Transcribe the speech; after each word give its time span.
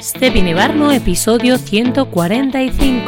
Stepin 0.00 0.54
Barno, 0.54 0.92
episodio 0.92 1.58
145. 1.58 3.02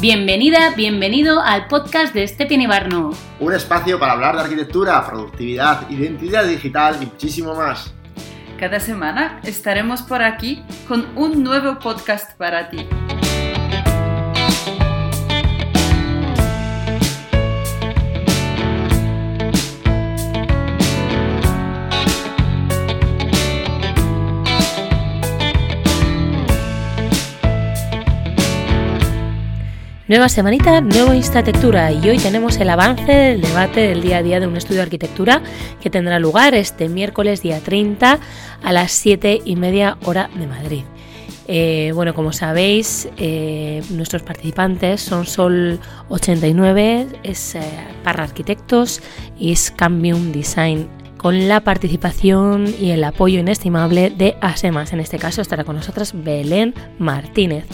Bienvenida, 0.00 0.74
bienvenido 0.74 1.40
al 1.40 1.68
podcast 1.68 2.12
de 2.12 2.26
Stepin 2.26 2.68
Barno. 2.68 3.12
Un 3.38 3.52
espacio 3.54 4.00
para 4.00 4.14
hablar 4.14 4.34
de 4.34 4.42
arquitectura, 4.42 5.06
productividad, 5.06 5.88
identidad 5.90 6.44
digital 6.44 6.96
y 7.00 7.06
muchísimo 7.06 7.54
más. 7.54 7.94
Cada 8.58 8.80
semana 8.80 9.38
estaremos 9.44 10.02
por 10.02 10.22
aquí 10.22 10.64
con 10.88 11.06
un 11.16 11.44
nuevo 11.44 11.78
podcast 11.78 12.36
para 12.36 12.68
ti. 12.68 12.84
Nueva 30.06 30.28
semanita, 30.28 30.82
nuevo 30.82 31.14
Instatectura 31.14 31.90
y 31.90 32.10
hoy 32.10 32.18
tenemos 32.18 32.58
el 32.58 32.68
avance 32.68 33.10
del 33.10 33.40
debate 33.40 33.88
del 33.88 34.02
día 34.02 34.18
a 34.18 34.22
día 34.22 34.38
de 34.38 34.46
un 34.46 34.54
estudio 34.54 34.76
de 34.76 34.82
arquitectura 34.82 35.42
que 35.80 35.88
tendrá 35.88 36.18
lugar 36.18 36.54
este 36.54 36.90
miércoles 36.90 37.40
día 37.40 37.58
30 37.58 38.18
a 38.62 38.72
las 38.74 38.92
7 38.92 39.40
y 39.46 39.56
media 39.56 39.96
hora 40.04 40.28
de 40.34 40.46
Madrid. 40.46 40.82
Eh, 41.48 41.92
bueno, 41.94 42.12
como 42.12 42.34
sabéis, 42.34 43.08
eh, 43.16 43.82
nuestros 43.88 44.22
participantes 44.22 45.00
son 45.00 45.24
Sol 45.24 45.80
89, 46.10 47.06
es 47.22 47.54
eh, 47.54 47.62
Parra 48.02 48.24
Arquitectos 48.24 49.00
y 49.38 49.52
es 49.52 49.70
Cambium 49.70 50.32
Design 50.32 50.86
con 51.24 51.48
la 51.48 51.60
participación 51.60 52.66
y 52.78 52.90
el 52.90 53.02
apoyo 53.02 53.40
inestimable 53.40 54.10
de 54.10 54.36
ASEMAS. 54.42 54.92
En 54.92 55.00
este 55.00 55.18
caso 55.18 55.40
estará 55.40 55.64
con 55.64 55.74
nosotras 55.74 56.12
Belén 56.14 56.74
Martínez 56.98 57.64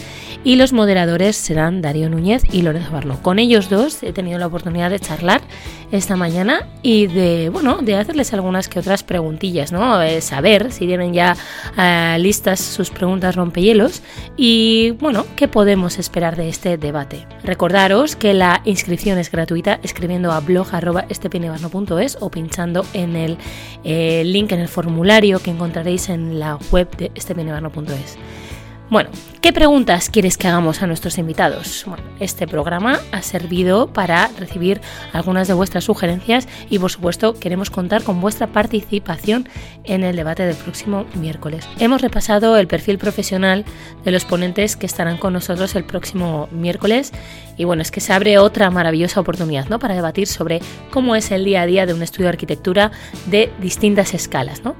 y 0.44 0.54
los 0.54 0.72
moderadores 0.72 1.34
serán 1.34 1.82
Darío 1.82 2.08
Núñez 2.08 2.44
y 2.52 2.62
Lorenzo 2.62 2.92
Barno. 2.92 3.20
Con 3.20 3.40
ellos 3.40 3.68
dos 3.68 4.04
he 4.04 4.12
tenido 4.12 4.38
la 4.38 4.46
oportunidad 4.46 4.90
de 4.90 5.00
charlar 5.00 5.40
esta 5.90 6.14
mañana 6.14 6.68
y 6.82 7.08
de, 7.08 7.48
bueno, 7.48 7.78
de 7.82 7.96
hacerles 7.96 8.32
algunas 8.32 8.68
que 8.68 8.78
otras 8.78 9.02
preguntillas, 9.02 9.72
¿no? 9.72 10.00
Eh, 10.00 10.20
saber 10.20 10.70
si 10.70 10.86
tienen 10.86 11.12
ya 11.12 11.36
eh, 11.76 12.16
listas 12.20 12.60
sus 12.60 12.90
preguntas 12.90 13.34
rompehielos 13.34 14.02
y, 14.36 14.92
bueno, 14.92 15.26
qué 15.34 15.48
podemos 15.48 15.98
esperar 15.98 16.36
de 16.36 16.48
este 16.48 16.78
debate. 16.78 17.26
Recordaros 17.42 18.14
que 18.14 18.32
la 18.32 18.62
inscripción 18.64 19.18
es 19.18 19.32
gratuita 19.32 19.80
escribiendo 19.82 20.30
a 20.30 20.38
blog.estepinebarno.es 20.38 22.18
o 22.20 22.30
pinchando 22.30 22.86
en 22.94 23.16
el 23.16 23.39
eh, 23.84 24.22
link 24.24 24.52
en 24.52 24.60
el 24.60 24.68
formulario 24.68 25.38
que 25.40 25.50
encontraréis 25.50 26.08
en 26.08 26.38
la 26.38 26.58
web 26.70 26.88
de 26.96 27.10
estepinebarno.es. 27.14 28.18
Bueno, 28.90 29.10
¿qué 29.40 29.52
preguntas 29.52 30.10
quieres 30.10 30.36
que 30.36 30.48
hagamos 30.48 30.82
a 30.82 30.88
nuestros 30.88 31.16
invitados? 31.16 31.84
Bueno, 31.86 32.02
este 32.18 32.48
programa 32.48 32.98
ha 33.12 33.22
servido 33.22 33.92
para 33.92 34.26
recibir 34.36 34.80
algunas 35.12 35.46
de 35.46 35.54
vuestras 35.54 35.84
sugerencias 35.84 36.48
y 36.70 36.80
por 36.80 36.90
supuesto 36.90 37.34
queremos 37.34 37.70
contar 37.70 38.02
con 38.02 38.20
vuestra 38.20 38.48
participación 38.48 39.48
en 39.84 40.02
el 40.02 40.16
debate 40.16 40.42
del 40.42 40.56
próximo 40.56 41.06
miércoles. 41.14 41.68
Hemos 41.78 42.02
repasado 42.02 42.56
el 42.56 42.66
perfil 42.66 42.98
profesional 42.98 43.64
de 44.04 44.10
los 44.10 44.24
ponentes 44.24 44.74
que 44.74 44.86
estarán 44.86 45.18
con 45.18 45.34
nosotros 45.34 45.76
el 45.76 45.84
próximo 45.84 46.48
miércoles 46.50 47.12
y 47.56 47.62
bueno, 47.62 47.82
es 47.82 47.92
que 47.92 48.00
se 48.00 48.12
abre 48.12 48.38
otra 48.38 48.72
maravillosa 48.72 49.20
oportunidad 49.20 49.68
¿no? 49.68 49.78
para 49.78 49.94
debatir 49.94 50.26
sobre 50.26 50.60
cómo 50.90 51.14
es 51.14 51.30
el 51.30 51.44
día 51.44 51.62
a 51.62 51.66
día 51.66 51.86
de 51.86 51.94
un 51.94 52.02
estudio 52.02 52.24
de 52.24 52.30
arquitectura 52.30 52.90
de 53.26 53.52
distintas 53.60 54.14
escalas. 54.14 54.64
¿no? 54.64 54.74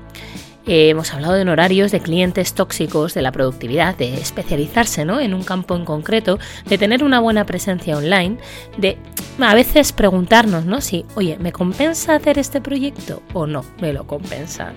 Eh, 0.71 0.89
hemos 0.89 1.13
hablado 1.13 1.33
de 1.35 1.51
horarios, 1.51 1.91
de 1.91 1.99
clientes 1.99 2.55
tóxicos, 2.55 3.13
de 3.13 3.23
la 3.23 3.33
productividad, 3.33 3.97
de 3.97 4.15
especializarse 4.15 5.05
¿no? 5.05 5.19
en 5.19 5.35
un 5.35 5.43
campo 5.43 5.75
en 5.75 5.85
concreto, 5.85 6.39
de 6.65 6.79
tener 6.79 7.03
una 7.03 7.19
buena 7.19 7.45
presencia 7.45 7.97
online, 7.97 8.37
de 8.79 8.97
a 9.41 9.53
veces 9.57 9.91
preguntarnos 9.91 10.67
¿no? 10.67 10.81
si, 10.81 11.07
oye, 11.17 11.37
¿me 11.41 11.51
compensa 11.51 12.15
hacer 12.15 12.39
este 12.39 12.61
proyecto 12.61 13.21
o 13.33 13.49
no 13.49 13.65
me 13.81 13.93
lo 13.93 14.07
compensa? 14.07 14.73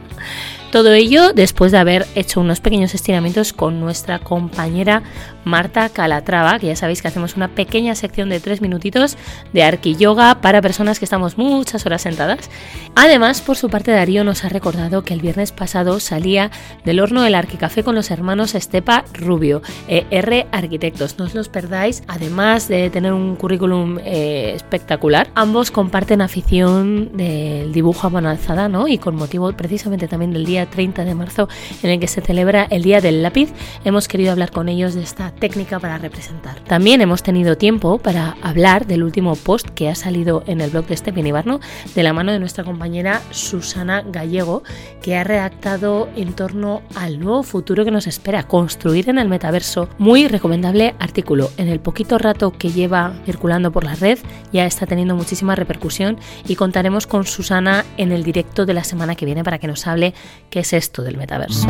Todo 0.74 0.92
ello 0.92 1.34
después 1.34 1.72
de 1.72 1.78
haber 1.78 2.08
hecho 2.16 2.42
unos 2.42 2.60
pequeños 2.60 2.96
estiramientos 2.96 3.54
con 3.54 3.80
nuestra 3.80 4.18
compañera 4.18 5.04
Marta 5.46 5.90
Calatrava, 5.90 6.58
que 6.58 6.68
ya 6.68 6.76
sabéis 6.76 7.04
que 7.04 7.10
hacemos 7.10 7.36
una 7.36 7.50
pequeña 7.50 7.94
sección 7.94 8.30
de 8.30 8.40
tres 8.40 8.60
minutitos 8.60 9.16
de 9.52 9.62
arqui 9.62 9.96
yoga 9.96 10.42
para 10.42 10.64
personas 10.64 10.98
que 10.98 11.06
estamos 11.06 11.38
muchas 11.38 11.86
horas 11.86 12.02
sentadas. 12.02 12.50
Además, 12.96 13.42
por 13.42 13.56
su 13.56 13.70
parte, 13.70 13.92
Darío 13.92 14.24
nos 14.24 14.46
ha 14.46 14.50
recordado 14.50 15.04
que 15.04 15.14
el 15.14 15.22
viernes 15.22 15.52
pasado 15.52 16.00
salía 16.00 16.50
del 16.86 17.00
horno 17.02 17.22
del 17.22 17.36
Arquicafé 17.36 17.84
con 17.84 17.94
los 17.94 18.10
hermanos 18.10 18.56
Estepa 18.56 19.06
Rubio, 19.14 19.62
R 19.88 20.48
Arquitectos. 20.52 21.20
No 21.20 21.26
os 21.26 21.36
los 21.36 21.50
perdáis, 21.50 22.02
además 22.08 22.68
de 22.68 22.90
tener 22.90 23.14
un 23.14 23.36
currículum 23.36 24.00
eh, 24.04 24.54
espectacular. 24.56 25.30
Ambos 25.36 25.70
comparten 25.70 26.22
afición 26.22 27.16
del 27.16 27.74
dibujo 27.74 28.08
a 28.08 28.10
mano 28.10 28.30
alzada, 28.30 28.70
¿no? 28.70 28.88
Y 28.88 28.98
con 28.98 29.16
motivo 29.16 29.52
precisamente 29.54 30.08
también 30.08 30.34
del 30.34 30.46
día 30.46 30.63
30 30.66 31.06
de 31.06 31.16
marzo 31.16 31.48
en 31.82 31.90
el 31.90 32.00
que 32.00 32.08
se 32.08 32.22
celebra 32.22 32.68
el 32.70 32.84
Día 32.84 33.02
del 33.02 33.24
Lápiz, 33.24 33.52
hemos 33.86 34.08
querido 34.08 34.32
hablar 34.32 34.52
con 34.52 34.70
ellos 34.70 34.94
de 34.94 35.04
esta 35.04 35.32
técnica 35.32 35.80
para 35.80 35.98
representar. 35.98 36.60
También 36.62 37.02
hemos 37.02 37.24
tenido 37.24 37.58
tiempo 37.58 37.98
para 37.98 38.36
hablar 38.42 38.88
del 38.88 39.04
último 39.04 39.36
post 39.36 39.70
que 39.70 39.90
ha 39.90 39.96
salido 39.96 40.44
en 40.48 40.62
el 40.62 40.70
blog 40.70 40.88
de 40.88 40.98
Stephen 40.98 41.28
Ibarno 41.28 41.60
de 41.96 42.04
la 42.04 42.14
mano 42.14 42.32
de 42.32 42.40
nuestra 42.40 42.64
compañera 42.64 43.22
Susana 43.32 44.02
Gallego, 44.02 44.64
que 45.02 45.16
ha 45.16 45.24
redactado 45.24 46.10
en 46.16 46.34
torno 46.34 46.82
al 46.96 47.20
nuevo 47.20 47.44
futuro 47.44 47.86
que 47.86 47.92
nos 47.92 48.08
espera, 48.08 48.44
construir 48.44 49.10
en 49.10 49.18
el 49.18 49.28
metaverso. 49.28 49.90
Muy 49.98 50.28
recomendable 50.28 50.96
artículo. 51.00 51.50
En 51.58 51.68
el 51.68 51.80
poquito 51.80 52.18
rato 52.18 52.52
que 52.52 52.72
lleva 52.72 53.14
circulando 53.26 53.72
por 53.72 53.84
la 53.84 53.96
red 53.96 54.20
ya 54.52 54.66
está 54.66 54.86
teniendo 54.86 55.16
muchísima 55.16 55.56
repercusión 55.56 56.18
y 56.48 56.56
contaremos 56.56 57.08
con 57.08 57.26
Susana 57.26 57.86
en 57.98 58.12
el 58.12 58.24
directo 58.24 58.66
de 58.66 58.74
la 58.74 58.84
semana 58.84 59.16
que 59.16 59.26
viene 59.26 59.44
para 59.44 59.60
que 59.60 59.68
nos 59.68 59.88
hable 59.88 60.14
qué 60.54 60.60
es 60.60 60.72
esto 60.72 61.02
del 61.02 61.18
metaverso. 61.18 61.68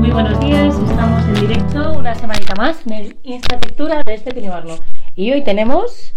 Muy 0.00 0.10
buenos 0.10 0.40
días, 0.40 0.74
estamos 0.74 1.24
en 1.26 1.34
directo 1.34 1.92
una 1.92 2.12
semanita 2.16 2.56
más 2.56 2.84
en 2.88 2.92
el 2.92 3.16
Instatectura 3.22 4.02
de 4.04 4.14
este 4.14 4.34
Pinibarno. 4.34 4.74
Y 5.14 5.30
hoy 5.30 5.44
tenemos 5.44 6.12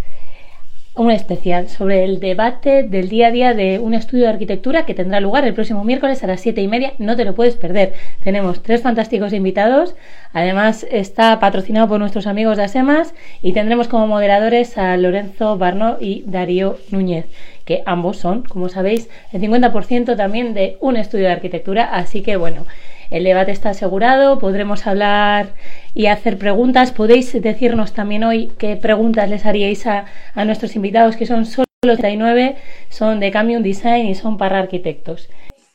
un 0.96 1.10
especial 1.10 1.70
sobre 1.70 2.04
el 2.04 2.20
debate 2.20 2.84
del 2.84 3.10
día 3.10 3.28
a 3.28 3.32
día 3.32 3.54
de 3.56 3.80
un 3.80 3.96
estudio 3.96 4.26
de 4.26 4.30
arquitectura 4.30 4.86
que 4.86 4.94
tendrá 4.94 5.20
lugar 5.20 5.44
el 5.46 5.56
próximo 5.56 5.84
miércoles 5.84 6.24
a 6.24 6.28
las 6.28 6.42
siete 6.42 6.62
y 6.62 6.68
media. 6.68 6.94
No 7.00 7.16
te 7.16 7.26
lo 7.26 7.34
puedes 7.34 7.56
perder. 7.56 7.94
Tenemos 8.24 8.62
tres 8.62 8.84
fantásticos 8.84 9.34
invitados. 9.34 9.96
Además, 10.34 10.86
está 10.92 11.40
patrocinado 11.40 11.88
por 11.88 12.00
nuestros 12.00 12.28
amigos 12.28 12.58
de 12.58 12.64
ASEMAS 12.64 13.16
y 13.42 13.54
tendremos 13.54 13.88
como 13.88 14.06
moderadores 14.06 14.78
a 14.78 14.96
Lorenzo 14.98 15.58
Barno 15.58 15.98
y 16.00 16.24
Darío 16.28 16.78
Núñez, 16.92 17.26
que 17.66 17.82
ambos 17.88 18.18
son, 18.18 18.44
como 18.44 18.70
sabéis, 18.70 19.10
el 19.32 19.42
50% 19.42 20.16
también 20.16 20.54
de 20.54 20.78
un 20.80 20.96
estudio 20.98 21.26
de 21.26 21.32
arquitectura. 21.32 21.86
Así 21.86 22.22
que, 22.22 22.36
bueno, 22.36 22.68
el 23.10 23.24
debate 23.24 23.52
está 23.52 23.70
asegurado. 23.72 24.40
Podremos 24.40 24.86
hablar 24.88 25.48
y 25.94 26.08
hacer 26.08 26.38
preguntas. 26.38 26.92
Podéis 26.92 27.40
decirnos 27.42 27.94
también 27.94 28.24
hoy 28.24 28.52
qué 28.58 28.76
preguntas 28.76 29.30
les 29.30 29.46
haríais 29.46 29.86
a, 29.88 30.06
a 30.36 30.46
nuestros 30.46 30.76
invitados, 30.76 31.16
que 31.16 31.26
son 31.26 31.46
solo 31.46 31.66
39, 31.84 32.56
son 32.90 33.20
de 33.20 33.32
Camion 33.32 33.62
Design 33.64 34.06
y 34.08 34.16
son 34.16 34.38
para 34.38 34.60
arquitectos. 34.60 35.30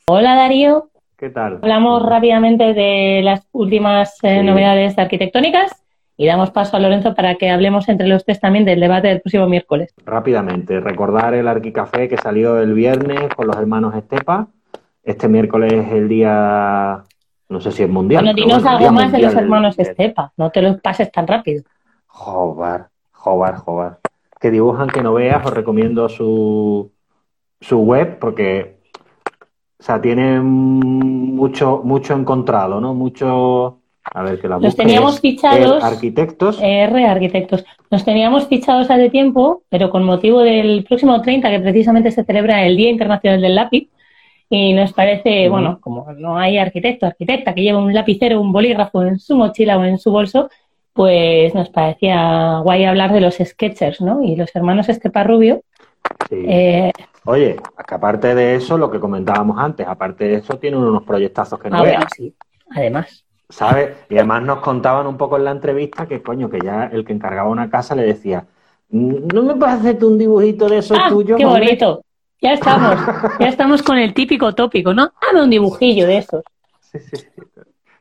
Hola 0.07 0.35
Darío. 0.35 0.89
¿Qué 1.17 1.29
tal? 1.29 1.55
Hablamos 1.61 2.01
rápidamente 2.03 2.73
de 2.73 3.21
las 3.23 3.45
últimas 3.51 4.15
eh, 4.23 4.39
Sí. 4.39 4.45
novedades 4.45 4.97
arquitectónicas 4.97 5.71
y 6.17 6.25
damos 6.25 6.49
paso 6.51 6.77
a 6.77 6.79
Lorenzo 6.79 7.13
para 7.13 7.35
que 7.35 7.49
hablemos 7.49 7.87
entre 7.89 8.07
los 8.07 8.25
tres 8.25 8.39
también 8.39 8.65
del 8.65 8.79
debate 8.79 9.09
del 9.09 9.21
próximo 9.21 9.47
miércoles. 9.47 9.93
Rápidamente, 10.05 10.79
recordar 10.79 11.33
el 11.33 11.47
Arquicafé 11.47 12.07
que 12.09 12.17
salió 12.17 12.59
el 12.59 12.73
viernes 12.73 13.19
con 13.35 13.47
los 13.47 13.55
hermanos 13.57 13.93
Estepa. 13.95 14.47
Este 15.03 15.27
miércoles 15.27 15.71
es 15.73 15.91
el 15.91 16.07
día, 16.09 17.03
no 17.49 17.59
sé 17.59 17.71
si 17.71 17.83
es 17.83 17.89
mundial. 17.89 18.23
Bueno, 18.23 18.35
dinos 18.35 18.63
bueno, 18.63 18.77
algo 18.77 18.91
más 18.91 19.11
de 19.11 19.19
los 19.19 19.33
hermanos 19.33 19.75
del- 19.75 19.87
Estepa, 19.87 20.31
no 20.37 20.51
te 20.51 20.61
los 20.61 20.79
pases 20.81 21.11
tan 21.11 21.27
rápido. 21.27 21.63
Jobar, 22.07 22.89
jobar, 23.11 23.55
jobar. 23.57 23.99
Que 24.39 24.51
dibujan 24.51 24.87
que 24.87 25.01
no 25.01 25.13
veas, 25.13 25.45
os 25.45 25.53
recomiendo 25.53 26.07
su, 26.07 26.91
su 27.59 27.79
web 27.79 28.19
porque, 28.19 28.77
o 29.79 29.83
sea, 29.83 29.99
tienen 29.99 30.45
mucho, 30.45 31.81
mucho 31.83 32.13
encontrado, 32.13 32.79
¿no? 32.79 32.93
Mucho, 32.93 33.79
a 34.13 34.23
ver, 34.23 34.39
que 34.39 34.47
la 34.47 34.59
Los 34.59 34.75
teníamos 34.75 35.19
fichados, 35.19 35.83
Arquitectos. 35.83 36.59
R 36.61 37.05
Arquitectos. 37.05 37.65
Nos 37.91 38.05
teníamos 38.05 38.47
fichados 38.47 38.89
hace 38.89 39.09
tiempo, 39.09 39.63
pero 39.69 39.89
con 39.89 40.03
motivo 40.03 40.39
del 40.41 40.85
próximo 40.87 41.21
30, 41.21 41.49
que 41.49 41.59
precisamente 41.59 42.11
se 42.11 42.23
celebra 42.23 42.63
el 42.65 42.77
Día 42.77 42.91
Internacional 42.91 43.41
del 43.41 43.55
Lápiz, 43.55 43.89
y 44.49 44.73
nos 44.73 44.93
parece, 44.93 45.47
bueno, 45.47 45.79
como 45.79 46.11
no 46.13 46.37
hay 46.37 46.57
arquitecto, 46.57 47.05
arquitecta 47.05 47.53
que 47.53 47.61
lleva 47.61 47.79
un 47.79 47.93
lapicero, 47.93 48.41
un 48.41 48.51
bolígrafo 48.51 49.03
en 49.03 49.19
su 49.19 49.35
mochila 49.35 49.77
o 49.77 49.83
en 49.83 49.99
su 49.99 50.11
bolso, 50.11 50.49
pues 50.93 51.53
nos 51.53 51.69
parecía 51.69 52.59
guay 52.63 52.85
hablar 52.85 53.13
de 53.13 53.21
los 53.21 53.35
sketchers, 53.35 54.01
¿no? 54.01 54.23
Y 54.23 54.35
los 54.35 54.55
hermanos 54.55 54.89
Esteparrubio. 54.89 55.61
Sí. 56.29 56.43
Eh, 56.47 56.91
Oye, 57.25 57.57
que 57.87 57.95
aparte 57.95 58.33
de 58.33 58.55
eso, 58.55 58.77
lo 58.77 58.89
que 58.89 58.99
comentábamos 58.99 59.59
antes, 59.59 59.87
aparte 59.87 60.23
de 60.23 60.35
eso, 60.35 60.57
tienen 60.57 60.79
unos 60.79 61.03
proyectazos 61.03 61.59
que 61.59 61.69
no 61.69 61.77
ah, 61.77 61.81
veas. 61.83 61.95
bueno, 61.97 62.07
sí, 62.15 62.33
además. 62.71 63.25
¿Sabes? 63.49 63.97
Y 64.09 64.15
además 64.15 64.43
nos 64.43 64.59
contaban 64.59 65.05
un 65.05 65.17
poco 65.17 65.37
en 65.37 65.45
la 65.45 65.51
entrevista 65.51 66.07
que, 66.07 66.23
coño, 66.23 66.49
que 66.49 66.59
ya 66.63 66.85
el 66.91 67.05
que 67.05 67.13
encargaba 67.13 67.49
una 67.49 67.69
casa 67.69 67.95
le 67.95 68.03
decía, 68.03 68.45
¿no 68.89 69.43
me 69.43 69.55
puedes 69.55 69.75
hacerte 69.75 70.05
un 70.05 70.17
dibujito 70.17 70.67
de 70.69 70.79
eso 70.79 70.95
¡Ah, 70.97 71.09
tuyo? 71.09 71.35
qué 71.35 71.45
hombre?". 71.45 71.65
bonito! 71.65 72.03
Ya 72.41 72.53
estamos, 72.53 72.95
ya 73.39 73.47
estamos 73.47 73.83
con 73.83 73.97
el 73.97 74.13
típico 74.13 74.53
tópico, 74.55 74.93
¿no? 74.93 75.11
Hazme 75.27 75.43
un 75.43 75.49
dibujillo 75.49 76.07
de 76.07 76.17
esos. 76.19 76.43
Sí, 76.81 76.99
sí, 76.99 77.17
sí. 77.17 77.25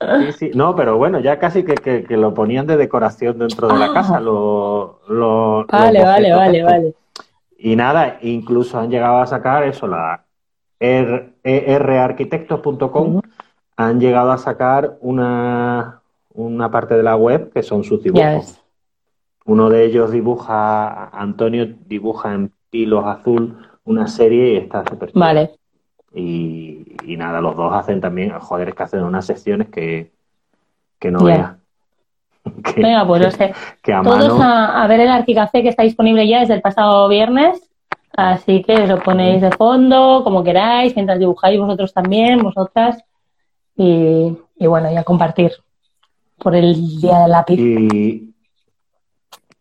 Sí, 0.00 0.32
sí. 0.38 0.50
No, 0.55 0.76
pero 0.76 0.96
bueno, 0.96 1.19
ya 1.19 1.40
casi 1.40 1.64
que, 1.64 1.75
que- 1.75 2.05
que 2.05 2.17
lo 2.17 2.32
ponían 2.32 2.67
de 2.69 2.76
decoración 2.76 3.38
dentro 3.40 3.67
de 3.67 3.76
la 3.79 3.87
Ah. 3.87 3.93
casa. 3.94 4.20
Lo, 4.20 5.00
lo- 5.08 5.67
Vale, 5.67 5.99
los 5.99 6.06
vale, 6.08 6.35
vale, 6.35 6.62
vale. 6.62 6.94
Y 7.58 7.75
nada, 7.75 8.19
incluso 8.23 8.79
han 8.79 8.90
llegado 8.90 9.19
a 9.19 9.26
sacar 9.26 9.64
eso, 9.64 9.88
la 9.88 10.25
R- 10.79 11.32
erarquitectos.com, 11.43 13.17
Ujú. 13.17 13.23
han 13.76 13.99
llegado 13.99 14.31
a 14.31 14.38
sacar 14.38 14.96
una, 15.00 16.00
una 16.32 16.70
parte 16.70 16.94
de 16.96 17.02
la 17.02 17.17
web 17.17 17.50
que 17.52 17.64
son 17.64 17.82
sus 17.82 18.00
dibujos. 18.05 18.62
Uno 19.46 19.69
de 19.69 19.85
ellos 19.85 20.12
dibuja, 20.12 21.06
Antonio 21.08 21.67
dibuja 21.87 22.35
en 22.35 22.52
pilos 22.70 23.05
azul 23.05 23.67
una 23.88 24.06
serie 24.06 24.55
y 24.55 24.56
está 24.58 24.85
súper. 24.88 25.11
Vale. 25.14 25.50
Y, 26.14 26.85
y 27.05 27.17
nada, 27.17 27.40
los 27.40 27.56
dos 27.56 27.73
hacen 27.75 28.00
también, 28.00 28.31
joder, 28.38 28.69
es 28.69 28.75
que 28.75 28.82
hacen 28.82 29.02
unas 29.05 29.26
secciones 29.26 29.69
que, 29.69 30.12
que 30.99 31.11
no 31.11 31.20
Ya. 31.20 31.25
veas. 31.26 31.55
Que, 32.75 32.81
Venga, 32.81 33.06
pues 33.06 33.20
no 33.20 33.31
sé. 33.31 33.52
que 33.82 33.93
a 33.93 34.02
Todos 34.02 34.38
mano. 34.38 34.43
a, 34.43 34.82
a 34.82 34.87
ver 34.87 35.00
el 35.00 35.08
Arquicafé 35.08 35.62
que 35.62 35.69
está 35.69 35.82
disponible 35.82 36.26
ya 36.26 36.40
desde 36.40 36.55
el 36.55 36.62
pasado 36.62 37.06
viernes. 37.08 37.62
Así 38.17 38.62
que 38.62 38.87
lo 38.87 38.99
ponéis 39.00 39.43
de 39.43 39.52
fondo, 39.52 40.23
como 40.25 40.43
queráis, 40.43 40.94
mientras 40.96 41.19
dibujáis 41.19 41.61
vosotros 41.61 41.93
también, 41.93 42.43
vosotras. 42.43 42.99
Y, 43.76 44.37
y 44.56 44.67
bueno, 44.67 44.90
y 44.90 44.96
a 44.96 45.05
compartir 45.05 45.52
por 46.38 46.55
el 46.56 46.75
día 47.00 47.19
del 47.20 47.31
lápiz. 47.31 47.58
Y, 47.61 48.27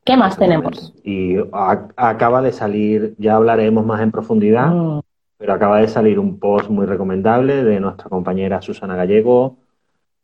¿Qué 0.07 0.17
más 0.17 0.37
tenemos? 0.37 0.93
y 1.03 1.37
a- 1.53 1.87
acaba 1.95 2.41
de 2.41 2.51
salir, 2.51 3.15
ya 3.17 3.35
hablaremos 3.35 3.85
más 3.85 4.01
en 4.01 4.11
profundidad, 4.11 4.69
Mm, 4.73 4.99
pero 5.37 5.53
acaba 5.53 5.79
de 5.79 5.87
salir 5.87 6.17
un 6.19 6.39
post 6.39 6.69
muy 6.69 6.85
recomendable 6.85 7.63
de 7.63 7.79
nuestra 7.79 8.09
compañera 8.09 8.61
Susana 8.61 8.95
Gallego 8.95 9.57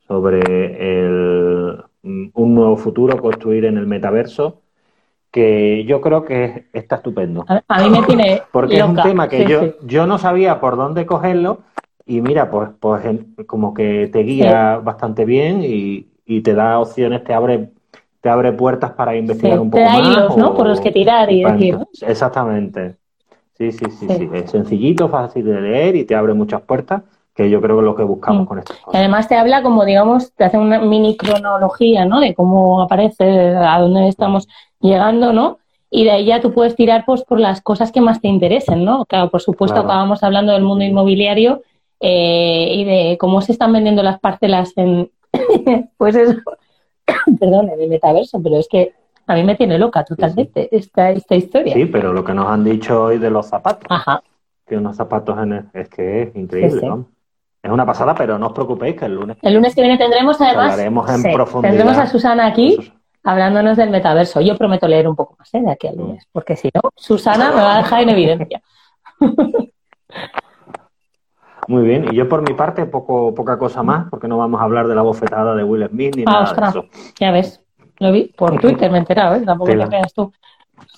sobre 0.08 0.40
el, 0.42 1.84
un 2.04 2.56
nuevo 2.56 2.78
futuro 2.78 3.22
construir 3.22 3.66
en 3.66 3.78
el 3.78 3.88
metaverso, 3.88 4.62
que 5.32 5.86
yo 5.86 6.02
creo 6.02 6.26
que 6.26 6.68
está 6.74 6.98
estupendo. 6.98 7.46
A, 7.48 7.62
a 7.68 7.80
mí 7.80 7.90
me 7.90 8.04
tiene 8.04 8.42
Porque 8.52 8.78
es 8.80 8.84
un 8.84 8.96
tema 8.96 9.30
que 9.30 9.46
Sí, 9.46 9.52
yo, 9.52 9.62
sí. 9.62 9.74
yo 9.86 10.08
no 10.08 10.18
sabía 10.18 10.60
por 10.60 10.76
dónde 10.78 11.06
cogerlo 11.06 11.60
y 12.06 12.22
mira, 12.22 12.50
pues, 12.52 12.70
pues 12.80 13.04
como 13.48 13.74
que 13.74 14.10
te 14.12 14.20
guía 14.20 14.78
bastante 14.78 15.26
bien 15.26 15.62
y, 15.64 16.08
y 16.26 16.42
te 16.42 16.54
da 16.54 16.80
opciones, 16.80 17.24
te 17.24 17.34
abre, 17.34 17.72
te 18.24 18.30
abre 18.30 18.54
puertas 18.54 18.92
para 18.92 19.18
investigar 19.18 19.58
Sí, 19.58 19.62
un 19.62 19.70
te 19.70 19.78
poco 19.84 19.84
da 19.84 20.00
más. 20.00 20.08
hilos, 20.08 20.38
¿no? 20.38 20.56
Por 20.56 20.66
los 20.68 20.80
que 20.80 20.92
tirar 20.94 21.30
y 21.30 21.44
decir, 21.44 21.78
¿no? 21.78 21.88
Exactamente. 22.08 22.96
Sí, 23.58 23.74
sí, 23.74 23.86
sí, 23.92 24.08
Sí. 24.08 24.16
sí. 24.16 24.30
Es 24.34 24.50
sencillito, 24.50 25.10
fácil 25.10 25.44
de 25.44 25.60
leer 25.60 25.98
y 25.98 26.06
te 26.06 26.16
abre 26.16 26.34
muchas 26.34 26.62
puertas, 26.62 27.02
que 27.36 27.50
yo 27.50 27.60
creo 27.60 27.76
que 27.76 27.82
es 27.82 27.86
lo 27.86 27.96
que 27.96 28.04
buscamos 28.04 28.44
Mm. 28.44 28.46
con 28.48 28.60
estas 28.60 28.78
Y 28.94 28.96
además 28.98 29.28
te 29.28 29.36
habla 29.36 29.62
como, 29.62 29.84
digamos, 29.84 30.32
te 30.36 30.46
hace 30.46 30.58
una 30.58 30.80
mini 30.80 31.18
cronología, 31.18 32.06
¿no? 32.06 32.22
De 32.22 32.34
cómo 32.34 32.82
aparece, 32.82 33.26
a 33.58 33.78
dónde 33.82 34.08
estamos 34.08 34.48
llegando, 34.80 35.34
¿no? 35.34 35.58
Y 35.90 36.06
de 36.06 36.12
ahí 36.12 36.26
ya 36.26 36.40
tú 36.40 36.54
puedes 36.54 36.78
tirar 36.78 37.04
pues, 37.06 37.26
por 37.26 37.42
las 37.42 37.60
cosas 37.62 37.92
que 37.92 38.00
más 38.00 38.22
te 38.22 38.30
interesen, 38.30 38.86
¿no? 38.86 39.04
Claro, 39.06 39.30
por 39.32 39.42
supuesto, 39.42 39.76
Claro. 39.76 39.90
acabamos 39.90 40.24
hablando 40.24 40.54
del 40.54 40.64
mundo 40.64 40.86
inmobiliario 40.86 41.62
eh, 42.00 42.72
y 42.74 42.86
de 42.86 43.18
cómo 43.20 43.42
se 43.42 43.52
están 43.52 43.74
vendiendo 43.74 44.02
las 44.02 44.18
parcelas 44.22 44.72
en, 44.78 45.12
pues 45.98 46.16
eso, 46.16 46.38
perdón, 47.40 47.70
en 47.70 47.82
el 47.82 47.90
metaverso, 47.90 48.42
pero 48.42 48.58
es 48.58 48.68
que 48.68 48.94
a 49.28 49.36
mí 49.36 49.44
me 49.44 49.56
tiene 49.56 49.78
loca 49.78 50.04
totalmente 50.04 50.68
esta, 50.76 51.12
esta 51.12 51.36
historia. 51.36 51.74
Sí, 51.74 51.86
pero 51.86 52.12
lo 52.14 52.24
que 52.24 52.34
nos 52.34 52.48
han 52.48 52.64
dicho 52.64 53.04
hoy 53.04 53.18
de 53.20 53.30
los 53.30 53.46
zapatos, 53.48 53.86
Ajá, 53.90 54.22
que 54.66 54.78
unos 54.78 54.96
zapatos 54.96 55.38
en 55.40 55.54
el- 55.54 55.66
es 55.74 55.90
que 55.90 56.24
es 56.24 56.36
increíble, 56.36 56.80
Sí, 56.82 56.88
vamos. 56.88 57.08
Es 57.62 57.72
una 57.72 57.86
pasada, 57.86 58.14
pero 58.14 58.38
no 58.38 58.48
os 58.48 58.54
preocupéis 58.54 58.98
que 58.98 59.06
el 59.06 59.16
lunes 59.16 59.38
el 59.42 59.54
lunes 59.54 59.74
que 59.74 59.82
viene 59.82 59.98
tendremos 59.98 60.40
además, 60.42 60.72
hablaremos 60.74 61.10
en 61.26 61.34
profundidad. 61.34 61.72
tendremos 61.72 61.98
a 61.98 62.08
Susana 62.08 62.48
aquí 62.48 62.78
hablándonos 63.24 63.78
del 63.78 63.90
metaverso. 63.90 64.42
Yo 64.42 64.58
prometo 64.58 64.86
leer 64.86 65.08
un 65.08 65.16
poco 65.16 65.38
más 65.40 65.54
¿eh? 65.54 65.62
de 65.62 65.72
aquí 65.72 65.88
al 65.88 65.96
lunes, 65.96 66.28
porque 66.34 66.58
si 66.58 66.70
no, 66.74 66.82
Susana 66.98 67.52
me 67.52 67.62
va 67.62 67.76
a 67.76 67.78
dejar 67.78 68.02
en 68.04 68.10
evidencia. 68.10 68.62
Muy 71.68 71.84
bien, 71.84 72.06
y 72.12 72.16
yo 72.16 72.28
por 72.28 72.42
mi 72.48 72.54
parte 72.54 72.86
poco, 72.86 73.34
poca 73.34 73.58
cosa 73.58 73.84
más, 73.84 74.08
porque 74.10 74.28
no 74.28 74.38
vamos 74.38 74.60
a 74.60 74.66
hablar 74.66 74.88
de 74.88 74.96
la 74.96 75.02
bofetada 75.02 75.56
de 75.56 75.64
Will 75.64 75.88
Smith 75.88 76.16
ni 76.16 76.24
Ah, 76.24 76.26
nada 76.26 76.40
de 76.40 76.52
ostras. 76.52 76.70
eso. 76.76 76.86
Ya 77.20 77.32
ves, 77.32 77.62
lo 78.00 78.12
vi 78.12 78.26
por 78.36 78.60
Twitter, 78.60 78.92
me 78.92 78.98
he 78.98 79.00
enterado, 79.00 79.36
¿eh? 79.36 79.42
tampoco 79.46 79.72
Tela. 79.72 79.86
te 79.86 79.90
creas 79.92 80.14
tú. 80.14 80.32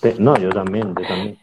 Te- 0.01 0.15
no, 0.19 0.35
yo 0.37 0.49
también, 0.49 0.95
yo 0.95 1.05
también. 1.07 1.37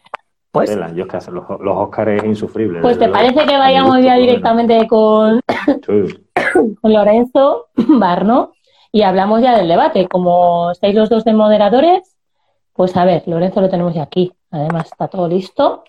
Pues, 0.51 0.69
Tela, 0.69 0.91
yo 0.93 1.05
es 1.05 1.09
que 1.25 1.31
los, 1.31 1.45
los 1.61 1.77
Oscars 1.77 2.11
es 2.21 2.23
insufrible. 2.25 2.81
pues 2.81 2.99
te 2.99 3.09
parece 3.09 3.45
que 3.45 3.57
vayamos 3.57 3.95
gusto, 3.95 4.05
ya 4.07 4.15
directamente 4.15 4.87
con. 4.87 5.39
Sí. 5.85 6.25
con 6.81 6.93
Lorenzo 6.93 7.67
Barno 7.75 8.53
y 8.91 9.01
hablamos 9.01 9.41
ya 9.41 9.57
del 9.57 9.67
debate. 9.67 10.07
Como 10.07 10.69
estáis 10.71 10.93
los 10.95 11.09
dos 11.09 11.23
de 11.23 11.33
moderadores, 11.33 12.15
pues 12.73 12.95
a 12.97 13.05
ver, 13.05 13.23
Lorenzo 13.25 13.61
lo 13.61 13.69
tenemos 13.69 13.93
ya 13.95 14.03
aquí. 14.03 14.31
Además, 14.51 14.85
está 14.91 15.07
todo 15.07 15.27
listo. 15.27 15.83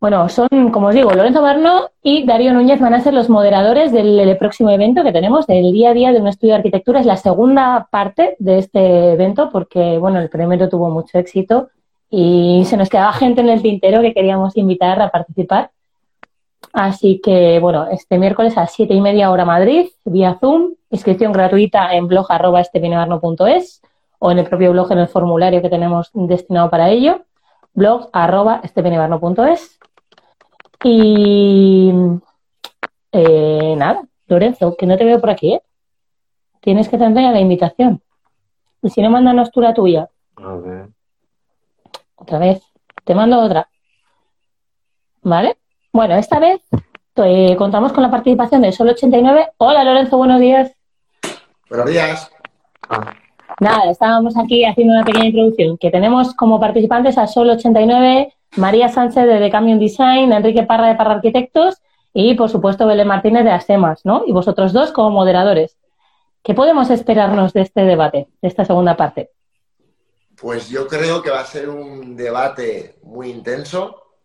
Bueno, 0.00 0.28
son, 0.28 0.48
como 0.70 0.88
os 0.88 0.94
digo, 0.94 1.10
Lorenzo 1.12 1.40
Barno 1.40 1.88
y 2.02 2.26
Darío 2.26 2.52
Núñez 2.52 2.78
van 2.78 2.92
a 2.94 3.00
ser 3.00 3.14
los 3.14 3.30
moderadores 3.30 3.90
del, 3.90 4.36
próximo 4.36 4.70
evento 4.70 5.02
que 5.02 5.12
tenemos, 5.12 5.46
del 5.46 5.72
día 5.72 5.90
a 5.90 5.94
día 5.94 6.12
de 6.12 6.20
un 6.20 6.28
estudio 6.28 6.52
de 6.52 6.58
arquitectura. 6.58 7.00
Es 7.00 7.06
la 7.06 7.16
segunda 7.16 7.88
parte 7.90 8.36
de 8.38 8.58
este 8.58 9.12
evento 9.12 9.48
porque, 9.50 9.96
bueno, 9.98 10.20
el 10.20 10.28
primero 10.28 10.68
tuvo 10.68 10.90
mucho 10.90 11.18
éxito 11.18 11.68
y 12.10 12.64
se 12.66 12.76
nos 12.76 12.90
quedaba 12.90 13.12
gente 13.12 13.40
en 13.40 13.48
el 13.48 13.62
tintero 13.62 14.02
que 14.02 14.12
queríamos 14.12 14.56
invitar 14.56 15.00
a 15.00 15.10
participar. 15.10 15.70
Así 16.72 17.20
que, 17.22 17.58
bueno, 17.60 17.86
este 17.90 18.18
miércoles 18.18 18.58
a 18.58 18.66
siete 18.66 18.94
y 18.94 19.00
media 19.00 19.30
hora 19.30 19.44
Madrid, 19.44 19.86
vía 20.04 20.36
Zoom, 20.40 20.74
inscripción 20.90 21.32
gratuita 21.32 21.94
en 21.94 22.08
blog 22.08 22.26
arroba 22.30 22.62
o 24.18 24.30
en 24.30 24.38
el 24.38 24.46
propio 24.46 24.72
blog 24.72 24.92
en 24.92 24.98
el 24.98 25.08
formulario 25.08 25.62
que 25.62 25.68
tenemos 25.68 26.10
destinado 26.14 26.70
para 26.70 26.90
ello, 26.90 27.22
blog 27.74 28.08
arroba 28.12 28.60
estepinebarno.es. 28.62 29.78
Y 30.84 31.92
eh, 33.12 33.74
nada, 33.76 34.02
Lorenzo, 34.26 34.76
que 34.76 34.86
no 34.86 34.96
te 34.96 35.04
veo 35.04 35.20
por 35.20 35.30
aquí, 35.30 35.54
¿eh? 35.54 35.62
Tienes 36.60 36.88
que 36.88 36.96
tener 36.96 37.32
la 37.32 37.40
invitación. 37.40 38.02
Y 38.82 38.90
si 38.90 39.02
no, 39.02 39.10
mándanos 39.10 39.50
tú 39.50 39.60
la 39.60 39.74
tuya. 39.74 40.08
A 40.36 40.54
ver. 40.54 40.88
Otra 42.16 42.38
vez. 42.38 42.62
Te 43.04 43.14
mando 43.14 43.38
otra. 43.38 43.68
¿Vale? 45.22 45.58
Bueno, 45.92 46.16
esta 46.16 46.38
vez 46.38 46.62
eh, 47.16 47.54
contamos 47.56 47.92
con 47.92 48.02
la 48.02 48.10
participación 48.10 48.62
de 48.62 48.72
Sol 48.72 48.88
89. 48.88 49.52
Hola 49.58 49.84
Lorenzo, 49.84 50.16
buenos 50.16 50.40
días. 50.40 50.72
Buenos 51.68 51.86
días. 51.86 52.30
Ah, 52.88 53.14
Nada, 53.64 53.90
estábamos 53.90 54.36
aquí 54.36 54.62
haciendo 54.66 54.92
una 54.92 55.06
pequeña 55.06 55.28
introducción. 55.28 55.78
Que 55.78 55.90
tenemos 55.90 56.34
como 56.34 56.60
participantes 56.60 57.16
a 57.16 57.26
Sol 57.26 57.48
89, 57.48 58.30
María 58.56 58.90
Sánchez 58.90 59.24
de 59.24 59.38
The 59.38 59.50
Camion 59.50 59.78
Design, 59.78 60.34
Enrique 60.34 60.64
Parra 60.64 60.88
de 60.88 60.96
Parra 60.96 61.14
Arquitectos 61.14 61.80
y, 62.12 62.34
por 62.34 62.50
supuesto, 62.50 62.86
Belén 62.86 63.08
Martínez 63.08 63.42
de 63.42 63.52
Asemas, 63.52 64.04
¿no? 64.04 64.22
Y 64.26 64.32
vosotros 64.32 64.74
dos 64.74 64.92
como 64.92 65.08
moderadores. 65.08 65.78
¿Qué 66.42 66.52
podemos 66.52 66.90
esperarnos 66.90 67.54
de 67.54 67.62
este 67.62 67.86
debate, 67.86 68.28
de 68.42 68.48
esta 68.48 68.66
segunda 68.66 68.98
parte? 68.98 69.30
Pues 70.38 70.68
yo 70.68 70.86
creo 70.86 71.22
que 71.22 71.30
va 71.30 71.40
a 71.40 71.46
ser 71.46 71.70
un 71.70 72.14
debate 72.14 72.96
muy 73.02 73.30
intenso. 73.30 74.18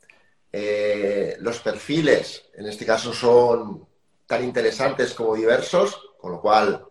Eh, 0.52 1.38
los 1.40 1.60
perfiles, 1.60 2.50
en 2.56 2.66
este 2.66 2.86
caso, 2.86 3.14
son 3.14 3.88
tan 4.28 4.44
interesantes 4.44 5.14
como 5.14 5.34
diversos, 5.34 5.98
con 6.18 6.34
lo 6.34 6.42
cual 6.42 6.89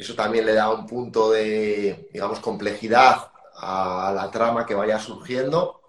eso 0.00 0.14
también 0.14 0.46
le 0.46 0.54
da 0.54 0.70
un 0.70 0.86
punto 0.86 1.30
de, 1.30 2.08
digamos, 2.12 2.40
complejidad 2.40 3.30
a 3.56 4.12
la 4.14 4.30
trama 4.30 4.64
que 4.66 4.74
vaya 4.74 4.98
surgiendo. 4.98 5.82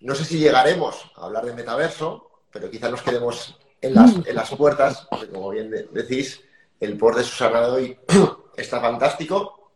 No 0.00 0.14
sé 0.14 0.24
si 0.24 0.38
llegaremos 0.38 1.10
a 1.16 1.26
hablar 1.26 1.44
de 1.44 1.54
metaverso, 1.54 2.30
pero 2.52 2.70
quizá 2.70 2.88
nos 2.90 3.02
quedemos 3.02 3.58
en 3.80 3.94
las, 3.94 4.14
en 4.26 4.34
las 4.34 4.50
puertas, 4.54 5.06
porque 5.10 5.28
como 5.28 5.50
bien 5.50 5.70
de- 5.70 5.84
decís, 5.92 6.40
el 6.80 6.96
por 6.96 7.14
de 7.16 7.22
Susana 7.24 7.60
de 7.62 7.70
hoy 7.70 7.98
está 8.56 8.80
fantástico. 8.80 9.70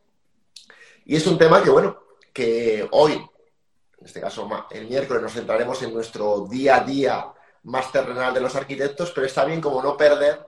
Y 1.04 1.16
es 1.16 1.26
un 1.26 1.38
tema 1.38 1.62
que, 1.62 1.70
bueno, 1.70 1.98
que 2.32 2.88
hoy, 2.92 3.12
en 3.14 4.06
este 4.06 4.20
caso 4.20 4.48
el 4.70 4.88
miércoles, 4.88 5.22
nos 5.22 5.32
centraremos 5.32 5.82
en 5.82 5.92
nuestro 5.94 6.46
día 6.48 6.76
a 6.76 6.80
día 6.84 7.26
más 7.64 7.92
terrenal 7.92 8.34
de 8.34 8.40
los 8.40 8.56
arquitectos, 8.56 9.12
pero 9.12 9.26
está 9.26 9.44
bien 9.44 9.60
como 9.60 9.82
no 9.82 9.96
perder 9.96 10.44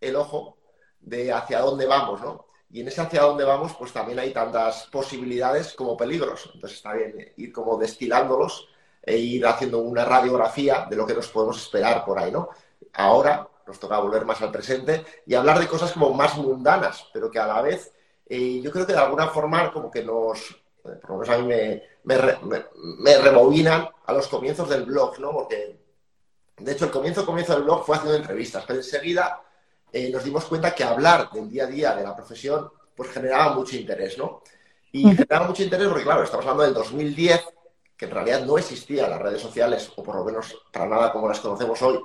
el 0.00 0.14
ojo 0.16 0.58
de 1.00 1.32
hacia 1.32 1.60
dónde 1.60 1.86
vamos, 1.86 2.20
¿no? 2.20 2.46
Y 2.72 2.80
en 2.80 2.88
ese 2.88 3.02
hacia 3.02 3.20
dónde 3.22 3.44
vamos, 3.44 3.74
pues 3.78 3.92
también 3.92 4.18
hay 4.18 4.32
tantas 4.32 4.86
posibilidades 4.86 5.74
como 5.74 5.94
peligros. 5.94 6.50
Entonces 6.54 6.78
está 6.78 6.94
bien 6.94 7.32
ir 7.36 7.52
como 7.52 7.76
destilándolos 7.76 8.66
e 9.02 9.18
ir 9.18 9.46
haciendo 9.46 9.80
una 9.80 10.06
radiografía 10.06 10.86
de 10.88 10.96
lo 10.96 11.06
que 11.06 11.14
nos 11.14 11.28
podemos 11.28 11.60
esperar 11.60 12.02
por 12.02 12.18
ahí, 12.18 12.32
¿no? 12.32 12.48
Ahora 12.94 13.46
nos 13.66 13.78
toca 13.78 13.98
volver 13.98 14.24
más 14.24 14.40
al 14.40 14.50
presente 14.50 15.04
y 15.26 15.34
hablar 15.34 15.58
de 15.58 15.68
cosas 15.68 15.92
como 15.92 16.14
más 16.14 16.38
mundanas, 16.38 17.06
pero 17.12 17.30
que 17.30 17.38
a 17.38 17.46
la 17.46 17.60
vez 17.60 17.92
eh, 18.26 18.60
yo 18.62 18.70
creo 18.70 18.86
que 18.86 18.94
de 18.94 19.00
alguna 19.00 19.28
forma 19.28 19.70
como 19.70 19.90
que 19.90 20.02
nos, 20.02 20.50
eh, 20.84 20.98
por 21.02 21.10
lo 21.10 21.16
menos 21.18 21.28
a 21.28 21.38
mí 21.38 21.46
me, 21.46 21.82
me, 22.04 22.16
me, 23.00 23.18
rebobinan 23.18 23.86
a 24.06 24.12
los 24.14 24.28
comienzos 24.28 24.70
del 24.70 24.84
blog, 24.84 25.18
¿no? 25.20 25.32
Porque, 25.32 25.78
de 26.56 26.72
hecho, 26.72 26.86
el 26.86 26.90
comienzo, 26.90 27.26
comienzo 27.26 27.52
del 27.52 27.64
blog 27.64 27.84
fue 27.84 27.96
haciendo 27.96 28.16
entrevistas, 28.16 28.64
pero 28.66 28.78
enseguida 28.78 29.42
eh, 29.92 30.10
nos 30.10 30.24
dimos 30.24 30.44
cuenta 30.46 30.74
que 30.74 30.84
hablar 30.84 31.30
del 31.30 31.50
día 31.50 31.64
a 31.64 31.66
día 31.66 31.94
de 31.94 32.02
la 32.02 32.16
profesión 32.16 32.70
pues 32.94 33.10
generaba 33.10 33.54
mucho 33.54 33.76
interés, 33.76 34.18
¿no? 34.18 34.42
Y 34.92 35.04
generaba 35.14 35.46
mucho 35.46 35.62
interés 35.62 35.88
porque, 35.88 36.04
claro, 36.04 36.22
estamos 36.22 36.44
hablando 36.44 36.64
del 36.64 36.74
2010, 36.74 37.40
que 37.96 38.04
en 38.04 38.10
realidad 38.10 38.44
no 38.44 38.58
existían 38.58 39.10
las 39.10 39.20
redes 39.20 39.40
sociales, 39.40 39.90
o 39.96 40.02
por 40.02 40.16
lo 40.16 40.24
menos 40.24 40.54
para 40.70 40.86
nada 40.86 41.12
como 41.12 41.28
las 41.28 41.40
conocemos 41.40 41.80
hoy. 41.82 42.00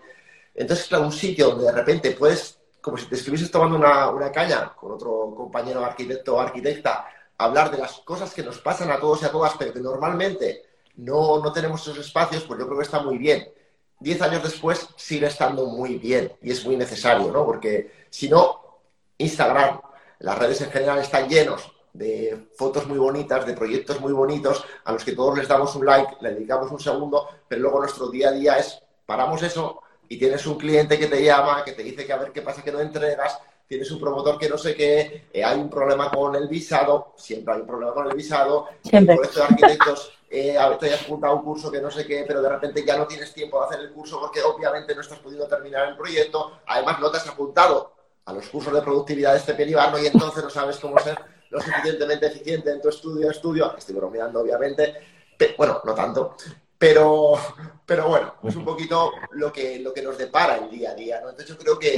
Entonces, 0.56 0.88
claro, 0.88 1.06
un 1.06 1.12
sitio 1.12 1.50
donde 1.50 1.66
de 1.66 1.72
repente 1.72 2.12
puedes, 2.12 2.60
como 2.82 2.98
si 2.98 3.06
te 3.08 3.16
estuvieses 3.16 3.52
tomando 3.52 3.76
una, 3.78 4.10
una 4.10 4.32
caña 4.32 4.74
con 4.74 4.94
otro 4.94 5.34
compañero 5.36 5.84
arquitecto 5.84 6.36
o 6.36 6.40
arquitecta, 6.40 7.08
hablar 7.38 7.70
de 7.70 7.78
las 7.78 8.00
cosas 8.00 8.34
que 8.34 8.44
nos 8.44 8.60
pasan 8.60 8.90
a 8.90 9.00
todos 9.00 9.22
y 9.22 9.26
a 9.26 9.32
todas, 9.32 9.54
pero 9.58 9.74
que 9.74 9.80
normalmente 9.80 10.64
no, 10.96 11.40
no 11.40 11.52
tenemos 11.52 11.82
esos 11.82 12.00
espacios, 12.00 12.44
pues 12.44 12.60
yo 12.60 12.66
creo 12.66 12.78
que 12.80 12.86
está 12.86 13.02
muy 13.02 13.18
bien. 13.18 13.48
Diez 14.00 14.22
años 14.22 14.44
después 14.44 14.90
sigue 14.96 15.28
estando 15.28 15.66
muy 15.66 15.96
bien 15.96 16.32
y 16.42 16.52
es 16.52 16.64
muy 16.66 16.76
necesario, 16.76 17.32
¿no? 17.32 17.46
Porque 17.46 17.92
si 18.10 18.30
no, 18.30 18.80
Instagram, 19.18 19.82
las 20.20 20.38
redes 20.38 20.62
en 20.62 20.72
general 20.72 21.00
están 21.00 21.28
llenos 21.28 21.72
de 21.94 22.50
fotos 22.56 22.86
muy 22.86 23.00
bonitas, 23.00 23.46
de 23.46 23.54
proyectos 23.54 24.00
muy 24.00 24.14
bonitos, 24.14 24.64
a 24.86 24.92
los 24.92 25.04
que 25.04 25.14
todos 25.14 25.38
les 25.38 25.48
damos 25.48 25.76
un 25.76 25.86
like, 25.86 26.18
le 26.22 26.36
dedicamos 26.36 26.72
un 26.72 26.80
segundo, 26.80 27.28
pero 27.48 27.62
luego 27.62 27.80
nuestro 27.80 28.10
día 28.10 28.30
a 28.30 28.34
día 28.34 28.58
es, 28.60 28.80
paramos 29.06 29.42
eso 29.42 29.82
y 30.08 30.18
tienes 30.18 30.46
un 30.46 30.58
cliente 30.58 31.00
que 31.00 31.08
te 31.08 31.24
llama, 31.24 31.64
que 31.64 31.72
te 31.72 31.84
dice 31.84 32.06
que 32.06 32.14
a 32.14 32.18
ver 32.18 32.32
qué 32.32 32.44
pasa 32.44 32.64
que 32.64 32.72
no 32.72 32.80
entregas, 32.80 33.40
tienes 33.68 33.90
un 33.92 34.00
promotor 34.00 34.38
que 34.38 34.48
no 34.48 34.58
sé 34.58 34.76
qué, 34.76 35.28
eh, 35.34 35.44
hay 35.44 35.60
un 35.60 35.70
problema 35.70 36.12
con 36.12 36.36
el 36.36 36.48
visado, 36.48 37.14
siempre 37.18 37.56
hay 37.56 37.62
un 37.62 37.68
problema 37.68 37.94
con 37.94 38.08
el 38.08 38.16
visado, 38.16 38.68
siempre. 38.84 39.16
el 39.16 39.20
colegio 39.20 39.42
de 39.42 39.48
arquitectos 39.48 40.17
eh, 40.30 40.58
a 40.58 40.70
ver, 40.70 40.78
te 40.78 40.88
hayas 40.88 41.04
apuntado 41.04 41.34
a 41.34 41.36
un 41.38 41.44
curso 41.44 41.72
que 41.72 41.82
no 41.82 41.90
sé 41.90 42.06
qué, 42.06 42.26
pero 42.28 42.42
de 42.42 42.50
repente 42.50 42.84
ya 42.86 42.98
no 42.98 43.08
tienes 43.08 43.34
tiempo 43.34 43.60
de 43.60 43.66
hacer 43.66 43.80
el 43.80 43.92
curso 43.92 44.20
porque 44.20 44.42
obviamente 44.42 44.94
no 44.94 45.02
estás 45.02 45.20
pudiendo 45.20 45.48
terminar 45.48 45.88
el 45.88 45.96
proyecto, 45.96 46.60
además 46.66 47.00
no 47.00 47.10
te 47.10 47.18
has 47.18 47.28
apuntado 47.28 47.94
a 48.26 48.34
los 48.34 48.48
cursos 48.50 48.74
de 48.74 48.82
productividad 48.82 49.32
de 49.32 49.40
este 49.40 49.54
peribarno 49.54 49.98
y 50.00 50.08
entonces 50.08 50.44
no 50.44 50.50
sabes 50.50 50.78
cómo 50.78 51.00
ser 51.00 51.18
lo 51.50 51.62
suficientemente 51.62 52.28
eficiente 52.28 52.72
en 52.72 52.82
tu 52.82 52.90
estudio, 52.90 53.32
estudio, 53.32 53.74
estoy 53.78 53.96
bromeando 53.96 54.42
obviamente, 54.42 54.96
bueno, 55.58 55.82
no 55.86 55.94
tanto, 55.94 56.36
pero, 56.78 57.34
pero 57.86 58.10
bueno, 58.10 58.36
es 58.44 58.56
un 58.58 58.66
poquito 58.66 59.14
lo 59.32 59.52
que, 59.54 59.80
lo 59.80 59.94
que 59.94 60.02
nos 60.02 60.18
depara 60.18 60.58
el 60.58 60.70
día 60.70 60.92
a 60.92 60.94
día, 60.96 61.22
¿no? 61.22 61.30
Entonces 61.30 61.56
yo 61.56 61.58
creo 61.58 61.80
que, 61.80 61.96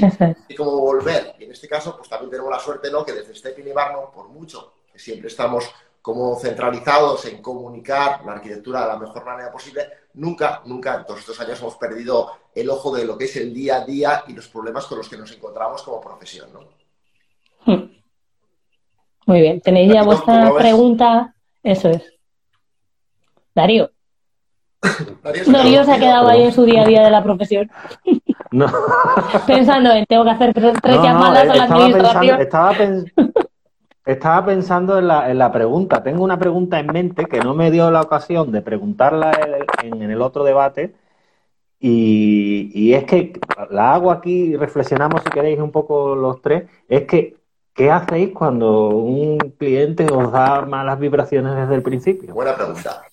es 0.48 0.56
como 0.56 0.80
volver, 0.80 1.34
y 1.40 1.46
en 1.46 1.52
este 1.52 1.68
caso 1.68 1.98
pues 1.98 2.08
también 2.08 2.30
tenemos 2.30 2.52
la 2.52 2.60
suerte, 2.60 2.92
¿no? 2.92 3.04
Que 3.04 3.14
desde 3.14 3.34
este 3.34 3.56
y 3.58 3.72
Barno, 3.72 4.12
por 4.14 4.30
mucho 4.30 4.74
que 4.92 5.00
siempre 5.00 5.30
estamos 5.30 5.66
como 6.02 6.36
centralizados 6.38 7.26
en 7.26 7.42
comunicar 7.42 8.26
la 8.26 8.34
arquitectura 8.34 8.82
de 8.82 8.88
la 8.88 8.98
mejor 8.98 9.26
manera 9.26 9.52
posible, 9.52 9.88
nunca, 10.14 10.62
nunca 10.66 10.96
en 10.96 11.06
todos 11.06 11.20
estos 11.20 11.40
años 11.40 11.60
hemos 11.60 11.76
perdido 11.76 12.32
el 12.56 12.70
ojo 12.70 12.96
de 12.96 13.06
lo 13.06 13.18
que 13.18 13.26
es 13.26 13.36
el 13.36 13.54
día 13.54 13.78
a 13.78 13.86
día 13.86 14.24
y 14.28 14.34
los 14.34 14.48
problemas 14.48 14.86
con 14.86 14.98
los 14.98 15.10
que 15.10 15.18
nos 15.18 15.32
encontramos 15.32 15.84
como 15.84 16.02
profesión, 16.02 16.50
¿no? 16.54 16.60
Hmm. 17.66 17.92
Muy 19.26 19.42
bien, 19.42 19.62
tenéis 19.62 19.94
ya 19.94 20.04
vuestra 20.04 20.52
pregunta, 20.56 21.36
eso 21.62 21.90
es. 21.90 22.02
Darío. 23.54 23.92
Darío 25.48 25.84
se, 25.84 25.92
ha 25.92 26.00
quedado 26.00 26.30
ahí 26.30 26.44
en 26.44 26.52
su 26.54 26.64
día 26.64 26.84
a 26.84 26.88
día 26.88 27.04
de 27.04 27.12
la 27.12 27.22
profesión. 27.22 27.70
No. 28.52 28.68
Pensando 29.48 29.92
en, 29.92 30.06
tengo 30.06 30.24
que 30.24 30.32
hacer 30.32 30.54
tres, 30.54 30.74
llamadas 30.84 31.48
a 31.50 31.56
la 31.56 31.64
administración. 31.66 32.42
estaba, 32.42 32.74
estaba, 34.06 34.46
pensando 34.46 34.98
en 34.98 35.08
la, 35.08 35.30
en 35.30 35.38
la, 35.38 35.52
pregunta. 35.52 36.04
Tengo 36.04 36.24
una 36.24 36.40
pregunta 36.40 36.80
en 36.80 36.88
mente 36.88 37.26
que 37.26 37.40
no 37.40 37.54
me 37.54 37.72
dio 37.72 37.92
la 37.92 38.02
ocasión 38.02 38.52
de 38.52 38.62
preguntarla 38.62 39.32
en, 39.84 40.02
el 40.02 40.22
otro 40.22 40.44
debate. 40.44 40.96
Y, 41.80 42.72
y, 42.74 42.94
es 42.94 43.06
que 43.06 43.34
la 43.70 43.94
hago 43.94 44.12
aquí, 44.12 44.56
reflexionamos 44.56 45.22
si 45.24 45.30
queréis 45.30 45.60
un 45.60 45.72
poco 45.72 46.16
los 46.16 46.42
tres. 46.42 46.64
Es 46.88 47.04
que, 47.04 47.38
¿qué 47.74 47.92
hacéis 47.92 48.32
cuando 48.34 48.90
un 48.90 49.38
cliente 49.58 50.06
os 50.12 50.32
da 50.32 50.62
malas 50.66 51.00
vibraciones 51.00 51.56
desde 51.56 51.76
el 51.76 51.84
principio? 51.84 52.34
Buena 52.34 52.56
pregunta. 52.56 53.04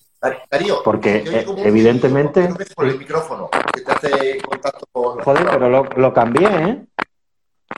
Darío, 0.49 0.81
porque 0.83 1.23
evidentemente. 1.57 2.49
Por 2.75 2.87
el 2.87 2.97
micrófono, 2.97 3.49
que 3.73 3.81
te 3.81 3.91
hace 3.91 4.41
contacto 4.41 4.85
con. 4.91 5.19
Joder, 5.19 5.45
pero 5.51 5.69
lo, 5.69 5.83
lo, 5.83 6.13
cambié, 6.13 6.47
¿eh? 6.47 6.85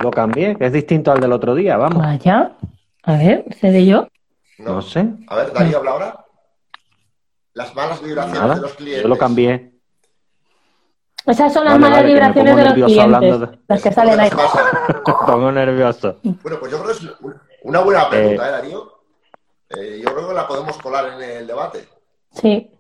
Lo 0.01 0.09
cambié, 0.09 0.55
que 0.55 0.65
es 0.65 0.73
distinto 0.73 1.11
al 1.11 1.19
del 1.19 1.33
otro 1.33 1.53
día, 1.53 1.75
vamos. 1.75 2.01
Vaya. 2.01 2.55
A 3.03 3.17
ver, 3.17 3.45
¿sé 3.59 3.71
de 3.71 3.85
yo? 3.85 4.07
No, 4.57 4.81
sé. 4.81 5.05
A 5.27 5.35
ver, 5.35 5.53
Darío, 5.53 5.77
habla 5.77 5.91
ahora. 5.91 6.25
Las 7.53 7.73
malas 7.75 8.01
vibraciones 8.01 8.55
de 8.55 8.61
los 8.61 8.73
clientes. 8.73 9.03
Yo 9.03 9.09
lo 9.09 9.17
cambié. 9.17 9.73
Esas 11.25 11.53
son 11.53 11.65
las 11.65 11.79
malas 11.79 12.03
vibraciones 12.03 12.55
de 12.55 12.63
los 12.65 12.73
clientes. 12.73 13.59
Las 13.67 13.83
que 13.83 13.91
salen 13.91 14.19
ahí. 14.19 14.29
pongo 15.25 15.51
nervioso. 15.51 16.17
Bueno, 16.23 16.59
pues 16.59 16.71
yo 16.71 16.81
creo 16.81 16.85
que 16.85 17.05
es 17.05 17.11
una 17.63 17.79
buena 17.81 18.09
pregunta, 18.09 18.47
¿eh, 18.47 18.51
Darío? 18.51 18.99
Eh, 19.69 20.01
yo 20.03 20.13
creo 20.13 20.29
que 20.29 20.33
la 20.33 20.47
podemos 20.47 20.77
colar 20.77 21.13
en 21.13 21.21
el 21.21 21.47
debate. 21.47 21.87
Sí. 22.31 22.71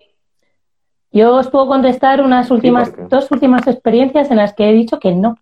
Yo 1.11 1.35
os 1.35 1.49
puedo 1.49 1.67
contestar 1.67 2.21
unas 2.21 2.51
últimas, 2.51 2.91
dos 3.09 3.31
últimas 3.31 3.67
experiencias 3.67 4.29
en 4.31 4.37
las 4.37 4.53
que 4.53 4.69
he 4.69 4.73
dicho 4.73 4.99
que 4.99 5.13
no. 5.13 5.37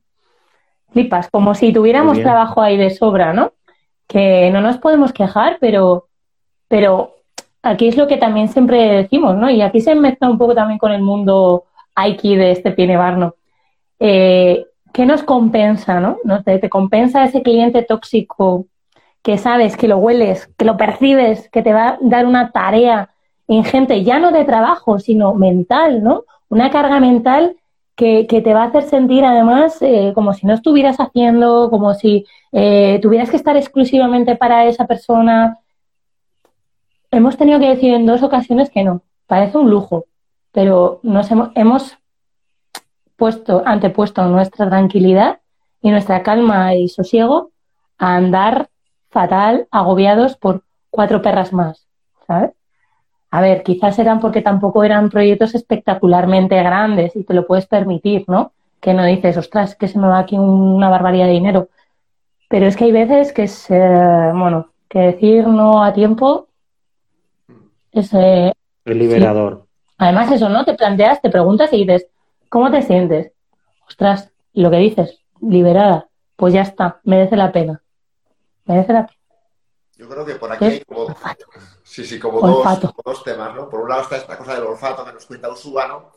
Flipas, 0.92 1.30
como 1.30 1.54
si 1.56 1.74
tuviéramos 1.74 2.20
trabajo 2.20 2.62
ahí 2.62 2.78
de 2.78 2.90
sobra, 2.90 3.34
¿no? 3.34 3.54
Que 4.08 4.50
no 4.52 4.62
nos 4.62 4.78
podemos 4.78 5.12
quejar, 5.14 5.58
pero, 5.60 6.08
pero 6.68 7.16
aquí 7.62 7.88
es 7.88 7.98
lo 7.98 8.08
que 8.08 8.18
también 8.18 8.48
siempre 8.48 8.82
decimos, 8.90 9.36
¿no? 9.36 9.50
Y 9.50 9.62
aquí 9.62 9.82
se 9.82 9.96
mezcla 9.96 10.30
un 10.30 10.38
poco 10.38 10.56
también 10.56 10.80
con 10.80 10.92
el 10.92 11.02
mundo 11.02 11.66
Aiki 11.96 12.36
de 12.36 12.52
este 12.52 12.72
Pine 12.72 12.98
Barno. 12.98 13.36
Eh, 14.00 14.66
¿Qué 14.94 15.06
nos 15.06 15.24
compensa, 15.24 16.00
no? 16.00 16.18
Te, 16.44 16.60
te 16.60 16.70
compensa 16.70 17.24
ese 17.24 17.42
cliente 17.42 17.84
tóxico 17.84 18.66
que 19.22 19.38
sabes, 19.38 19.76
que 19.76 19.88
lo 19.88 19.98
hueles, 19.98 20.48
que 20.58 20.66
lo 20.66 20.78
percibes, 20.78 21.50
que 21.50 21.62
te 21.62 21.74
va 21.74 21.90
a 21.90 21.98
dar 22.02 22.26
una 22.26 22.52
tarea 22.52 23.10
ingente, 23.48 24.04
ya 24.04 24.20
no 24.20 24.32
de 24.32 24.46
trabajo, 24.46 25.00
sino 25.00 25.34
mental, 25.34 26.04
¿no? 26.04 26.24
Una 26.50 26.72
carga 26.72 27.00
mental 27.00 27.58
que, 27.98 28.26
te 28.30 28.54
va 28.54 28.64
a 28.64 28.68
hacer 28.68 28.84
sentir 28.84 29.26
además 29.26 29.82
eh, 29.82 30.12
como 30.14 30.34
si 30.34 30.46
no 30.46 30.54
estuvieras 30.54 30.98
haciendo, 31.00 31.70
como 31.72 31.96
si 31.96 32.26
eh, 32.52 33.00
tuvieras 33.02 33.32
que 33.32 33.38
estar 33.38 33.58
exclusivamente 33.58 34.36
para 34.36 34.66
esa 34.66 34.86
persona. 34.86 35.58
Hemos 37.10 37.38
tenido 37.38 37.60
que 37.60 37.70
decir 37.70 37.94
en 37.96 38.06
dos 38.06 38.22
ocasiones 38.22 38.70
que 38.70 38.84
no, 38.84 39.02
parece 39.26 39.58
un 39.58 39.72
lujo, 39.72 40.06
pero 40.52 41.00
nos 41.02 41.32
hemos, 41.32 41.50
hemos 41.56 41.98
puesto, 43.16 43.64
antepuesto 43.66 44.24
nuestra 44.28 44.70
tranquilidad 44.70 45.40
y 45.82 45.90
nuestra 45.90 46.22
calma 46.22 46.76
y 46.76 46.90
sosiego 46.90 47.50
a 47.98 48.16
andar 48.16 48.70
fatal, 49.10 49.68
agobiados 49.72 50.38
por 50.38 50.62
cuatro 50.92 51.24
perras 51.24 51.52
más, 51.52 51.88
¿sabes? 52.28 52.52
A 53.30 53.42
ver, 53.42 53.64
quizás 53.64 54.00
eran 54.00 54.20
porque 54.20 54.42
tampoco 54.42 54.84
eran 54.84 55.10
proyectos 55.10 55.54
espectacularmente 55.54 56.56
grandes 56.56 57.16
y 57.16 57.24
te 57.24 57.34
lo 57.34 57.46
puedes 57.46 57.66
permitir, 57.66 58.24
¿no? 58.28 58.54
Que 58.80 58.94
no 58.94 59.04
dices, 59.04 59.38
ostras, 59.38 59.76
que 59.76 59.88
se 59.88 60.00
me 60.00 60.08
va 60.08 60.20
aquí 60.20 60.38
una 60.38 60.90
barbaridad 60.90 61.26
de 61.26 61.34
dinero. 61.34 61.70
Pero 62.50 62.68
es 62.68 62.78
que 62.78 62.86
hay 62.86 62.92
veces 62.92 63.34
que 63.34 63.44
es, 63.44 63.70
eh, 63.70 64.32
bueno, 64.34 64.70
que 64.88 65.00
decir 65.00 65.48
no 65.48 65.84
a 65.84 65.94
tiempo 65.94 66.48
es... 67.92 68.14
Eh, 68.14 68.54
liberador. 68.86 69.66
Además 69.98 70.32
eso, 70.32 70.48
¿no? 70.48 70.64
Te 70.64 70.76
planteas, 70.76 71.22
te 71.22 71.30
preguntas 71.30 71.74
y 71.74 71.86
dices, 71.86 72.08
¿cómo 72.50 72.72
te 72.72 72.82
sientes? 72.82 73.34
Ostras, 73.88 74.32
lo 74.54 74.70
que 74.70 74.78
dices, 74.78 75.20
liberada, 75.42 76.08
pues 76.36 76.54
ya 76.54 76.62
está, 76.62 77.00
merece 77.04 77.36
la 77.36 77.52
pena. 77.52 77.82
Merece 78.66 78.94
la 78.94 79.08
pena. 79.08 79.20
Yo 79.98 80.08
creo 80.08 80.26
que 80.26 80.36
por 80.36 80.52
aquí 80.52 80.66
hay 80.66 80.82
como, 80.82 81.08
sí, 81.98 82.06
sí, 82.06 82.20
como 82.20 82.40
dos, 83.04 83.24
temas, 83.24 83.56
¿no? 83.56 83.68
Por 83.68 83.82
un 83.82 83.90
lado 83.90 84.04
está 84.04 84.18
esta 84.18 84.38
cosa 84.38 84.54
del 84.54 84.66
olfato 84.66 85.04
que 85.04 85.14
nos 85.14 85.26
cuenta 85.26 85.50
Usuba, 85.50 85.88
¿no? 85.88 86.12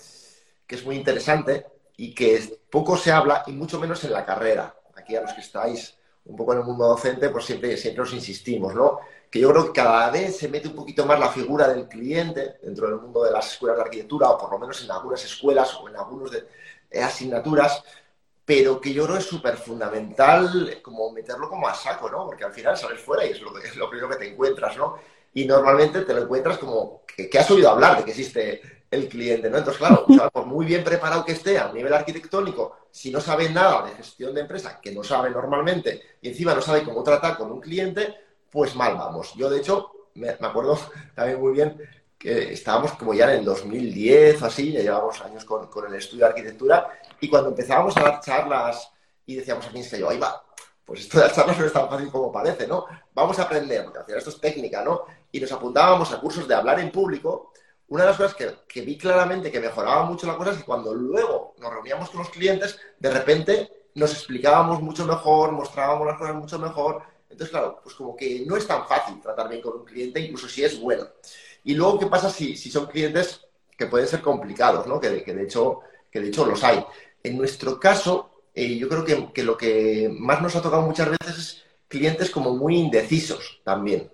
Que 0.67 0.75
es 0.75 0.85
muy 0.85 0.95
interesante 0.95 1.65
y 1.97 2.15
que 2.15 2.61
poco 2.69 2.99
se 2.99 3.11
habla 3.11 3.45
y 3.47 3.53
mucho 3.53 3.81
menos 3.81 4.05
en 4.05 4.13
la 4.13 4.27
carrera. 4.27 4.75
Aquí 4.95 5.17
a 5.17 5.23
los 5.23 5.33
que 5.33 5.41
estáis 5.41 5.97
un 6.27 6.37
poco 6.37 6.53
en 6.53 6.59
el 6.59 6.67
mundo 6.67 6.87
docente, 6.87 7.31
pues 7.31 7.47
siempre, 7.47 7.79
siempre 7.79 8.03
os 8.03 8.13
insistimos, 8.13 8.75
¿no? 8.75 9.01
Que 9.31 9.41
yo 9.41 9.51
creo 9.51 9.73
que 9.73 9.81
cada 9.81 10.11
vez 10.11 10.37
se 10.37 10.51
mete 10.51 10.69
un 10.69 10.75
poquito 10.75 11.07
más 11.07 11.19
la 11.19 11.31
figura 11.31 11.67
del 11.67 11.89
cliente 11.89 12.59
dentro 12.63 12.87
del 12.87 13.01
mundo 13.01 13.25
de 13.25 13.31
las 13.31 13.51
escuelas 13.51 13.79
de 13.79 13.85
arquitectura, 13.85 14.29
o 14.29 14.37
por 14.37 14.51
lo 14.51 14.59
menos 14.59 14.85
en 14.85 14.91
algunas 14.91 15.25
escuelas 15.25 15.75
o 15.77 15.89
en 15.89 15.97
algunos 15.97 16.31
de, 16.31 16.47
eh, 16.91 17.03
asignaturas, 17.03 17.83
pero 18.45 18.79
que 18.83 18.93
yo 18.93 19.07
creo 19.07 19.17
es 19.17 19.25
súper 19.25 19.57
fundamental 19.57 20.79
como 20.83 21.11
meterlo 21.11 21.49
como 21.49 21.67
a 21.67 21.75
saco, 21.75 22.11
¿no? 22.11 22.27
Porque 22.27 22.45
al 22.45 22.53
final 22.53 22.77
sales 22.77 23.01
fuera 23.01 23.25
y 23.25 23.31
es 23.31 23.41
lo, 23.41 23.57
es 23.57 23.77
lo 23.77 23.89
primero 23.89 24.11
que 24.11 24.17
te 24.17 24.29
encuentras, 24.29 24.77
¿no? 24.77 24.97
Y 25.35 25.45
normalmente 25.45 26.01
te 26.03 26.15
lo 26.15 26.23
encuentras 26.23 26.59
como 26.59 27.03
que, 27.07 27.39
has 27.39 27.51
oído 27.51 27.71
hablar 27.71 27.99
de 27.99 28.05
que 28.05 28.11
existe 28.11 28.61
el 28.91 29.09
cliente, 29.09 29.49
¿no? 29.49 29.59
Entonces, 29.59 29.79
claro, 29.79 30.05
por 30.33 30.47
muy 30.47 30.67
bien 30.67 30.83
preparado 30.83 31.25
que 31.25 31.33
esté 31.33 31.59
a 31.59 31.73
nivel 31.73 31.93
arquitectónico, 31.93 32.77
si 32.91 33.11
no 33.11 33.21
sabe 33.21 33.49
nada 33.49 33.87
de 33.87 33.95
gestión 33.95 34.35
de 34.35 34.41
empresa, 34.41 34.81
que 34.81 34.93
no 34.93 35.05
sabe 35.05 35.31
normalmente, 35.31 36.03
y 36.21 36.29
encima 36.29 36.55
no 36.55 36.61
sabe 36.61 36.83
cómo 36.83 37.03
tratar 37.05 37.37
con 37.37 37.53
un 37.53 37.61
cliente, 37.61 38.15
pues 38.51 38.75
mal 38.75 38.97
vamos. 38.97 39.35
Yo, 39.37 39.49
de 39.49 39.59
hecho, 39.59 39.93
me, 40.15 40.31
acuerdo 40.31 40.79
también 41.15 41.41
muy 41.41 41.53
bien 41.53 41.81
que 42.19 42.53
estábamos 42.53 42.93
como 42.93 43.15
ya 43.15 43.33
en 43.33 43.41
el 43.41 43.45
2010 43.45 44.43
o 44.43 44.47
así, 44.47 44.73
ya 44.73 44.81
llevamos 44.81 45.21
años 45.23 45.45
con, 45.45 45.69
el 45.87 45.95
estudio 45.95 46.25
de 46.25 46.31
arquitectura, 46.31 46.89
y 47.21 47.29
cuando 47.29 47.51
empezábamos 47.51 47.97
a 47.97 48.03
dar 48.03 48.21
charlas 48.21 48.91
y 49.25 49.37
decíamos 49.37 49.67
a 49.67 49.83
se 49.83 49.99
yo, 49.99 50.11
ahí 50.11 50.19
va, 50.19 50.43
pues 50.85 51.01
esto 51.01 51.19
de 51.19 51.25
las 51.27 51.35
charlas 51.35 51.59
no 51.59 51.65
es 51.65 51.73
tan 51.73 51.89
fácil 51.89 52.11
como 52.11 52.33
parece, 52.33 52.67
¿no? 52.67 52.87
Vamos 53.15 53.39
a 53.39 53.43
aprender, 53.45 53.85
porque 53.85 54.01
al 54.01 54.05
final 54.05 54.19
esto 54.19 54.31
es 54.31 54.41
técnica, 54.41 54.83
¿no? 54.83 55.05
Y 55.33 55.41
nos 55.41 55.53
apuntábamos 55.53 56.13
a 56.13 56.21
cursos 56.21 56.47
de 56.47 56.55
hablar 56.55 56.81
en 56.81 56.91
público. 56.91 57.53
Una 57.89 58.05
de 58.05 58.11
las 58.11 58.17
cosas 58.17 58.35
que, 58.35 58.51
que 58.69 58.83
vi 58.83 58.97
claramente 58.97 59.51
que 59.51 59.61
mejoraba 59.61 60.05
mucho 60.05 60.27
la 60.27 60.37
cosa 60.37 60.53
es 60.53 60.59
que 60.59 60.65
cuando 60.65 60.95
luego 60.95 61.55
nos 61.59 61.73
reuníamos 61.73 62.11
con 62.11 62.21
los 62.21 62.31
clientes, 62.31 62.79
de 62.99 63.11
repente 63.11 63.71
nos 63.95 64.13
explicábamos 64.13 64.81
mucho 64.81 65.05
mejor, 65.05 65.53
mostrábamos 65.53 66.07
las 66.07 66.19
cosas 66.19 66.37
mucho 66.37 66.59
mejor, 66.59 67.03
entonces, 67.31 67.51
claro, 67.51 67.81
pues 67.83 67.95
como 67.95 68.17
que 68.17 68.45
no 68.45 68.57
es 68.57 68.67
tan 68.67 68.87
fácil 68.87 69.21
tratar 69.21 69.49
bien 69.49 69.63
con 69.63 69.79
un 69.79 69.85
cliente, 69.85 70.21
incluso 70.21 70.49
si 70.49 70.65
es 70.65 70.79
bueno. 70.81 71.07
Y 71.63 71.75
luego, 71.75 71.99
¿qué 71.99 72.07
pasa 72.07 72.29
si, 72.29 72.57
si 72.57 72.71
son 72.71 72.87
clientes 72.87 73.41
que 73.79 73.87
pueden 73.87 74.09
ser 74.09 74.21
complicados, 74.21 74.87
¿no? 74.87 75.01
Que, 75.01 75.23
que, 75.23 75.33
de 75.33 75.45
hecho, 75.45 75.81
que 76.11 76.21
de 76.21 76.29
hecho 76.29 76.45
los 76.45 76.63
hay. 76.65 76.85
En 77.23 77.39
nuestro 77.39 77.79
caso, 77.79 78.43
eh, 78.53 78.77
yo 78.77 78.89
creo 78.89 79.05
que, 79.05 79.33
que, 79.33 79.45
lo 79.45 79.57
que 79.57 80.11
más 80.13 80.43
nos 80.43 80.57
ha 80.57 80.63
tocado 80.63 80.83
muchas 80.83 81.09
veces 81.09 81.39
es 81.39 81.65
clientes 81.87 82.31
como 82.31 82.57
muy 82.57 82.77
indecisos 82.77 83.61
también. 83.65 84.11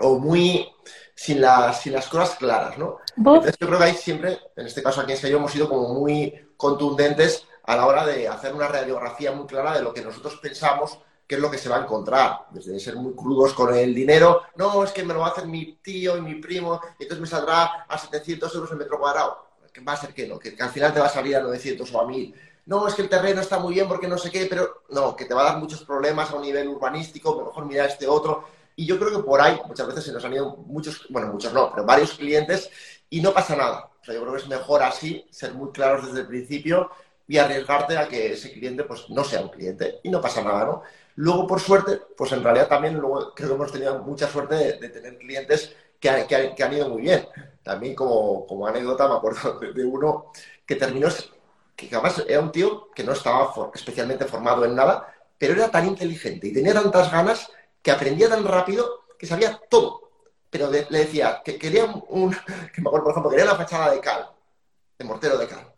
O 0.00 0.18
muy 0.18 0.66
sin 1.14 1.40
las, 1.40 1.82
sin 1.82 1.92
las 1.92 2.08
cosas 2.08 2.36
claras, 2.36 2.78
¿no? 2.78 2.98
Entonces 3.16 3.56
yo 3.60 3.66
creo 3.66 3.78
que 3.78 3.84
hay 3.84 3.94
siempre, 3.94 4.38
en 4.56 4.66
este 4.66 4.82
caso 4.82 5.00
aquí 5.00 5.12
en 5.12 5.18
Sello, 5.18 5.36
hemos 5.36 5.52
sido 5.52 5.68
como 5.68 5.92
muy 5.92 6.48
contundentes 6.56 7.46
a 7.64 7.76
la 7.76 7.86
hora 7.86 8.06
de 8.06 8.26
hacer 8.26 8.54
una 8.54 8.68
radiografía 8.68 9.32
muy 9.32 9.46
clara 9.46 9.74
de 9.74 9.82
lo 9.82 9.92
que 9.92 10.02
nosotros 10.02 10.36
pensamos 10.42 10.98
qué 11.30 11.36
es 11.36 11.40
lo 11.40 11.48
que 11.48 11.58
se 11.58 11.68
va 11.68 11.76
a 11.76 11.82
encontrar. 11.82 12.46
Desde 12.50 12.80
ser 12.80 12.96
muy 12.96 13.14
crudos 13.14 13.54
con 13.54 13.72
el 13.72 13.94
dinero, 13.94 14.42
no, 14.56 14.82
es 14.82 14.90
que 14.90 15.04
me 15.04 15.14
lo 15.14 15.20
va 15.20 15.28
a 15.28 15.30
hacer 15.30 15.46
mi 15.46 15.76
tío 15.76 16.16
y 16.16 16.20
mi 16.22 16.34
primo, 16.34 16.80
y 16.98 17.04
entonces 17.04 17.20
me 17.20 17.28
saldrá 17.28 17.84
a 17.88 17.96
700 17.96 18.52
euros 18.56 18.72
el 18.72 18.78
metro 18.78 18.98
cuadrado. 18.98 19.46
Que 19.72 19.80
va 19.80 19.92
a 19.92 19.96
ser 19.96 20.12
que 20.12 20.26
no, 20.26 20.40
que, 20.40 20.56
al 20.58 20.70
final 20.70 20.92
te 20.92 20.98
va 20.98 21.06
a 21.06 21.08
salir 21.08 21.36
a 21.36 21.40
900 21.40 21.94
o 21.94 22.00
a 22.00 22.06
1000. 22.08 22.34
No, 22.66 22.88
es 22.88 22.94
que 22.94 23.02
el 23.02 23.08
terreno 23.08 23.40
está 23.40 23.60
muy 23.60 23.74
bien 23.74 23.86
porque 23.86 24.08
no 24.08 24.18
sé 24.18 24.28
qué, 24.28 24.46
pero 24.50 24.82
no, 24.88 25.14
que 25.14 25.24
te 25.24 25.32
va 25.32 25.42
a 25.42 25.52
dar 25.52 25.58
muchos 25.58 25.84
problemas 25.84 26.32
a 26.32 26.34
un 26.34 26.42
nivel 26.42 26.66
urbanístico, 26.66 27.44
mejor 27.44 27.64
mira 27.64 27.84
este 27.84 28.08
otro. 28.08 28.44
Y 28.80 28.86
yo 28.86 28.98
creo 28.98 29.14
que 29.14 29.22
por 29.22 29.42
ahí 29.42 29.60
muchas 29.66 29.86
veces 29.86 30.04
se 30.04 30.10
nos 30.10 30.24
han 30.24 30.32
ido 30.32 30.56
muchos, 30.56 31.06
bueno, 31.10 31.28
muchos 31.28 31.52
no, 31.52 31.70
pero 31.70 31.84
varios 31.84 32.14
clientes 32.14 32.70
y 33.10 33.20
no 33.20 33.34
pasa 33.34 33.54
nada. 33.54 33.90
O 34.00 34.02
sea, 34.02 34.14
yo 34.14 34.22
creo 34.22 34.32
que 34.32 34.40
es 34.40 34.48
mejor 34.48 34.82
así, 34.82 35.26
ser 35.30 35.52
muy 35.52 35.70
claros 35.70 36.06
desde 36.06 36.20
el 36.20 36.26
principio 36.26 36.90
y 37.28 37.36
arriesgarte 37.36 37.98
a 37.98 38.08
que 38.08 38.32
ese 38.32 38.50
cliente 38.50 38.84
pues 38.84 39.10
no 39.10 39.22
sea 39.22 39.42
un 39.42 39.50
cliente 39.50 40.00
y 40.02 40.08
no 40.08 40.22
pasa 40.22 40.42
nada, 40.42 40.64
¿no? 40.64 40.82
Luego, 41.16 41.46
por 41.46 41.60
suerte, 41.60 42.00
pues 42.16 42.32
en 42.32 42.42
realidad 42.42 42.68
también 42.68 42.94
luego 42.94 43.34
creo 43.34 43.50
que 43.50 43.54
hemos 43.54 43.70
tenido 43.70 43.98
mucha 43.98 44.26
suerte 44.26 44.54
de, 44.54 44.88
tener 44.88 45.18
clientes 45.18 45.76
que, 46.00 46.08
han 46.08 46.72
ido 46.72 46.88
muy 46.88 47.02
bien. 47.02 47.28
También 47.62 47.94
como, 47.94 48.46
como 48.46 48.66
anécdota 48.66 49.06
me 49.06 49.16
acuerdo 49.16 49.60
de, 49.60 49.84
uno 49.84 50.32
que 50.64 50.76
terminó, 50.76 51.08
que 51.76 51.88
además 51.92 52.24
era 52.26 52.40
un 52.40 52.50
tío 52.50 52.88
que 52.94 53.04
no 53.04 53.12
estaba 53.12 53.52
especialmente 53.74 54.24
formado 54.24 54.64
en 54.64 54.74
nada, 54.74 55.14
pero 55.36 55.52
era 55.52 55.70
tan 55.70 55.86
inteligente 55.86 56.46
y 56.46 56.54
tenía 56.54 56.72
tantas 56.72 57.12
ganas 57.12 57.50
que 57.82 57.90
aprendía 57.90 58.28
tan 58.28 58.44
rápido 58.44 59.04
que 59.18 59.26
sabía 59.26 59.60
todo. 59.68 60.10
Pero 60.50 60.70
le 60.70 60.84
decía 60.88 61.42
que 61.44 61.58
quería 61.58 61.84
un, 61.84 62.30
que 62.74 62.82
me 62.82 62.88
acuerdo, 62.88 63.04
por 63.04 63.12
ejemplo, 63.12 63.30
quería 63.30 63.44
la 63.44 63.56
fachada 63.56 63.90
de 63.92 64.00
cal, 64.00 64.30
de 64.98 65.04
mortero 65.04 65.38
de 65.38 65.46
cal. 65.46 65.72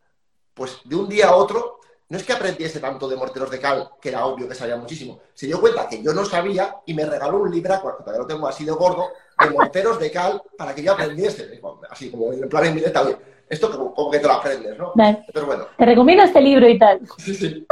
Pues 0.55 0.81
de 0.85 0.97
un 0.97 1.09
día 1.09 1.29
a 1.29 1.37
otro 1.37 1.81
no 2.13 2.19
es 2.19 2.25
que 2.25 2.33
aprendiese 2.35 2.79
tanto 2.79 3.09
de 3.09 3.17
morteros 3.17 3.51
de 3.51 3.59
cal, 3.59 3.93
que 3.99 4.11
era 4.11 4.27
obvio 4.27 4.47
que 4.47 4.55
sabía 4.55 4.77
muchísimo. 4.77 5.21
Se 5.33 5.47
dio 5.47 5.59
cuenta 5.59 5.89
que 5.89 6.03
yo 6.03 6.13
no 6.13 6.27
sabía 6.27 6.77
y 6.85 6.93
me 6.93 7.07
regaló 7.07 7.39
un 7.39 7.51
libro, 7.51 7.75
que 7.75 8.05
todavía 8.05 8.21
lo 8.21 8.27
tengo 8.27 8.47
así 8.47 8.67
de 8.67 8.73
gordo, 8.73 9.13
de 9.43 9.49
morteros 9.49 9.99
de 9.99 10.11
cal 10.11 10.43
para 10.59 10.75
que 10.75 10.83
yo 10.83 10.93
aprendiese. 10.93 11.59
Así 11.89 12.11
como 12.11 12.31
en 12.33 12.49
plan 12.51 12.67
en 12.67 12.75
mi 12.75 12.83
oye, 12.83 13.17
esto 13.49 13.95
como, 13.95 14.11
que 14.11 14.19
te 14.19 14.27
lo 14.27 14.35
aprendes, 14.35 14.79
¿no? 14.79 14.93
Pero 15.33 15.47
bueno. 15.47 15.67
Te 15.77 15.87
recomiendo 15.87 16.25
este 16.25 16.43
libro 16.43 16.69
y 16.69 16.79
tal. 16.79 17.01
Sí, 17.17 17.35
sí. 17.35 17.67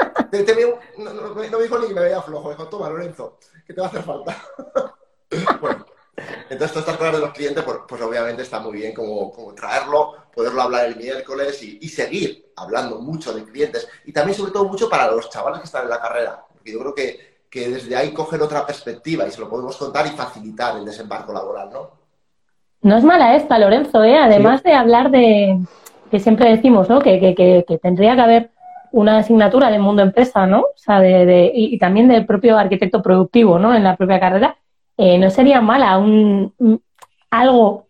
no, 0.97 1.35
me 1.35 1.62
dijo 1.62 1.79
ni 1.79 1.88
que 1.88 1.95
me 1.95 2.01
veía 2.01 2.23
flojo, 2.23 2.49
dijo, 2.49 2.66
toma, 2.69 2.88
Lorenzo, 2.88 3.38
que 3.70 3.74
te 3.74 3.80
va 3.80 3.87
a 3.87 3.90
hacer 3.90 4.02
falta. 4.02 4.37
bueno. 5.61 5.87
Entonces, 6.50 6.72
todas 6.72 6.88
estas 6.88 6.96
cosas 6.96 7.12
de 7.14 7.20
los 7.20 7.33
clientes, 7.33 7.64
pues, 7.64 7.78
pues 7.88 8.02
obviamente 8.02 8.42
está 8.42 8.59
muy 8.61 8.72
bien 8.72 8.92
como, 8.92 9.33
traerlo, 9.54 10.16
poderlo 10.35 10.62
hablar 10.62 10.87
el 10.87 10.96
miércoles 10.96 11.62
y, 11.62 11.88
seguir 11.88 12.52
hablando 12.56 12.98
mucho 13.00 13.33
de 13.33 13.44
clientes. 13.44 13.88
Y 14.04 14.12
también, 14.12 14.37
sobre 14.37 14.52
todo, 14.52 14.64
mucho 14.64 14.88
para 14.88 15.11
los 15.11 15.30
chavales 15.30 15.61
que 15.61 15.66
están 15.66 15.85
en 15.85 15.90
la 15.90 16.00
carrera. 16.00 16.44
Porque 16.52 16.72
yo 16.72 16.80
creo 16.80 16.94
que, 16.94 17.44
que 17.48 17.68
desde 17.68 17.96
ahí 17.96 18.12
cogen 18.12 18.42
otra 18.42 18.66
perspectiva 18.66 19.26
y 19.26 19.30
se 19.30 19.40
lo 19.40 19.48
podemos 19.48 19.76
contar 19.76 20.06
y 20.06 20.11
facilitar 20.11 20.76
el 20.76 20.85
desembarco 20.85 21.33
laboral, 21.33 21.70
¿no? 21.72 21.90
No 22.83 22.96
es 22.96 23.04
mala 23.04 23.37
esta, 23.37 23.59
Lorenzo, 23.59 24.02
¿eh? 24.02 24.18
Además 24.18 24.62
de 24.62 24.72
hablar 24.72 25.11
de, 25.11 25.59
que 26.11 26.18
siempre 26.18 26.50
decimos, 26.50 26.88
¿no? 26.88 27.00
Que, 27.00 27.20
que, 27.20 27.64
que, 27.66 27.78
tendría 27.78 28.14
que 28.16 28.20
haber 28.20 28.50
una 28.92 29.18
asignatura 29.18 29.70
de 29.70 29.79
mundo 29.79 30.03
empresa, 30.03 30.46
¿no? 30.46 30.61
O 30.61 30.76
sea, 30.76 31.00
de, 31.00 31.50
y, 31.55 31.79
también 31.79 32.09
del 32.09 32.26
propio 32.26 32.59
arquitecto 32.59 33.03
productivo, 33.03 33.59
¿no? 33.59 33.74
En 33.74 33.85
la 33.85 33.96
propia 33.96 34.20
carrera. 34.20 34.57
Eh, 34.96 35.18
no 35.18 35.31
sería 35.31 35.61
mala 35.61 35.96
un, 35.98 36.53
algo 37.31 37.87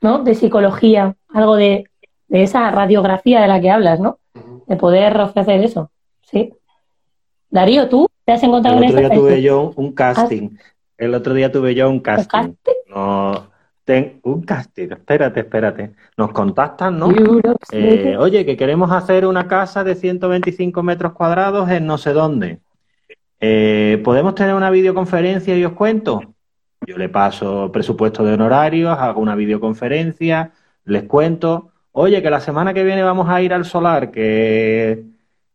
¿no? 0.00 0.24
de 0.24 0.34
psicología, 0.34 1.14
algo 1.28 1.56
de, 1.56 1.88
esa 2.30 2.70
radiografía 2.70 3.40
de 3.40 3.48
la 3.48 3.60
que 3.60 3.70
hablas, 3.70 4.00
¿no? 4.00 4.18
De 4.66 4.76
poder 4.76 5.18
ofrecer 5.20 5.62
eso. 5.62 5.90
Sí. 6.22 6.52
Darío, 7.50 7.88
¿tú 7.88 8.06
te 8.24 8.32
has 8.32 8.42
encontrado 8.42 8.78
El 8.78 8.84
otro 8.84 9.00
día 9.00 9.10
tuve 9.10 9.42
yo 9.42 9.72
un 9.76 9.92
casting. 9.92 10.50
El 10.98 11.14
otro 11.14 11.32
día 11.32 11.50
tuve 11.50 11.74
yo 11.74 11.88
un 11.88 12.00
casting. 12.00 12.54
No, 12.88 13.48
un 14.22 14.42
casting, 14.42 14.88
espérate, 14.90 15.40
espérate. 15.40 15.92
Nos 16.16 16.32
contactan, 16.32 16.98
¿no? 16.98 17.10
Eh, 17.72 18.16
oye, 18.18 18.44
que 18.44 18.56
queremos 18.56 18.90
hacer 18.92 19.26
una 19.26 19.48
casa 19.48 19.84
de 19.84 19.94
125 19.94 20.82
metros 20.82 21.12
cuadrados 21.12 21.70
en 21.70 21.86
no 21.86 21.96
sé 21.98 22.12
dónde. 22.12 22.60
Eh, 23.40 24.00
¿Podemos 24.04 24.34
tener 24.34 24.54
una 24.54 24.70
videoconferencia 24.70 25.56
y 25.56 25.64
os 25.64 25.72
cuento? 25.72 26.20
Yo 26.86 26.98
le 26.98 27.08
paso 27.08 27.70
presupuesto 27.72 28.24
de 28.24 28.34
honorarios, 28.34 28.98
hago 28.98 29.20
una 29.20 29.34
videoconferencia, 29.34 30.52
les 30.84 31.04
cuento, 31.04 31.70
oye, 31.92 32.22
que 32.22 32.30
la 32.30 32.40
semana 32.40 32.74
que 32.74 32.84
viene 32.84 33.02
vamos 33.02 33.28
a 33.28 33.40
ir 33.42 33.52
al 33.54 33.64
solar, 33.64 34.10
que, 34.10 35.04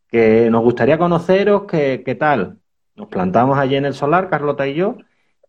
que 0.08 0.48
nos 0.50 0.62
gustaría 0.62 0.98
conoceros, 0.98 1.64
que, 1.64 2.02
qué 2.04 2.14
tal. 2.14 2.58
Nos 2.96 3.08
plantamos 3.08 3.58
allí 3.58 3.76
en 3.76 3.84
el 3.84 3.94
solar, 3.94 4.28
Carlota 4.28 4.66
y 4.66 4.74
yo, 4.74 4.96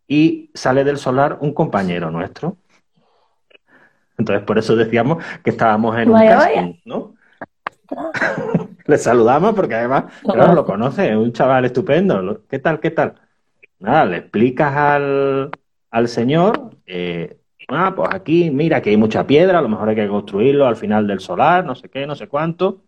y 0.08 0.52
sale 0.54 0.84
del 0.84 0.98
solar 0.98 1.38
un 1.41 1.54
compañero 1.54 2.12
nuestro. 2.12 2.58
Entonces, 4.17 4.45
por 4.45 4.58
eso 4.58 4.75
decíamos 4.75 5.23
que 5.43 5.49
estábamos 5.49 5.97
en 5.97 6.10
un 6.10 6.19
casting, 6.19 6.73
¿no? 6.86 7.15
Le 8.86 8.97
saludamos 8.97 9.54
porque 9.56 9.75
además, 9.75 10.06
claro, 10.23 10.54
lo 10.54 10.65
conoce, 10.65 11.10
es 11.10 11.15
un 11.15 11.34
chaval 11.34 11.65
estupendo. 11.65 12.41
¿Qué 12.47 12.60
tal, 12.60 12.80
qué 12.80 12.91
tal? 12.91 13.15
Nada, 13.80 14.06
le 14.06 14.17
explicas 14.17 14.75
al, 14.75 15.51
al 15.91 16.08
señor, 16.08 16.71
eh, 16.86 17.38
ah, 17.67 17.93
pues 17.95 18.10
aquí, 18.13 18.51
mira 18.51 18.82
que 18.82 18.91
hay 18.91 18.97
mucha 18.97 19.25
piedra, 19.25 19.60
a 19.60 19.62
lo 19.62 19.69
mejor 19.69 19.89
hay 19.89 19.95
que 19.95 20.08
construirlo 20.08 20.67
al 20.67 20.75
final 20.75 21.08
del 21.08 21.19
solar, 21.19 21.65
no 21.65 21.75
sé 21.75 21.89
qué, 21.89 22.06
no 22.08 22.15
sé 22.15 22.28
cuánto. 22.28 22.82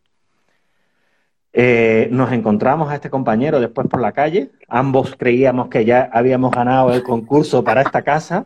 Eh, 1.53 2.07
nos 2.11 2.31
encontramos 2.31 2.91
a 2.91 2.95
este 2.95 3.09
compañero 3.09 3.59
después 3.59 3.87
por 3.87 3.99
la 3.99 4.11
calle, 4.11 4.51
ambos 4.67 5.15
creíamos 5.17 5.69
que 5.69 5.85
ya 5.85 6.09
habíamos 6.13 6.51
ganado 6.51 6.93
el 6.93 7.01
concurso 7.01 7.63
para 7.63 7.81
esta 7.81 8.03
casa, 8.03 8.45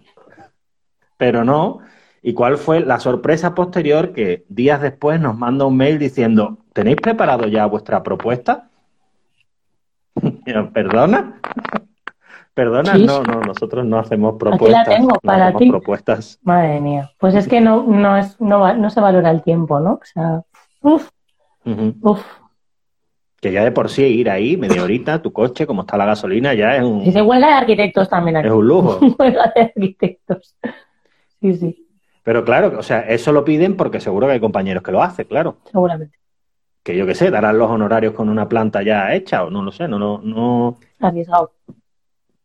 pero 1.17 1.43
no. 1.43 1.79
¿Y 2.21 2.33
cuál 2.33 2.57
fue 2.57 2.81
la 2.81 2.99
sorpresa 2.99 3.55
posterior 3.55 4.13
que 4.13 4.45
días 4.47 4.81
después 4.81 5.19
nos 5.19 5.37
manda 5.37 5.65
un 5.65 5.75
mail 5.75 5.97
diciendo, 5.97 6.59
¿tenéis 6.73 6.97
preparado 6.97 7.47
ya 7.47 7.65
vuestra 7.65 8.03
propuesta? 8.03 8.69
¿Perdona? 10.73 11.39
Perdona, 12.53 12.95
no, 12.95 13.23
no, 13.23 13.39
nosotros 13.41 13.85
no 13.85 13.97
hacemos 13.97 14.35
propuestas. 14.37 14.81
Aquí 14.81 14.91
la 14.91 14.97
tengo 14.97 15.19
para 15.23 15.53
ti. 15.53 15.69
Propuestas. 15.69 16.37
Madre 16.43 16.81
mía. 16.81 17.09
Pues 17.17 17.33
es 17.33 17.47
que 17.47 17.61
no, 17.61 17.83
no, 17.83 18.17
es, 18.17 18.39
no, 18.41 18.73
no 18.73 18.89
se 18.89 18.99
valora 18.99 19.31
el 19.31 19.41
tiempo, 19.41 19.79
¿no? 19.79 19.93
O 19.93 20.01
sea, 20.03 20.43
uff. 20.81 21.09
Que 23.39 23.51
ya 23.53 23.63
de 23.63 23.71
por 23.71 23.89
sí 23.89 24.03
ir 24.03 24.29
ahí 24.29 24.57
media 24.57 24.83
horita, 24.83 25.21
tu 25.21 25.31
coche, 25.31 25.65
como 25.65 25.81
está 25.81 25.95
la 25.95 26.05
gasolina, 26.05 26.53
ya 26.53 26.75
es 26.75 26.83
un. 26.83 27.01
Y 27.01 27.11
se 27.13 27.21
huelga 27.21 27.47
de 27.47 27.53
arquitectos 27.53 28.09
también 28.09 28.37
aquí. 28.37 28.47
Es 28.47 28.53
un 28.53 28.67
lujo. 28.67 28.99
huelga 29.17 29.53
de 29.55 29.61
arquitectos. 29.61 30.55
Sí, 31.39 31.53
sí. 31.55 31.87
Pero 32.23 32.45
claro, 32.45 32.77
o 32.79 32.83
sea, 32.83 33.01
eso 33.01 33.31
lo 33.31 33.43
piden 33.43 33.75
porque 33.77 33.99
seguro 33.99 34.27
que 34.27 34.33
hay 34.33 34.39
compañeros 34.39 34.83
que 34.83 34.91
lo 34.91 35.01
hacen, 35.01 35.27
claro. 35.27 35.57
Seguramente. 35.71 36.17
que 36.83 36.97
yo 36.97 37.05
qué 37.05 37.15
sé, 37.15 37.29
darán 37.29 37.57
los 37.57 37.69
honorarios 37.69 38.13
con 38.13 38.29
una 38.29 38.49
planta 38.49 38.81
ya 38.81 39.13
hecha 39.13 39.43
o 39.43 39.49
no 39.49 39.61
lo 39.63 39.71
sé, 39.71 39.87
no, 39.87 39.99
no, 39.99 40.19
no, 40.23 40.77
Arriesgado. 40.99 41.53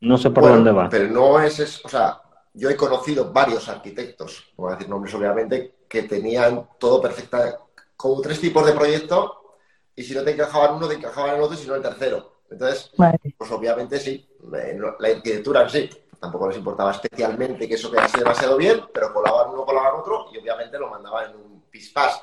no 0.01 0.19
sé 0.19 0.31
por 0.31 0.43
Bueno, 0.43 0.57
dónde 0.57 0.73
va. 0.73 0.89
Pero 0.91 1.09
no 1.09 1.41
es, 1.41 1.59
es- 1.61 1.85
o 1.85 1.89
sea, 1.89 2.21
yo 2.55 2.69
he 2.71 2.77
conocido 2.77 3.33
varios 3.33 3.69
arquitectos, 3.69 4.45
no 4.57 4.65
voy 4.65 4.73
a 4.73 4.77
decir 4.77 4.89
nombres 4.91 5.15
obviamente, 5.15 5.75
que 5.89 6.03
tenían 6.03 6.67
todo 6.79 7.01
perfecta, 7.01 7.59
como 7.97 8.21
tres 8.21 8.41
tipos 8.41 8.67
de 8.67 8.73
proyecto, 8.73 9.57
y 9.95 10.03
si 10.03 10.15
no 10.15 10.23
te 10.23 10.33
encajaban 10.33 10.75
uno, 10.77 10.89
te 10.89 10.95
encajaban 10.95 11.37
el 11.37 11.41
otro, 11.43 11.55
y 11.55 11.59
si 11.61 11.67
no 11.69 11.75
el 11.75 11.83
tercero. 11.83 12.33
Entonces, 12.51 12.93
Vale. 12.97 13.19
pues 13.39 13.51
obviamente 13.51 13.99
sí, 13.99 14.29
la 14.51 15.09
arquitectura 15.09 15.63
en 15.63 15.71
sí, 15.71 15.91
tampoco 16.27 16.49
les 16.49 16.59
importaba 16.59 16.91
especialmente 16.91 17.69
que 17.69 17.75
eso 17.75 17.91
quedase 17.91 18.19
demasiado 18.19 18.57
bien, 18.57 18.85
pero 18.93 19.13
colaban 19.13 19.51
uno, 19.51 19.65
colaban 19.65 20.01
otro, 20.01 20.27
y 20.33 20.39
obviamente 20.39 20.79
lo 20.79 20.91
mandaban 20.91 21.31
en 21.31 21.37
un 21.37 21.63
pispás. 21.71 22.21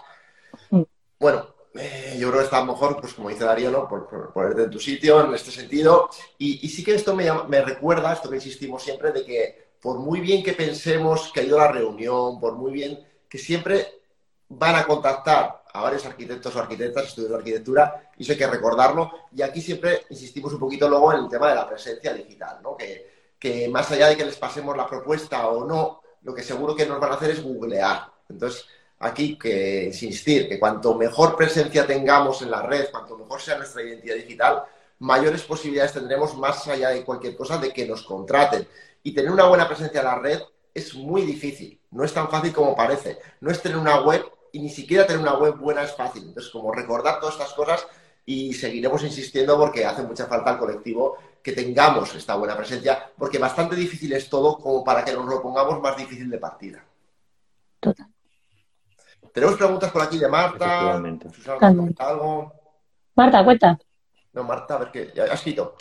Mm. 0.69 0.81
Bueno, 1.19 1.47
eh, 1.73 2.17
yo 2.19 2.27
creo 2.27 2.39
que 2.39 2.45
está 2.45 2.63
mejor, 2.63 2.99
pues 2.99 3.13
como 3.13 3.29
dice 3.29 3.45
Darío, 3.45 3.71
¿no? 3.71 3.87
Por, 3.87 4.07
por 4.07 4.33
ponerte 4.33 4.63
en 4.63 4.69
tu 4.69 4.79
sitio 4.79 5.23
en 5.23 5.33
este 5.33 5.51
sentido. 5.51 6.09
Y, 6.37 6.65
y 6.65 6.69
sí 6.69 6.83
que 6.83 6.95
esto 6.95 7.15
me, 7.15 7.31
me 7.47 7.61
recuerda, 7.61 8.11
esto 8.11 8.29
que 8.29 8.35
insistimos 8.35 8.83
siempre, 8.83 9.11
de 9.11 9.23
que 9.23 9.73
por 9.81 9.97
muy 9.99 10.19
bien 10.19 10.43
que 10.43 10.53
pensemos 10.53 11.31
que 11.33 11.39
ha 11.39 11.43
ido 11.43 11.57
la 11.57 11.71
reunión, 11.71 12.39
por 12.39 12.53
muy 12.55 12.71
bien 12.71 12.99
que 13.29 13.37
siempre 13.37 14.01
van 14.49 14.75
a 14.75 14.85
contactar 14.85 15.63
a 15.73 15.81
varios 15.81 16.05
arquitectos 16.05 16.55
o 16.55 16.59
arquitectas, 16.59 17.07
estudios 17.07 17.31
de 17.31 17.37
arquitectura, 17.37 18.11
y 18.17 18.23
eso 18.23 18.33
hay 18.33 18.37
que 18.37 18.47
recordarlo. 18.47 19.11
Y 19.33 19.41
aquí 19.41 19.61
siempre 19.61 20.03
insistimos 20.09 20.53
un 20.53 20.59
poquito 20.59 20.89
luego 20.89 21.13
en 21.13 21.23
el 21.23 21.29
tema 21.29 21.49
de 21.49 21.55
la 21.55 21.67
presencia 21.67 22.13
digital, 22.13 22.59
¿no? 22.61 22.75
Que, 22.75 23.12
que 23.43 23.67
más 23.67 23.91
allá 23.91 24.07
de 24.07 24.15
que 24.15 24.23
les 24.23 24.37
pasemos 24.37 24.77
la 24.77 24.87
propuesta 24.87 25.49
o 25.49 25.67
no, 25.67 25.99
lo 26.21 26.33
que 26.33 26.41
seguro 26.41 26.73
que 26.73 26.85
nos 26.85 26.97
van 26.97 27.11
a 27.11 27.15
hacer 27.15 27.31
es 27.31 27.43
googlear. 27.43 28.09
Entonces, 28.29 28.65
aquí 28.99 29.37
que 29.37 29.83
insistir 29.83 30.47
que 30.47 30.57
cuanto 30.57 30.95
mejor 30.95 31.35
presencia 31.35 31.85
tengamos 31.85 32.41
en 32.41 32.51
la 32.51 32.61
red, 32.61 32.89
cuanto 32.89 33.17
mejor 33.17 33.41
sea 33.41 33.57
nuestra 33.57 33.83
identidad 33.83 34.15
digital, 34.15 34.63
mayores 34.99 35.41
posibilidades 35.41 35.91
tendremos 35.91 36.37
más 36.37 36.65
allá 36.69 36.91
de 36.91 37.03
cualquier 37.03 37.35
cosa 37.35 37.57
de 37.57 37.73
que 37.73 37.85
nos 37.85 38.03
contraten. 38.03 38.65
Y 39.03 39.13
tener 39.13 39.29
una 39.29 39.43
buena 39.43 39.67
presencia 39.67 39.99
en 39.99 40.05
la 40.05 40.19
red 40.19 40.39
es 40.73 40.95
muy 40.95 41.23
difícil, 41.23 41.77
no 41.91 42.05
es 42.05 42.13
tan 42.13 42.29
fácil 42.29 42.53
como 42.53 42.77
parece. 42.77 43.17
No 43.41 43.51
es 43.51 43.61
tener 43.61 43.77
una 43.77 43.99
web 43.99 44.23
y 44.53 44.59
ni 44.59 44.69
siquiera 44.69 45.05
tener 45.05 45.21
una 45.21 45.37
web 45.37 45.57
buena 45.57 45.83
es 45.83 45.91
fácil. 45.91 46.23
Entonces, 46.23 46.49
como 46.49 46.71
recordar 46.71 47.19
todas 47.19 47.35
estas 47.35 47.51
cosas 47.51 47.85
y 48.25 48.53
seguiremos 48.53 49.03
insistiendo 49.03 49.57
porque 49.57 49.85
hace 49.85 50.01
mucha 50.03 50.27
falta 50.27 50.51
al 50.51 50.59
colectivo 50.59 51.17
que 51.43 51.51
tengamos 51.51 52.15
esta 52.15 52.35
buena 52.35 52.55
presencia, 52.55 53.11
porque 53.17 53.37
bastante 53.37 53.75
difícil 53.75 54.13
es 54.13 54.29
todo 54.29 54.57
como 54.57 54.83
para 54.83 55.03
que 55.03 55.11
nos 55.11 55.25
lo 55.25 55.41
pongamos 55.41 55.81
más 55.81 55.97
difícil 55.97 56.29
de 56.29 56.37
partida. 56.37 56.83
Total. 57.81 58.07
Tenemos 59.33 59.57
preguntas 59.57 59.91
por 59.91 60.01
aquí 60.03 60.17
de 60.17 60.29
Marta. 60.29 61.01
Susana, 61.33 61.59
También. 61.59 61.77
¿comenta 61.77 62.07
algo? 62.07 62.53
Marta, 63.15 63.43
cuenta. 63.43 63.77
No, 64.31 64.43
Marta, 64.43 64.75
a 64.75 64.77
ver 64.77 64.91
qué. 64.91 65.11
Ya 65.13 65.25
has 65.25 65.33
escrito. 65.33 65.75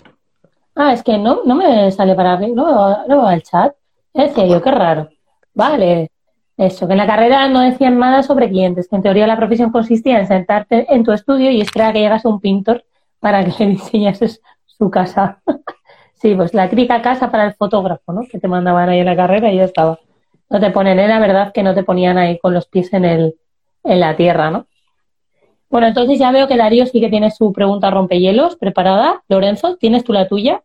Ah, 0.75 0.93
es 0.93 1.03
que 1.03 1.17
no, 1.17 1.43
no 1.45 1.55
me 1.55 1.91
sale 1.93 2.15
para 2.15 2.33
arriba, 2.33 2.55
no, 2.55 3.07
no 3.07 3.23
veo 3.23 3.31
el 3.31 3.43
chat. 3.43 3.75
Decía 4.13 4.47
yo, 4.47 4.61
qué 4.61 4.71
raro. 4.71 5.11
Vale. 5.55 6.11
Eso, 6.57 6.87
que 6.87 6.93
en 6.93 6.99
la 6.99 7.07
carrera 7.07 7.49
no 7.49 7.61
decían 7.61 7.99
nada 7.99 8.23
sobre 8.23 8.49
clientes, 8.49 8.89
que 8.89 8.97
en 8.97 9.03
teoría 9.03 9.27
la 9.27 9.37
profesión 9.37 9.71
consistía 9.71 10.19
en 10.19 10.27
sentarte 10.27 10.93
en 10.93 11.03
tu 11.05 11.13
estudio 11.13 11.51
y 11.51 11.61
esperar 11.61 11.91
a 11.91 11.93
que 11.93 12.01
llegase 12.01 12.29
un 12.29 12.41
pintor 12.41 12.85
para 13.21 13.45
que 13.45 13.53
le 13.65 13.71
diseñases 13.73 14.43
su 14.79 14.91
casa. 14.91 15.43
Sí, 16.15 16.37
pues 16.37 16.55
la 16.55 16.71
típica 16.71 17.03
casa 17.03 17.33
para 17.33 17.47
el 17.47 17.55
fotógrafo, 17.55 18.13
¿no? 18.13 18.21
Que 18.31 18.39
te 18.39 18.47
mandaban 18.47 18.89
ahí 18.89 19.01
en 19.01 19.07
la 19.07 19.17
carrera 19.17 19.51
y 19.51 19.57
ya 19.57 19.65
estaba. 19.65 19.99
No 20.51 20.61
te 20.61 20.71
ponen, 20.71 21.01
era 21.01 21.19
verdad 21.19 21.53
que 21.53 21.65
no 21.65 21.75
te 21.75 21.83
ponían 21.83 22.17
ahí 22.17 22.39
con 22.39 22.55
los 22.55 22.69
pies 22.69 22.93
en 22.93 23.05
el, 23.05 23.35
en 23.83 23.99
la 23.99 24.15
tierra, 24.15 24.49
¿no? 24.53 24.69
Bueno, 25.69 25.89
entonces 25.89 26.21
ya 26.21 26.31
veo 26.31 26.47
que 26.47 26.57
Darío 26.57 26.87
sí 26.87 27.01
que 27.01 27.09
tiene 27.09 27.33
su 27.33 27.53
pregunta 27.53 27.91
rompehielos 27.91 28.55
preparada. 28.55 29.25
Lorenzo, 29.27 29.77
¿tienes 29.79 30.05
tú 30.05 30.13
la 30.13 30.29
tuya? 30.29 30.63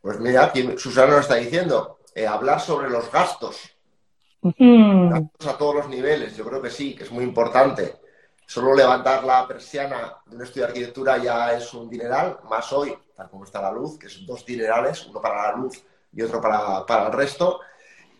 Pues 0.00 0.20
mira, 0.20 0.52
Susana 0.76 1.12
nos 1.14 1.22
está 1.22 1.34
diciendo, 1.34 1.98
eh, 2.14 2.26
hablar 2.26 2.60
sobre 2.60 2.88
los 2.88 3.10
gastos. 3.10 3.58
Mm, 4.42 5.10
Gastos 5.10 5.46
a 5.48 5.58
todos 5.58 5.74
los 5.74 5.88
niveles, 5.88 6.36
yo 6.36 6.44
creo 6.44 6.62
que 6.62 6.70
sí, 6.70 6.94
que 6.94 7.02
es 7.02 7.10
muy 7.10 7.24
importante. 7.24 7.96
Solo 8.46 8.74
levantar 8.74 9.24
la 9.24 9.46
persiana 9.48 10.16
de 10.26 10.36
un 10.36 10.42
estudio 10.42 10.66
de 10.66 10.68
arquitectura 10.68 11.18
ya 11.18 11.52
es 11.52 11.72
un 11.74 11.88
dineral, 11.88 12.38
más 12.48 12.72
hoy, 12.72 12.96
tal 13.20 13.28
como 13.28 13.44
está 13.44 13.60
la 13.60 13.70
luz, 13.70 13.98
que 13.98 14.08
son 14.08 14.24
dos 14.24 14.46
dinerales, 14.46 15.04
uno 15.06 15.20
para 15.20 15.50
la 15.50 15.56
luz 15.58 15.84
y 16.10 16.22
otro 16.22 16.40
para, 16.40 16.86
para 16.86 17.06
el 17.08 17.12
resto. 17.12 17.60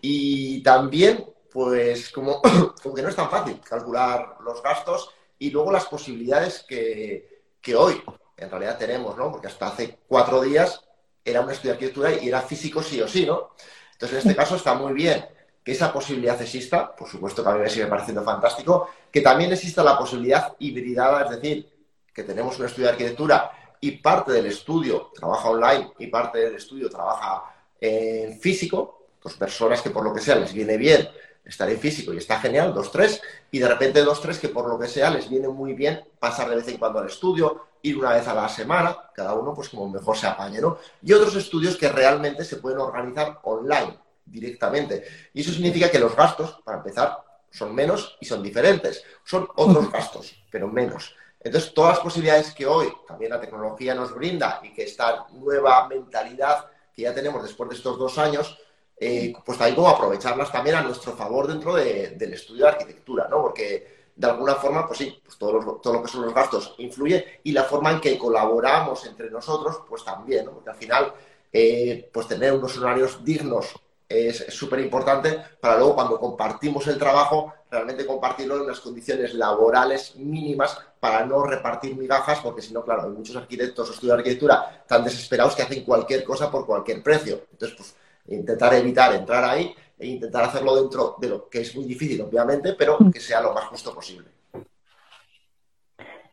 Y 0.03 0.63
también, 0.63 1.25
pues, 1.51 2.11
como, 2.11 2.43
como 2.83 2.95
que 2.95 3.03
no 3.03 3.09
es 3.09 3.17
tan 3.17 3.31
fácil 3.31 3.59
calcular 3.61 4.37
los 4.45 4.63
gastos 4.63 5.11
y 5.39 5.51
luego 5.51 5.73
las 5.73 5.87
posibilidades 5.87 6.67
que, 6.69 7.45
que 7.63 7.75
hoy 7.75 8.03
en 8.37 8.51
realidad 8.51 8.77
tenemos, 8.77 9.17
¿no? 9.17 9.31
Porque 9.31 9.47
hasta 9.47 9.69
hace 9.69 10.01
cuatro 10.07 10.43
días 10.43 10.85
era 11.25 11.41
un 11.41 11.51
estudio 11.51 11.71
de 11.71 11.77
arquitectura 11.77 12.13
y 12.13 12.29
era 12.29 12.43
físico 12.43 12.83
sí 12.83 13.01
o 13.01 13.09
sí, 13.09 13.25
¿no? 13.25 13.53
Entonces, 13.93 14.23
en 14.23 14.31
este 14.31 14.37
caso 14.43 14.57
está 14.57 14.75
muy 14.75 14.93
bien 14.93 15.25
que 15.65 15.73
esa 15.73 15.91
posibilidad 15.91 16.41
exista, 16.41 16.95
por 16.95 17.09
supuesto 17.09 17.43
que 17.43 17.49
a 17.49 17.53
mí 17.55 17.61
me 17.61 17.71
sigue 17.71 17.87
pareciendo 17.87 18.23
fantástico, 18.23 18.91
que 19.11 19.23
también 19.23 19.51
exista 19.51 19.83
la 19.83 19.97
posibilidad 19.97 20.55
hibridada, 20.59 21.25
es 21.25 21.31
decir, 21.31 21.71
que 22.13 22.23
tenemos 22.23 22.59
un 22.59 22.67
estudio 22.67 22.89
de 22.89 22.93
arquitectura 22.93 23.53
y 23.81 23.93
parte 23.93 24.33
del 24.33 24.47
estudio 24.47 25.11
trabaja 25.15 25.49
online 25.49 25.93
y 25.99 26.07
parte 26.09 26.39
del 26.39 26.57
estudio 26.57 26.91
trabaja 26.91 27.45
en 27.81 28.39
físico, 28.39 29.07
dos 29.23 29.35
personas 29.35 29.81
que 29.81 29.91
por 29.91 30.05
lo 30.05 30.13
que 30.13 30.21
sea 30.21 30.37
les 30.37 30.53
viene 30.53 30.77
bien 30.77 31.09
estar 31.45 31.69
en 31.69 31.79
físico 31.79 32.13
y 32.13 32.19
está 32.19 32.39
genial, 32.39 32.73
dos, 32.75 32.93
tres, 32.93 33.21
y 33.51 33.59
de 33.59 33.69
repente 33.69 34.03
dos, 34.03 34.21
tres 34.21 34.39
que 34.39 34.49
por 34.49 34.69
lo 34.69 34.79
que 34.79 34.87
sea 34.87 35.11
les 35.11 35.29
viene 35.29 35.49
muy 35.49 35.73
bien 35.73 36.05
pasar 36.19 36.49
de 36.49 36.57
vez 36.57 36.69
en 36.69 36.77
cuando 36.77 36.99
al 36.99 37.07
estudio, 37.07 37.67
ir 37.83 37.97
una 37.99 38.13
vez 38.13 38.29
a 38.29 38.35
la 38.35 38.49
semana, 38.49 38.97
cada 39.15 39.35
uno 39.35 39.55
pues 39.55 39.69
como 39.71 39.89
mejor 39.89 40.17
se 40.17 40.27
apañe, 40.27 40.61
¿no? 40.61 40.79
Y 41.03 41.13
otros 41.13 41.35
estudios 41.37 41.77
que 41.77 41.89
realmente 41.89 42.45
se 42.45 42.57
pueden 42.57 42.79
organizar 42.79 43.41
online 43.45 43.99
directamente. 44.25 45.05
Y 45.33 45.41
eso 45.41 45.53
significa 45.53 45.91
que 45.91 45.99
los 45.99 46.15
gastos, 46.15 46.61
para 46.65 46.79
empezar, 46.79 47.19
son 47.51 47.75
menos 47.75 48.17
y 48.21 48.27
son 48.27 48.43
diferentes. 48.43 49.03
Son 49.25 49.49
otros 49.57 49.91
gastos, 49.93 50.37
pero 50.51 50.69
menos. 50.69 51.15
Entonces, 51.43 51.73
todas 51.73 51.93
las 51.97 52.01
posibilidades 52.01 52.53
que 52.55 52.67
hoy 52.67 52.93
también 53.07 53.31
la 53.31 53.41
tecnología 53.41 53.95
nos 53.95 54.15
brinda 54.15 54.61
y 54.63 54.73
que 54.73 54.85
esta 54.85 55.27
nueva 55.33 55.89
mentalidad 55.89 56.67
que 56.95 57.03
ya 57.03 57.15
tenemos 57.15 57.43
después 57.43 57.71
de 57.71 57.77
estos 57.77 57.99
dos 57.99 58.19
años, 58.19 58.59
eh, 58.99 59.33
pues 59.45 59.57
también 59.57 59.77
como 59.77 59.89
aprovecharlas 59.89 60.53
también 60.53 60.77
a 60.77 60.83
nuestro 60.83 61.13
favor 61.13 61.47
dentro 61.47 61.75
de- 61.75 62.11
del 62.11 62.35
estudio 62.35 62.65
de 62.67 62.71
arquitectura, 62.73 63.27
¿no? 63.29 63.41
Porque 63.43 64.11
de 64.15 64.27
alguna 64.27 64.55
forma, 64.57 64.87
pues 64.87 64.99
sí, 64.99 65.19
pues 65.25 65.39
todo 65.39 65.53
lo, 65.61 65.75
todo 65.77 65.95
lo 65.95 66.03
que 66.03 66.09
son 66.09 66.25
los 66.27 66.35
gastos 66.35 66.75
influye 66.79 67.41
y 67.45 67.53
la 67.53 67.65
forma 67.65 67.91
en 67.93 68.01
que 68.01 68.19
colaboramos 68.19 69.07
entre 69.07 69.31
nosotros, 69.31 69.81
pues 69.89 70.05
también, 70.05 70.45
¿no? 70.45 70.53
Porque 70.53 70.71
al 70.71 70.77
final, 70.77 71.15
eh, 71.53 72.11
pues 72.13 72.29
tener 72.29 72.53
unos 72.53 72.77
horarios 72.77 73.25
dignos 73.25 73.67
es 74.09 74.39
súper 74.49 74.81
importante 74.81 75.39
para 75.61 75.77
luego 75.79 75.95
cuando 75.95 76.19
compartimos 76.19 76.87
el 76.89 76.99
trabajo, 76.99 77.53
realmente 77.71 78.07
compartirlo 78.07 78.57
en 78.57 78.63
unas 78.63 78.81
condiciones 78.81 79.35
laborales 79.35 80.17
mínimas 80.17 80.77
para 80.99 81.25
no 81.25 81.45
repartir 81.45 81.97
migajas, 81.97 82.41
porque 82.41 82.63
si 82.63 82.75
no, 82.75 82.85
claro, 82.85 83.05
hay 83.05 83.11
muchos 83.11 83.37
arquitectos 83.37 83.89
o 83.89 83.93
estudios 83.93 84.17
de 84.17 84.21
arquitectura 84.21 84.85
tan 84.87 85.05
desesperados 85.05 85.55
que 85.55 85.63
hacen 85.63 85.85
cualquier 85.85 86.25
cosa 86.25 86.51
por 86.51 86.67
cualquier 86.67 87.03
precio. 87.03 87.43
Entonces, 87.53 87.77
pues 87.77 87.97
intentar 88.29 88.75
evitar 88.75 89.15
entrar 89.15 89.45
ahí 89.45 89.75
e 89.99 90.07
intentar 90.07 90.45
hacerlo 90.45 90.75
dentro 90.77 91.17
de 91.19 91.29
lo 91.29 91.49
que 91.49 91.61
es 91.61 91.75
muy 91.77 91.85
difícil, 91.85 92.21
obviamente, 92.23 92.75
pero 92.75 92.99
que 93.13 93.21
sea 93.21 93.41
lo 93.41 93.53
más 93.53 93.65
justo 93.65 93.95
posible. 93.95 94.29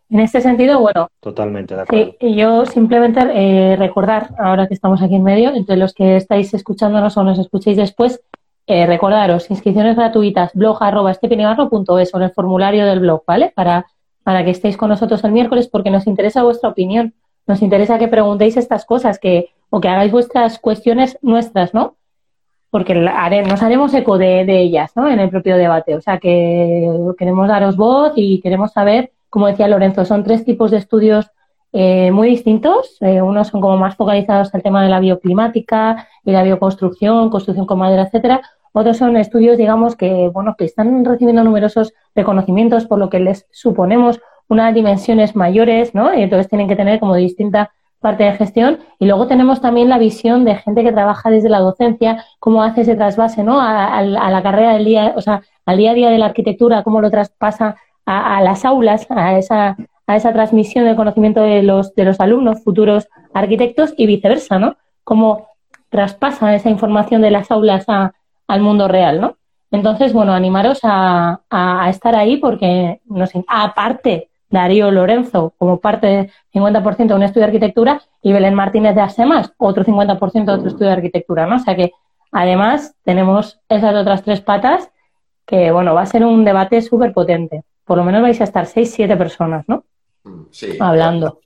En 0.10 0.22
este 0.22 0.40
sentido, 0.40 0.80
bueno, 0.80 1.10
Totalmente 1.20 1.76
de 1.76 1.82
acuerdo. 1.82 2.06
sí, 2.06 2.18
y 2.22 2.36
yo 2.36 2.66
simplemente 2.66 3.20
eh, 3.34 3.76
recordar, 3.76 4.30
ahora 4.40 4.66
que 4.68 4.74
estamos 4.74 5.02
aquí 5.02 5.16
en 5.16 5.24
medio, 5.24 5.54
entre 5.54 5.76
los 5.76 5.94
que 5.94 6.16
estáis 6.16 6.54
escuchándonos 6.54 7.18
o 7.18 7.24
nos 7.24 7.38
escuchéis 7.40 7.76
después, 7.76 8.22
eh, 8.68 8.86
recordaros, 8.86 9.50
inscripciones 9.50 9.96
gratuitas, 9.96 10.52
blog 10.54 10.78
arroba 10.84 11.12
o 11.12 12.18
en 12.18 12.24
el 12.24 12.32
formulario 12.32 12.86
del 12.86 13.00
blog, 13.00 13.24
¿vale? 13.26 13.52
Para, 13.56 13.86
para 14.24 14.44
que 14.44 14.52
estéis 14.52 14.78
con 14.78 14.90
nosotros 14.90 15.24
el 15.24 15.32
miércoles 15.32 15.68
porque 15.68 15.90
nos 15.90 16.06
interesa 16.06 16.44
vuestra 16.44 16.70
opinión, 16.70 17.14
nos 17.48 17.62
interesa 17.62 17.98
que 17.98 18.08
preguntéis 18.10 18.58
estas 18.58 18.86
cosas 18.86 19.20
que, 19.20 19.52
o 19.70 19.80
que 19.80 19.88
hagáis 19.88 20.12
vuestras 20.12 20.60
cuestiones 20.60 21.18
nuestras, 21.22 21.74
¿no? 21.74 21.96
Porque 22.70 22.94
hare- 22.94 23.44
nos 23.48 23.64
haremos 23.64 23.94
eco 23.94 24.18
de 24.44 24.60
ellas, 24.60 24.92
¿no? 24.96 25.08
En 25.08 25.20
el 25.20 25.30
propio 25.30 25.56
debate. 25.56 25.96
O 25.96 26.02
sea 26.02 26.18
que 26.20 26.92
queremos 27.18 27.48
daros 27.48 27.78
voz 27.78 28.12
y 28.18 28.42
queremos 28.42 28.74
saber, 28.74 29.12
como 29.30 29.48
decía 29.48 29.70
Lorenzo, 29.70 30.04
son 30.04 30.24
tres 30.26 30.44
tipos 30.44 30.72
de 30.72 30.78
estudios 30.78 31.32
eh, 31.74 32.12
muy 32.12 32.30
distintos. 32.30 32.98
Eh, 33.02 33.22
unos 33.22 33.50
son 33.50 33.62
como 33.62 33.78
más 33.78 33.96
focalizados 33.96 34.54
al 34.54 34.64
tema 34.64 34.84
de 34.84 34.90
la 34.90 35.00
bioclimática 35.00 36.08
y 36.24 36.32
la 36.32 36.44
bioconstrucción, 36.44 37.30
construcción 37.30 37.66
con 37.66 37.80
madera, 37.80 38.04
etcétera. 38.04 38.42
Otros 38.74 38.98
son 38.98 39.18
estudios, 39.18 39.58
digamos, 39.58 39.96
que, 39.96 40.30
bueno, 40.34 40.56
que 40.58 40.66
están 40.66 41.04
recibiendo 41.04 41.44
numerosos 41.44 41.94
reconocimientos, 42.16 42.86
por 42.86 43.00
lo 43.00 43.10
que 43.10 43.20
les 43.20 43.48
suponemos 43.52 44.20
unas 44.50 44.74
dimensiones 44.74 45.36
mayores, 45.36 45.94
¿no? 45.94 46.14
Y 46.14 46.22
entonces 46.22 46.48
tienen 46.48 46.68
que 46.68 46.76
tener 46.76 47.00
como 47.00 47.16
distinta 47.16 47.72
parte 48.00 48.24
de 48.24 48.34
gestión. 48.34 48.80
Y 49.00 49.06
luego 49.08 49.28
tenemos 49.28 49.62
también 49.62 49.90
la 49.90 49.98
visión 49.98 50.46
de 50.46 50.56
gente 50.56 50.84
que 50.84 50.92
trabaja 50.92 51.30
desde 51.30 51.50
la 51.50 51.60
docencia, 51.60 52.24
cómo 52.40 52.64
hace 52.64 52.82
ese 52.82 52.96
trasvase, 52.96 53.44
¿no? 53.44 53.60
A, 53.60 54.02
la 54.04 54.44
carrera 54.44 54.74
del 54.74 54.86
día, 54.86 55.14
o 55.16 55.22
sea, 55.22 55.42
al 55.66 55.78
día 55.78 55.92
a 55.92 55.96
día 55.96 56.10
de 56.10 56.18
la 56.18 56.28
arquitectura, 56.28 56.84
cómo 56.84 57.02
lo 57.02 57.10
traspasa 57.10 57.76
a 58.06 58.42
las 58.42 58.64
aulas, 58.64 59.06
a 59.10 59.38
esa, 59.38 59.76
a 60.08 60.16
esa 60.16 60.34
transmisión 60.34 60.86
del 60.86 60.96
conocimiento 60.96 61.42
de 61.42 61.62
los, 61.62 61.94
de 61.94 62.06
los 62.06 62.20
alumnos, 62.20 62.64
futuros 62.64 63.08
arquitectos, 63.34 63.94
y 63.98 64.08
viceversa, 64.08 64.58
¿no? 64.58 64.78
Cómo 65.04 65.48
traspasan 65.90 66.54
esa 66.54 66.70
información 66.70 67.22
de 67.22 67.32
las 67.32 67.52
aulas 67.52 67.86
al 67.88 68.62
mundo 68.62 68.88
real, 68.88 69.22
¿no? 69.22 69.38
Entonces, 69.70 70.14
bueno, 70.14 70.34
animaros 70.34 70.80
a, 70.84 71.42
a, 71.50 71.90
estar 71.90 72.16
ahí 72.16 72.38
porque, 72.38 73.02
no 73.06 73.28
sé, 73.28 73.44
aparte 73.48 74.30
Darío 74.50 74.92
Lorenzo 74.92 75.54
como 75.58 75.82
parte 75.82 76.08
del 76.08 76.32
50% 76.54 77.08
de 77.08 77.14
un 77.14 77.24
estudio 77.24 77.42
de 77.42 77.48
arquitectura 77.48 78.02
y 78.22 78.32
Belén 78.32 78.54
Martínez 78.54 78.96
de 78.96 79.02
Asemas, 79.02 79.54
otro 79.58 79.84
50% 79.84 80.46
de 80.46 80.52
otro 80.54 80.68
estudio 80.70 80.88
de 80.88 80.94
arquitectura, 80.94 81.46
¿no? 81.48 81.58
O 81.58 81.60
sea 81.60 81.76
que 81.76 81.92
además 82.32 82.96
tenemos 83.04 83.60
esas 83.68 83.94
otras 83.94 84.24
tres 84.24 84.40
patas 84.40 84.90
que, 85.46 85.72
bueno, 85.72 85.94
va 85.94 86.02
a 86.02 86.06
ser 86.06 86.24
un 86.24 86.46
debate 86.46 86.82
súper 86.82 87.12
potente. 87.14 87.64
Por 87.84 87.98
lo 87.98 88.06
menos 88.06 88.22
vais 88.22 88.40
a 88.40 88.46
estar 88.46 88.66
seis, 88.66 88.92
siete 88.94 89.18
personas, 89.18 89.66
¿no? 89.68 89.84
Mm, 90.28 90.48
sí. 90.52 90.78
Hablando. 90.80 91.40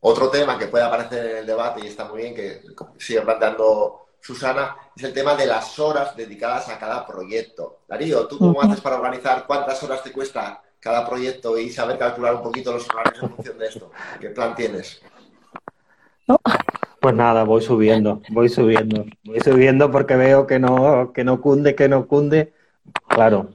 Otro 0.00 0.28
tema 0.28 0.58
que 0.58 0.66
puede 0.66 0.84
aparecer 0.84 1.30
en 1.30 1.36
el 1.38 1.46
debate 1.46 1.80
y 1.82 1.88
está 1.88 2.04
muy 2.04 2.22
bien 2.22 2.34
que 2.34 2.62
sigue 2.98 3.22
planteando 3.22 4.06
Susana 4.20 4.76
es 4.96 5.04
el 5.04 5.12
tema 5.12 5.34
de 5.34 5.46
las 5.46 5.78
horas 5.78 6.16
dedicadas 6.16 6.68
a 6.68 6.78
cada 6.78 7.06
proyecto. 7.06 7.80
Darío, 7.88 8.26
¿tú 8.26 8.38
cómo 8.38 8.60
haces 8.60 8.80
para 8.80 8.96
organizar 8.96 9.44
cuántas 9.46 9.82
horas 9.82 10.02
te 10.02 10.12
cuesta 10.12 10.62
cada 10.80 11.08
proyecto 11.08 11.58
y 11.58 11.70
saber 11.70 11.98
calcular 11.98 12.34
un 12.34 12.42
poquito 12.42 12.72
los 12.72 12.88
horarios 12.90 13.22
en 13.22 13.30
función 13.30 13.58
de 13.58 13.66
esto? 13.66 13.90
¿Qué 14.20 14.30
plan 14.30 14.54
tienes? 14.54 15.00
Pues 17.00 17.14
nada, 17.14 17.44
voy 17.44 17.62
subiendo, 17.62 18.20
voy 18.30 18.48
subiendo, 18.48 19.04
voy 19.24 19.40
subiendo 19.40 19.90
porque 19.92 20.16
veo 20.16 20.46
que 20.46 20.58
no, 20.58 21.12
que 21.12 21.22
no 21.22 21.40
cunde, 21.40 21.76
que 21.76 21.88
no 21.88 22.08
cunde. 22.08 22.52
Claro. 23.08 23.50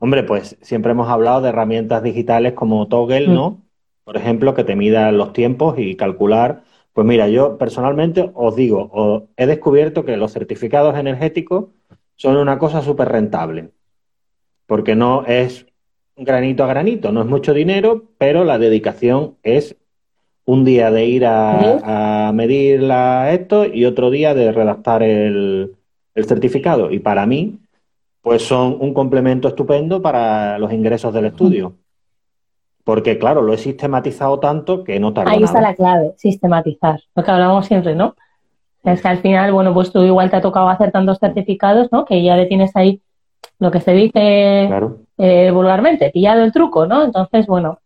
Hombre, 0.00 0.24
pues 0.24 0.56
siempre 0.60 0.90
hemos 0.90 1.08
hablado 1.08 1.40
de 1.40 1.48
herramientas 1.50 2.02
digitales 2.02 2.52
como 2.54 2.88
Toggle, 2.88 3.28
¿no? 3.28 3.62
Por 4.06 4.16
ejemplo, 4.16 4.54
que 4.54 4.62
te 4.62 4.76
midan 4.76 5.18
los 5.18 5.32
tiempos 5.32 5.74
y 5.80 5.96
calcular. 5.96 6.62
Pues 6.92 7.04
mira, 7.04 7.26
yo 7.26 7.58
personalmente 7.58 8.30
os 8.34 8.54
digo, 8.54 9.26
he 9.36 9.46
descubierto 9.46 10.04
que 10.04 10.16
los 10.16 10.32
certificados 10.32 10.96
energéticos 10.96 11.64
son 12.14 12.36
una 12.36 12.56
cosa 12.56 12.82
súper 12.82 13.08
rentable. 13.08 13.70
Porque 14.66 14.94
no 14.94 15.24
es 15.26 15.66
granito 16.16 16.62
a 16.62 16.68
granito, 16.68 17.10
no 17.10 17.22
es 17.22 17.26
mucho 17.26 17.52
dinero, 17.52 18.04
pero 18.16 18.44
la 18.44 18.58
dedicación 18.60 19.38
es 19.42 19.74
un 20.44 20.64
día 20.64 20.92
de 20.92 21.06
ir 21.06 21.24
a, 21.26 22.30
medir 22.32 22.88
esto 23.28 23.66
y 23.66 23.86
otro 23.86 24.10
día 24.10 24.34
de 24.34 24.52
redactar 24.52 25.02
el, 25.02 25.74
certificado. 26.14 26.92
Y 26.92 27.00
para 27.00 27.26
mí, 27.26 27.58
pues 28.22 28.42
son 28.42 28.76
un 28.78 28.94
complemento 28.94 29.48
estupendo 29.48 30.00
para 30.00 30.60
los 30.60 30.72
ingresos 30.72 31.12
del 31.12 31.24
estudio. 31.24 31.74
Porque, 32.86 33.18
claro, 33.18 33.42
lo 33.42 33.52
he 33.52 33.58
sistematizado 33.58 34.38
tanto 34.38 34.84
que 34.84 35.00
no 35.00 35.12
tarda 35.12 35.32
Ahí 35.32 35.42
está 35.42 35.60
la 35.60 35.74
clave, 35.74 36.12
sistematizar. 36.18 37.00
Lo 37.16 37.24
que 37.24 37.30
hablamos 37.32 37.66
siempre, 37.66 37.96
¿no? 37.96 38.14
Es 38.84 39.02
que 39.02 39.08
al 39.08 39.18
final, 39.18 39.52
bueno, 39.52 39.74
pues 39.74 39.90
tú 39.90 40.04
igual 40.04 40.30
te 40.30 40.36
ha 40.36 40.40
tocado 40.40 40.68
hacer 40.68 40.92
tantos 40.92 41.18
certificados, 41.18 41.90
¿no? 41.90 42.04
Que 42.04 42.22
ya 42.22 42.36
le 42.36 42.46
tienes 42.46 42.76
ahí 42.76 43.00
lo 43.58 43.72
que 43.72 43.80
se 43.80 43.92
dice 43.92 44.70
eh, 45.18 45.50
vulgarmente, 45.50 46.10
pillado 46.10 46.44
el 46.44 46.52
truco, 46.52 46.86
¿no? 46.86 47.02
Entonces, 47.02 47.48
bueno. 47.48 47.80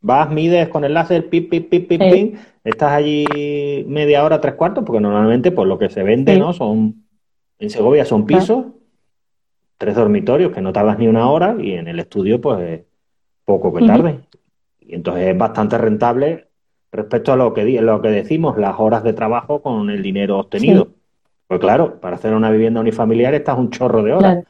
Vas, 0.00 0.30
mides 0.30 0.68
con 0.68 0.84
el 0.84 0.94
láser, 0.94 1.28
pip, 1.28 1.50
pip, 1.50 1.68
pip, 1.68 1.88
pip, 1.88 2.00
pip, 2.00 2.36
estás 2.62 2.92
allí 2.92 3.26
media 3.88 4.22
hora, 4.22 4.40
tres 4.40 4.54
cuartos, 4.54 4.84
porque 4.84 5.00
normalmente 5.00 5.50
pues 5.50 5.66
lo 5.66 5.80
que 5.80 5.88
se 5.88 6.04
vende, 6.04 6.38
¿no? 6.38 6.52
Son, 6.52 6.94
en 7.58 7.70
Segovia 7.70 8.04
son 8.04 8.24
pisos, 8.24 8.66
tres 9.78 9.96
dormitorios 9.96 10.52
que 10.52 10.60
no 10.60 10.72
tardas 10.72 11.00
ni 11.00 11.08
una 11.08 11.28
hora 11.28 11.56
y 11.58 11.72
en 11.72 11.88
el 11.88 11.98
estudio 11.98 12.40
pues 12.40 12.82
poco 13.44 13.72
que 13.72 13.86
tarde. 13.86 14.20
Y 14.80 14.94
entonces 14.94 15.28
es 15.28 15.38
bastante 15.38 15.78
rentable 15.78 16.48
respecto 16.90 17.32
a 17.32 17.36
lo 17.36 17.54
que, 17.54 17.80
lo 17.80 18.00
que 18.02 18.08
decimos, 18.08 18.58
las 18.58 18.78
horas 18.78 19.02
de 19.02 19.12
trabajo 19.12 19.62
con 19.62 19.88
el 19.90 20.02
dinero 20.02 20.38
obtenido. 20.38 20.88
Pues 21.46 21.60
claro, 21.60 22.00
para 22.00 22.16
hacer 22.16 22.34
una 22.34 22.50
vivienda 22.50 22.80
unifamiliar 22.80 23.34
estás 23.34 23.58
un 23.58 23.70
chorro 23.70 24.02
de 24.02 24.12
horas. 24.12 24.44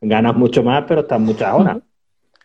Ganas 0.00 0.36
mucho 0.36 0.62
más, 0.62 0.84
pero 0.86 1.02
estás 1.02 1.20
muchas 1.20 1.54
horas. 1.54 1.78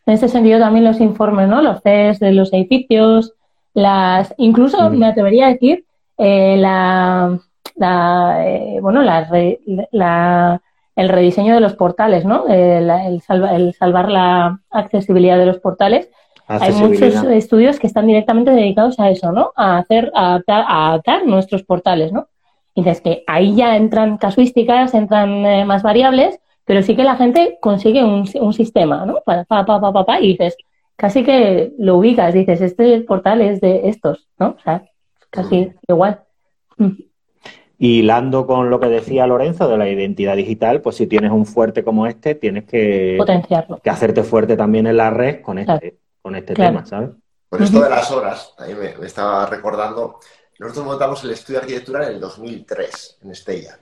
En 0.05 0.13
ese 0.13 0.27
sentido 0.27 0.59
también 0.59 0.85
los 0.85 0.99
informes, 1.01 1.47
¿no? 1.47 1.61
Los 1.61 1.81
CES 1.81 2.19
de 2.19 2.31
los 2.33 2.51
edificios, 2.53 3.33
las, 3.73 4.33
incluso 4.37 4.89
me 4.89 5.05
atrevería 5.05 5.47
a 5.47 5.53
decir 5.53 5.85
eh, 6.17 6.57
la, 6.57 7.39
eh, 8.43 8.79
bueno, 8.81 9.01
la, 9.01 10.61
el 10.99 11.07
rediseño 11.07 11.53
de 11.53 11.61
los 11.61 11.75
portales, 11.75 12.25
¿no? 12.25 12.45
El, 12.49 12.89
el, 12.89 13.21
salvar 13.73 14.11
la 14.11 14.59
accesibilidad 14.69 15.37
de 15.37 15.45
los 15.45 15.59
portales. 15.59 16.09
Hay 16.45 16.73
muchos 16.73 17.23
estudios 17.23 17.79
que 17.79 17.87
están 17.87 18.05
directamente 18.05 18.51
dedicados 18.51 18.99
a 18.99 19.09
eso, 19.09 19.31
¿no? 19.31 19.53
A 19.55 19.77
hacer, 19.77 20.11
a 20.13 20.41
adaptar, 20.45 21.25
nuestros 21.25 21.63
portales, 21.63 22.11
¿no? 22.11 22.27
Entonces 22.75 23.01
que 23.01 23.23
ahí 23.27 23.55
ya 23.55 23.77
entran 23.77 24.17
casuísticas, 24.17 24.93
entran 24.93 25.45
eh, 25.45 25.63
más 25.63 25.83
variables, 25.83 26.37
pero 26.65 26.81
sí 26.81 26.97
que 26.97 27.03
la 27.03 27.15
gente 27.15 27.59
consigue 27.61 28.03
un, 28.03 28.27
un 28.41 28.53
sistema, 28.53 29.05
¿no? 29.05 29.19
Pa, 29.25 29.45
pa, 29.45 29.65
pa, 29.65 29.79
pa, 29.79 30.05
pa, 30.05 30.19
y 30.19 30.33
dices, 30.33 30.57
casi 30.97 31.23
que 31.23 31.71
lo 31.77 31.95
ubicas, 31.95 32.33
dices, 32.33 32.59
este 32.59 32.99
portal 33.01 33.41
es 33.41 33.61
de 33.61 33.87
estos, 33.87 34.27
¿no? 34.37 34.57
O 34.59 34.59
sea, 34.61 34.83
casi 35.29 35.71
igual. 35.87 36.19
Y 37.81 37.99
hilando 37.99 38.45
con 38.45 38.69
lo 38.69 38.79
que 38.81 38.87
decía 38.87 39.25
Lorenzo 39.25 39.69
de 39.69 39.77
la 39.77 39.87
identidad 39.87 40.35
digital, 40.35 40.81
pues 40.81 40.97
si 40.97 41.07
tienes 41.07 41.31
un 41.31 41.45
fuerte 41.45 41.83
como 41.83 42.07
este, 42.07 42.35
tienes 42.35 42.65
que, 42.65 43.15
Potenciarlo. 43.17 43.79
que 43.81 43.89
hacerte 43.89 44.23
fuerte 44.23 44.57
también 44.57 44.85
en 44.85 44.97
la 44.97 45.09
red 45.09 45.41
con 45.41 45.57
este, 45.57 45.97
con 46.21 46.35
este 46.35 46.53
tema, 46.53 46.85
¿sabes? 46.85 47.11
Pues 47.47 47.63
esto 47.63 47.81
de 47.81 47.89
las 47.89 48.11
horas, 48.11 48.53
ahí 48.57 48.75
me, 48.75 48.95
me, 48.97 49.07
estaba 49.07 49.45
recordando, 49.45 50.19
nosotros 50.59 50.85
montamos 50.85 51.23
el 51.23 51.31
estudio 51.31 51.59
de 51.59 51.63
arquitectura 51.63 52.05
en 52.05 52.15
el 52.15 52.19
2003, 52.19 53.19
en 53.23 53.31
Estella. 53.31 53.79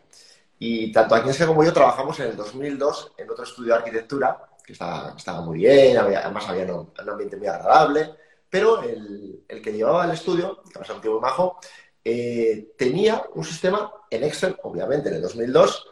Y 0.59 0.91
tanto 0.91 1.15
Agnieszka 1.15 1.47
como 1.47 1.63
yo 1.63 1.73
trabajamos 1.73 2.19
en 2.19 2.29
el 2.29 2.37
2002 2.37 3.13
en 3.17 3.29
otro 3.29 3.43
estudio 3.43 3.73
de 3.73 3.79
arquitectura, 3.79 4.37
que 4.63 4.73
estaba, 4.73 5.13
estaba 5.17 5.41
muy 5.41 5.59
bien, 5.59 5.97
además 5.97 6.47
había 6.49 6.65
un, 6.73 6.91
ambiente 7.09 7.37
muy 7.37 7.47
agradable, 7.47 8.11
pero 8.49 8.83
el, 8.83 9.43
el, 9.47 9.61
que 9.61 9.73
llevaba 9.73 10.05
el 10.05 10.11
estudio, 10.11 10.61
que 10.63 10.79
era 10.79 10.93
un 10.93 11.01
tío 11.01 11.11
muy 11.13 11.21
majo, 11.21 11.59
eh, 12.09 12.73
tenía 12.77 13.25
un 13.35 13.43
sistema 13.43 13.91
en 14.09 14.23
Excel, 14.23 14.55
obviamente 14.63 15.09
en 15.09 15.15
el 15.15 15.21
2002, 15.21 15.87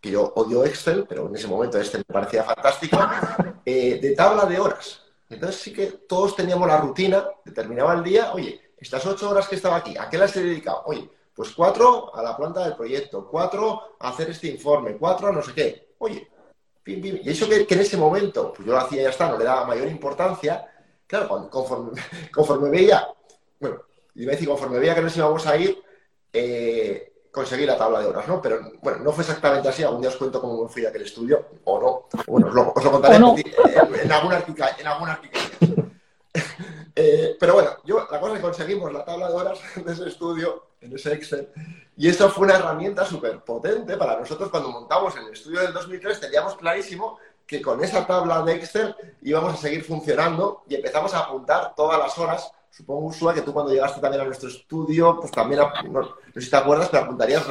que 0.00 0.10
yo 0.10 0.32
odio 0.34 0.64
Excel, 0.64 1.06
pero 1.08 1.28
en 1.28 1.36
ese 1.36 1.46
momento 1.46 1.78
este 1.78 1.98
me 1.98 2.04
parecía 2.04 2.42
fantástico, 2.42 2.98
eh, 3.64 4.00
de 4.02 4.10
tabla 4.16 4.44
de 4.46 4.58
horas. 4.58 5.02
Entonces 5.30 5.60
sí 5.60 5.72
que 5.72 5.86
todos 6.08 6.34
teníamos 6.34 6.66
la 6.66 6.78
rutina, 6.78 7.28
determinaba 7.44 7.94
el 7.94 8.02
día, 8.02 8.32
oye, 8.32 8.72
estas 8.76 9.06
ocho 9.06 9.30
horas 9.30 9.46
que 9.46 9.54
estaba 9.54 9.76
aquí, 9.76 9.96
¿a 9.96 10.10
qué 10.10 10.18
las 10.18 10.36
he 10.36 10.42
dedicado? 10.42 10.82
Oye, 10.86 11.08
pues 11.32 11.52
cuatro 11.52 12.12
a 12.12 12.24
la 12.24 12.36
planta 12.36 12.64
del 12.64 12.74
proyecto, 12.74 13.28
cuatro 13.30 13.96
a 14.00 14.08
hacer 14.08 14.30
este 14.30 14.48
informe, 14.48 14.96
cuatro 14.96 15.28
a 15.28 15.32
no 15.32 15.42
sé 15.42 15.52
qué. 15.54 15.94
Oye, 15.98 16.28
Y 16.86 17.30
eso 17.30 17.48
que, 17.48 17.64
en 17.68 17.80
ese 17.80 17.96
momento, 17.96 18.52
pues 18.52 18.66
yo 18.66 18.72
lo 18.72 18.80
hacía 18.80 19.02
y 19.02 19.04
ya 19.04 19.10
está, 19.10 19.28
no 19.28 19.38
le 19.38 19.44
daba 19.44 19.64
mayor 19.64 19.86
importancia. 19.86 20.66
Claro, 21.06 21.48
conforme, 21.48 21.92
conforme 22.34 22.68
veía, 22.68 23.06
bueno, 23.60 23.84
iba 24.14 24.32
a 24.32 24.34
decir, 24.34 24.48
conforme 24.48 24.78
veía 24.78 24.94
que 24.94 25.02
nos 25.02 25.16
íbamos 25.16 25.46
a 25.46 25.56
ir, 25.56 25.82
eh, 26.32 27.12
conseguí 27.30 27.64
la 27.64 27.78
tabla 27.78 28.00
de 28.00 28.06
horas, 28.06 28.28
¿no? 28.28 28.40
Pero 28.42 28.60
bueno, 28.82 28.98
no 28.98 29.12
fue 29.12 29.22
exactamente 29.22 29.68
así. 29.68 29.82
Algún 29.82 30.02
día 30.02 30.10
os 30.10 30.16
cuento 30.16 30.40
cómo 30.40 30.68
fui 30.68 30.84
a 30.84 30.90
aquel 30.90 31.02
estudio, 31.02 31.46
o 31.64 31.80
no. 31.80 32.22
Bueno, 32.26 32.48
os 32.48 32.84
lo, 32.84 32.90
contaré 32.90 33.16
en, 33.16 33.24
en, 33.24 34.12
alguna 34.12 34.36
artículo. 34.36 34.66
En 34.78 34.86
alguna 34.86 35.20
eh, 36.94 37.36
pero 37.40 37.54
bueno, 37.54 37.70
yo, 37.84 38.06
la 38.10 38.20
cosa 38.20 38.32
es 38.32 38.38
que 38.38 38.42
conseguimos 38.42 38.92
la 38.92 39.04
tabla 39.04 39.28
de 39.28 39.34
horas 39.34 39.58
de 39.84 39.92
ese 39.92 40.08
estudio 40.08 40.66
en 40.82 40.94
ese 40.94 41.14
Excel. 41.14 41.48
Y 41.96 42.08
eso 42.08 42.28
fue 42.30 42.44
una 42.44 42.56
herramienta 42.56 43.04
súper 43.04 43.40
potente 43.40 43.96
para 43.96 44.18
nosotros 44.18 44.50
cuando 44.50 44.70
montamos 44.70 45.14
el 45.16 45.32
estudio 45.32 45.60
del 45.60 45.72
2003. 45.72 46.20
Teníamos 46.20 46.56
clarísimo 46.56 47.18
que 47.46 47.62
con 47.62 47.82
esa 47.82 48.06
tabla 48.06 48.42
de 48.42 48.54
Excel 48.54 48.94
íbamos 49.22 49.54
a 49.54 49.56
seguir 49.56 49.84
funcionando 49.84 50.62
y 50.68 50.74
empezamos 50.74 51.14
a 51.14 51.20
apuntar 51.20 51.74
todas 51.74 51.98
las 51.98 52.18
horas. 52.18 52.52
Supongo, 52.72 53.08
Usua, 53.08 53.34
que 53.34 53.42
tú 53.42 53.52
cuando 53.52 53.70
llegaste 53.70 54.00
también 54.00 54.22
a 54.22 54.24
nuestro 54.24 54.48
estudio, 54.48 55.18
pues 55.20 55.30
también, 55.30 55.60
no, 55.90 56.16
sé 56.32 56.40
si 56.40 56.50
te 56.50 56.56
acuerdas, 56.56 56.88
pero 56.90 57.04
apuntarías 57.04 57.44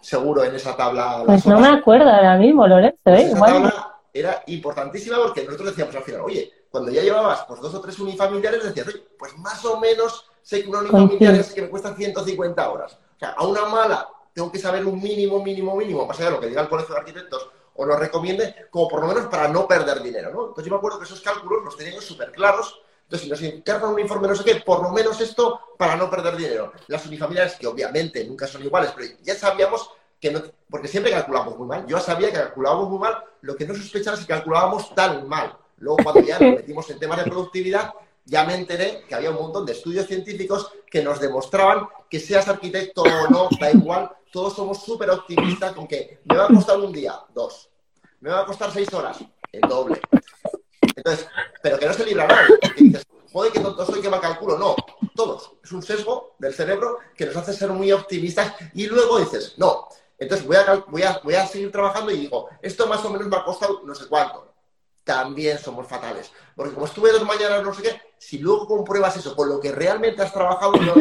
seguro 0.00 0.44
en 0.44 0.54
esa 0.54 0.76
tabla. 0.76 1.24
Pues 1.26 1.44
no 1.46 1.58
me 1.58 1.66
acuerdo 1.66 2.08
ahora 2.08 2.36
mismo, 2.36 2.64
Lorenzo. 2.64 2.96
¿eh? 3.06 3.22
esa 3.22 3.44
tabla 3.44 3.94
era 4.12 4.44
importantísima 4.46 5.16
porque 5.16 5.44
nosotros 5.44 5.70
decíamos 5.70 5.96
al 5.96 6.04
final, 6.04 6.20
oye, 6.20 6.52
cuando 6.70 6.92
ya 6.92 7.02
llevabas 7.02 7.44
pues, 7.48 7.60
dos 7.60 7.74
o 7.74 7.80
tres 7.80 7.98
unifamiliares, 7.98 8.62
decías, 8.62 8.86
oye, 8.86 9.04
pues 9.18 9.36
más 9.38 9.64
o 9.64 9.80
menos 9.80 10.30
sé 10.42 10.62
que 10.62 10.68
una 10.68 10.78
unifamiliar 10.78 11.34
es 11.34 11.52
que 11.52 11.62
me 11.62 11.70
cuesta 11.70 11.96
150 11.96 12.70
horas. 12.70 12.98
O 13.16 13.18
sea, 13.18 13.30
a 13.30 13.44
una 13.44 13.64
mala 13.64 14.08
tengo 14.32 14.52
que 14.52 14.60
saber 14.60 14.86
un 14.86 15.02
mínimo, 15.02 15.42
mínimo, 15.42 15.74
mínimo, 15.74 16.06
más 16.06 16.16
allá 16.20 16.28
de 16.28 16.34
lo 16.36 16.40
que 16.40 16.46
diga 16.46 16.62
el 16.62 16.68
Colegio 16.68 16.94
de 16.94 17.00
Arquitectos 17.00 17.50
o 17.74 17.84
nos 17.84 17.98
recomiende, 17.98 18.68
como 18.70 18.86
por 18.86 19.00
lo 19.00 19.08
menos 19.08 19.26
para 19.26 19.48
no 19.48 19.66
perder 19.66 20.00
dinero, 20.02 20.30
¿no? 20.32 20.40
Entonces 20.48 20.66
yo 20.66 20.70
me 20.70 20.76
acuerdo 20.76 20.98
que 20.98 21.04
esos 21.04 21.20
cálculos 21.20 21.64
los 21.64 21.76
teníamos 21.76 22.04
súper 22.04 22.30
claros. 22.30 22.80
Entonces, 23.08 23.24
si 23.24 23.30
nos 23.30 23.54
encargan 23.54 23.94
un 23.94 24.00
informe 24.00 24.28
no 24.28 24.36
sé 24.36 24.44
qué, 24.44 24.56
por 24.56 24.82
lo 24.82 24.90
menos 24.90 25.18
esto 25.22 25.60
para 25.78 25.96
no 25.96 26.10
perder 26.10 26.36
dinero. 26.36 26.74
Las 26.88 27.06
unifamiliares, 27.06 27.54
que 27.54 27.66
obviamente 27.66 28.22
nunca 28.26 28.46
son 28.46 28.62
iguales, 28.62 28.92
pero 28.94 29.08
ya 29.22 29.34
sabíamos 29.34 29.90
que 30.20 30.30
no, 30.30 30.42
porque 30.68 30.88
siempre 30.88 31.10
calculamos 31.10 31.56
muy 31.56 31.66
mal. 31.66 31.86
Yo 31.86 31.98
sabía 32.00 32.28
que 32.28 32.34
calculábamos 32.34 32.90
muy 32.90 32.98
mal, 32.98 33.24
lo 33.40 33.56
que 33.56 33.66
no 33.66 33.74
sospechaba 33.74 34.14
es 34.14 34.26
que 34.26 34.34
calculábamos 34.34 34.94
tan 34.94 35.26
mal. 35.26 35.56
Luego, 35.78 35.96
cuando 36.04 36.20
ya 36.20 36.38
nos 36.38 36.56
metimos 36.56 36.90
en 36.90 36.98
temas 36.98 37.24
de 37.24 37.30
productividad, 37.30 37.94
ya 38.26 38.44
me 38.44 38.54
enteré 38.54 39.04
que 39.08 39.14
había 39.14 39.30
un 39.30 39.36
montón 39.36 39.64
de 39.64 39.72
estudios 39.72 40.06
científicos 40.06 40.70
que 40.90 41.02
nos 41.02 41.18
demostraban 41.18 41.88
que 42.10 42.20
seas 42.20 42.46
arquitecto 42.46 43.02
o 43.02 43.28
no, 43.30 43.48
da 43.58 43.70
igual, 43.70 44.10
todos 44.30 44.54
somos 44.54 44.82
súper 44.82 45.08
optimistas 45.08 45.72
con 45.72 45.86
que 45.86 46.20
me 46.24 46.36
va 46.36 46.44
a 46.44 46.48
costar 46.48 46.78
un 46.78 46.92
día, 46.92 47.14
dos, 47.32 47.70
me 48.20 48.28
va 48.28 48.40
a 48.40 48.44
costar 48.44 48.70
seis 48.70 48.92
horas, 48.92 49.18
el 49.50 49.62
doble. 49.62 49.98
Entonces, 51.08 51.28
pero 51.62 51.78
que 51.78 51.86
no 51.86 51.94
se 51.94 52.04
libra 52.04 52.26
nadie, 52.26 52.58
porque 52.60 52.84
dices, 52.84 53.06
joder, 53.32 53.52
que 53.52 53.60
tonto 53.60 53.86
soy 53.86 54.02
que 54.02 54.10
me 54.10 54.20
calculo. 54.20 54.58
No, 54.58 54.76
todos. 55.14 55.52
Es 55.64 55.72
un 55.72 55.82
sesgo 55.82 56.34
del 56.38 56.54
cerebro 56.54 56.98
que 57.16 57.26
nos 57.26 57.36
hace 57.36 57.52
ser 57.52 57.70
muy 57.70 57.90
optimistas 57.92 58.54
y 58.74 58.86
luego 58.86 59.18
dices, 59.18 59.54
no. 59.56 59.88
Entonces 60.18 60.46
voy 60.46 61.02
a, 61.34 61.46
seguir 61.46 61.70
trabajando 61.70 62.10
y 62.10 62.18
digo, 62.18 62.48
esto 62.60 62.86
más 62.86 63.04
o 63.04 63.10
menos 63.10 63.28
me 63.28 63.36
ha 63.36 63.44
costado 63.44 63.82
no 63.84 63.94
sé 63.94 64.06
cuánto 64.08 64.46
también 65.04 65.58
somos 65.58 65.86
fatales. 65.86 66.30
Porque 66.54 66.74
como 66.74 66.84
estuve 66.84 67.10
dos 67.12 67.24
mañanas, 67.24 67.62
no 67.62 67.72
sé 67.72 67.80
qué, 67.80 68.02
si 68.18 68.38
luego 68.40 68.66
compruebas 68.66 69.16
eso 69.16 69.34
con 69.34 69.48
lo 69.48 69.58
que 69.58 69.72
realmente 69.72 70.20
has 70.20 70.34
trabajado, 70.34 70.72
no 70.72 70.94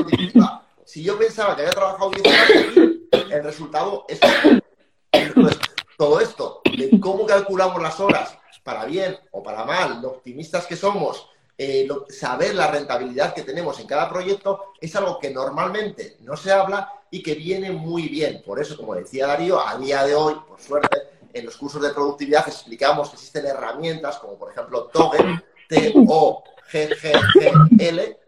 si 0.86 1.04
yo 1.04 1.17
pensaba 1.17 1.54
que 1.54 1.63
había 1.63 1.74
trabajado 1.74 2.12
10 2.12 2.26
horas, 2.26 3.32
el 3.32 3.43
resultado 3.43 4.06
es... 4.08 4.22
Entonces, 5.12 5.60
todo 5.98 6.22
esto 6.22 6.62
de 6.63 6.98
cómo 7.02 7.26
calculamos 7.26 7.82
las 7.82 8.00
horas, 8.00 8.38
para 8.63 8.86
bien 8.86 9.17
o 9.32 9.41
para 9.43 9.65
mal, 9.65 10.02
lo 10.02 10.10
optimistas 10.10 10.65
que 10.65 10.76
somos, 10.76 11.30
eh, 11.58 11.88
saber 12.10 12.54
la 12.54 12.70
rentabilidad 12.70 13.34
que 13.34 13.41
tenemos 13.41 13.80
en 13.80 13.88
cada 13.88 14.10
proyecto, 14.10 14.74
es 14.80 14.96
algo 14.96 15.17
que 15.20 15.32
normalmente 15.32 16.17
no 16.22 16.38
se 16.38 16.52
habla 16.52 16.93
y 17.10 17.24
que 17.24 17.34
viene 17.36 17.72
muy 17.72 18.10
bien. 18.10 18.43
Por 18.46 18.62
eso, 18.62 18.78
como 18.78 18.93
decía 18.96 19.28
Darío, 19.28 19.65
a 19.65 19.78
día 19.78 20.04
de 20.06 20.13
hoy, 20.13 20.36
por 20.48 20.62
suerte, 20.62 20.98
en 21.34 21.46
los 21.46 21.58
cursos 21.58 21.82
de 21.82 21.89
productividad 21.89 22.48
explicamos 22.48 23.10
que 23.10 23.15
existen 23.15 23.46
herramientas 23.46 24.17
como 24.17 24.38
por 24.38 24.52
ejemplo 24.52 24.86
Toggle, 24.86 25.43
T-O-G-G-G-L, 25.70 26.08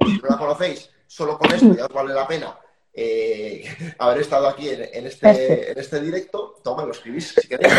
si 0.05 0.17
no 0.17 0.29
la 0.29 0.37
conocéis, 0.37 0.89
solo 1.07 1.37
con 1.37 1.51
esto 1.51 1.73
ya 1.73 1.85
os 1.85 1.93
vale 1.93 2.13
la 2.13 2.27
pena 2.27 2.57
eh, 2.93 3.63
haber 3.99 4.21
estado 4.21 4.47
aquí 4.47 4.69
en, 4.69 5.05
este, 5.05 5.71
en 5.71 5.77
este 5.77 6.01
directo. 6.01 6.55
Toggle, 6.63 6.87
lo 6.87 6.91
escribís 6.91 7.33
si 7.39 7.47
queréis. 7.47 7.73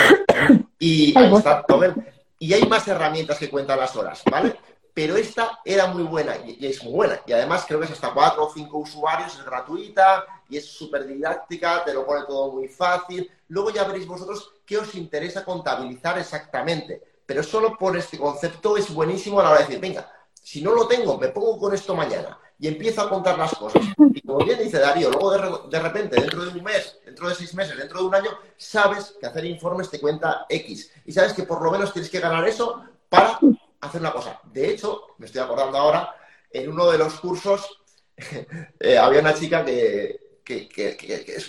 Y 0.79 1.17
ahí 1.19 1.35
está 1.35 1.63
Toggle. 1.67 1.95
Y 2.41 2.55
hay 2.55 2.67
más 2.67 2.89
herramientas 2.89 3.39
que 3.39 3.51
cuentan 3.51 3.79
las 3.79 3.95
horas, 3.95 4.23
¿vale? 4.29 4.59
Pero 4.95 5.15
esta 5.17 5.61
era 5.63 5.87
muy 5.89 6.03
buena 6.03 6.37
y, 6.39 6.67
es 6.67 6.83
muy 6.83 6.95
buena. 6.95 7.21
Y 7.27 7.33
además 7.33 7.65
creo 7.69 7.79
que 7.79 7.85
es 7.85 7.93
hasta 7.93 8.15
cuatro 8.15 8.47
o 8.47 8.53
cinco 8.53 8.79
usuarios, 8.79 9.35
es 9.35 9.45
gratuita 9.45 10.25
y 10.49 10.57
es 10.57 10.67
súper 10.67 11.07
didáctica, 11.07 11.85
te 11.85 11.93
lo 11.93 12.07
pone 12.07 12.25
todo 12.27 12.51
muy 12.53 12.67
fácil. 12.67 13.31
Luego 13.49 13.71
ya 13.71 13.85
veréis 13.85 14.07
vosotros 14.07 14.55
qué 14.65 14.79
os 14.79 14.95
interesa 14.95 15.45
contabilizar 15.45 16.19
exactamente. 16.19 17.03
Pero 17.27 17.43
solo 17.43 17.77
por 17.77 17.97
este 17.97 18.19
concepto 18.19 18.77
es 18.77 18.93
buenísimo 18.93 19.39
a 19.39 19.45
la 19.45 19.51
hora 19.51 19.59
de 19.61 19.67
decir, 19.67 19.81
venga, 19.81 20.11
si 20.33 20.63
no 20.63 20.75
lo 20.75 20.89
tengo, 20.89 21.19
me 21.19 21.29
pongo 21.29 21.59
con 21.59 21.75
esto 21.75 21.95
mañana 21.95 22.39
y 22.61 22.69
empiezo 22.69 23.01
a 23.01 23.09
contar 23.09 23.39
las 23.39 23.55
cosas. 23.55 23.83
Y 24.15 24.21
como 24.21 24.45
bien 24.45 24.59
dice 24.59 24.79
Darío, 24.79 25.11
luego 25.11 25.33
de, 25.33 25.71
de, 25.71 25.83
repente, 25.83 26.21
dentro 26.21 26.45
de 26.45 26.59
un 26.59 26.63
mes, 26.63 26.99
dentro 27.07 27.27
de 27.29 27.35
seis 27.35 27.55
meses, 27.55 27.77
dentro 27.77 28.01
de 28.01 28.07
un 28.07 28.15
año, 28.15 28.31
sabes 28.59 29.17
que 29.19 29.27
hacer 29.27 29.47
informes 29.47 29.89
te 29.89 29.99
cuenta 29.99 30.45
X. 30.47 30.93
Y 31.07 31.13
sabes 31.13 31.33
que 31.33 31.45
por 31.45 31.63
lo 31.63 31.71
menos 31.71 31.91
tienes 31.91 32.11
que 32.11 32.21
ganar 32.21 32.47
eso 32.47 32.85
para 33.09 33.39
hacer 33.81 34.01
una 34.03 34.13
cosa. 34.13 34.39
De 34.53 34.71
hecho, 34.71 35.07
me 35.17 35.25
estoy 35.25 35.41
acordando 35.41 35.79
ahora, 35.79 36.15
en 36.53 36.71
uno 36.71 36.91
de 36.91 36.99
los 36.99 37.19
cursos 37.19 37.67
eh, 38.81 38.99
había 38.99 39.21
una 39.21 39.33
chica 39.33 39.65
que, 39.65 40.21
que, 40.45 40.69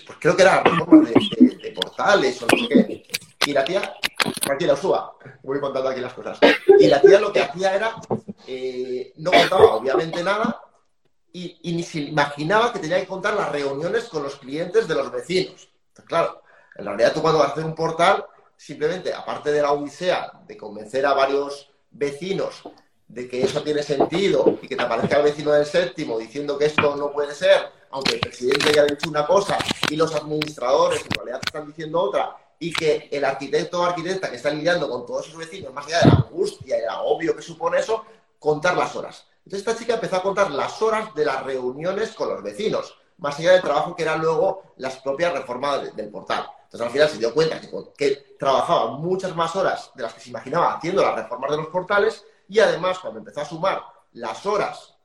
pues 0.06 0.18
creo 0.18 0.36
que 0.36 0.44
era 0.44 0.64
reforma 0.64 1.10
de, 1.10 1.72
portales 1.72 2.42
o 2.42 2.48
no 2.50 2.58
sé 2.58 2.68
qué. 2.70 3.06
Y 3.48 3.54
la 3.54 3.66
tía, 3.66 3.94
tranquila, 4.40 4.78
suba, 4.78 5.14
voy 5.44 5.60
contando 5.60 5.90
aquí 5.90 6.00
las 6.00 6.14
cosas. 6.14 6.40
Y 6.80 6.88
la 6.88 7.02
tía 7.02 7.20
lo 7.20 7.34
que 7.34 7.42
hacía 7.42 7.76
era, 7.76 7.96
eh, 8.48 9.12
no 9.18 9.32
contaba 9.32 9.76
obviamente 9.76 10.24
nada 10.24 10.62
y, 11.34 11.74
ni 11.74 11.84
se 11.84 12.00
imaginaba 12.00 12.74
que 12.74 12.80
tenía 12.80 13.00
que 13.00 13.08
contar 13.08 13.34
las 13.34 13.52
reuniones 13.52 14.06
con 14.06 14.24
los 14.24 14.36
clientes 14.36 14.88
de 14.88 14.96
los 14.96 15.12
vecinos. 15.12 15.70
claro, 16.06 16.42
en 16.76 16.86
realidad 16.86 17.14
tú 17.14 17.22
cuando 17.22 17.40
vas 17.40 17.50
a 17.50 17.52
hacer 17.54 17.66
un 17.66 17.76
portal, 17.76 18.26
simplemente, 18.58 19.14
aparte 19.14 19.52
de 19.52 19.62
la 19.62 19.72
odisea 19.72 20.32
de 20.48 20.58
convencer 20.58 21.06
a 21.06 21.14
varios 21.14 21.72
vecinos 21.92 22.64
de 23.08 23.28
que 23.28 23.44
eso 23.44 23.62
tiene 23.62 23.84
sentido 23.84 24.58
y 24.62 24.68
que 24.68 24.76
te 24.76 24.82
aparezca 24.82 25.18
el 25.18 25.24
vecino 25.24 25.52
del 25.52 25.66
séptimo 25.66 26.18
diciendo 26.18 26.58
que 26.58 26.66
esto 26.66 26.96
no 26.96 27.12
puede 27.12 27.36
ser, 27.36 27.70
aunque 27.92 28.16
el 28.16 28.20
presidente 28.22 28.72
ya 28.74 28.84
ha 28.84 28.86
dicho 28.86 29.10
una 29.10 29.28
cosa 29.28 29.58
y 29.90 29.96
los 29.96 30.16
administradores 30.16 31.02
en 31.04 31.12
realidad 31.12 31.42
están 31.44 31.68
diciendo 31.68 32.00
otra, 32.00 32.38
y 32.60 32.72
que 32.72 33.10
el 33.12 33.26
arquitecto 33.26 33.82
o 33.82 33.84
arquitecta 33.84 34.30
que 34.30 34.36
está 34.36 34.52
lidiando 34.52 34.88
con 34.88 35.06
todos 35.06 35.26
sus 35.26 35.36
vecinos, 35.36 35.74
más 35.74 35.88
allá 35.88 36.00
de 36.02 36.06
la 36.06 36.14
angustia 36.14 36.78
y 36.78 36.82
la 36.82 37.02
obvio 37.02 37.36
que 37.36 37.42
supone 37.42 37.80
eso, 37.80 38.06
contar 38.40 38.78
las 38.78 38.96
horas. 38.96 39.26
Entonces 39.46 39.68
esta 39.68 39.78
chica 39.78 39.96
empezó 39.96 40.18
a 40.18 40.24
contar 40.24 40.52
las 40.52 40.82
horas 40.82 41.14
de 41.14 41.26
las 41.26 41.44
reuniones 41.44 42.12
con 42.14 42.30
los 42.30 42.44
vecinos, 42.44 42.96
más 43.18 43.38
allá 43.40 43.54
del 43.54 43.62
trabajo 43.62 43.96
que 43.96 44.04
eran 44.04 44.22
luego 44.22 44.74
las 44.78 44.98
propias 44.98 45.34
reformas 45.34 45.96
del 45.96 46.10
portal. 46.10 46.46
Entonces 46.64 46.88
al 46.88 46.92
final 46.92 47.10
se 47.10 47.18
dio 47.18 47.34
cuenta 47.34 47.60
que, 47.60 47.70
que 47.98 48.36
trabajaba 48.40 48.92
muchas 48.92 49.36
más 49.36 49.56
horas 49.56 49.92
de 49.96 50.04
las 50.04 50.14
que 50.14 50.22
se 50.22 50.30
imaginaba 50.30 50.76
haciendo 50.76 51.02
las 51.02 51.16
reformas 51.16 51.52
de 51.52 51.58
los 51.58 51.68
portales 51.68 52.24
y 52.48 52.60
además 52.60 53.00
cuando 53.00 53.20
empezó 53.20 53.42
a 53.42 53.46
sumar 53.46 53.84
las 54.14 54.46
horas 54.46 54.96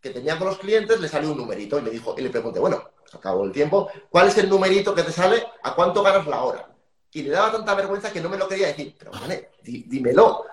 que 0.00 0.10
tenía 0.10 0.38
con 0.38 0.48
los 0.48 0.58
clientes 0.58 1.00
le 1.00 1.08
salió 1.08 1.32
un 1.32 1.38
numerito 1.38 1.78
y 1.78 1.82
le 1.82 1.90
dijo 1.90 2.14
y 2.16 2.22
le 2.22 2.30
pregunté, 2.30 2.60
bueno, 2.60 2.82
se 3.04 3.16
acabó 3.16 3.44
el 3.44 3.52
tiempo, 3.52 3.88
¿cuál 4.10 4.28
es 4.28 4.38
el 4.38 4.48
numerito 4.48 4.94
que 4.94 5.02
te 5.02 5.12
sale? 5.12 5.44
¿A 5.62 5.74
cuánto 5.74 6.02
ganas 6.02 6.26
la 6.26 6.42
hora? 6.42 6.68
Y 7.12 7.22
le 7.22 7.30
daba 7.30 7.52
tanta 7.52 7.74
vergüenza 7.74 8.12
que 8.12 8.20
no 8.20 8.28
me 8.28 8.36
lo 8.36 8.46
quería 8.46 8.68
decir, 8.68 8.94
pero 8.98 9.10
vale, 9.10 9.52
dímelo. 9.62 10.44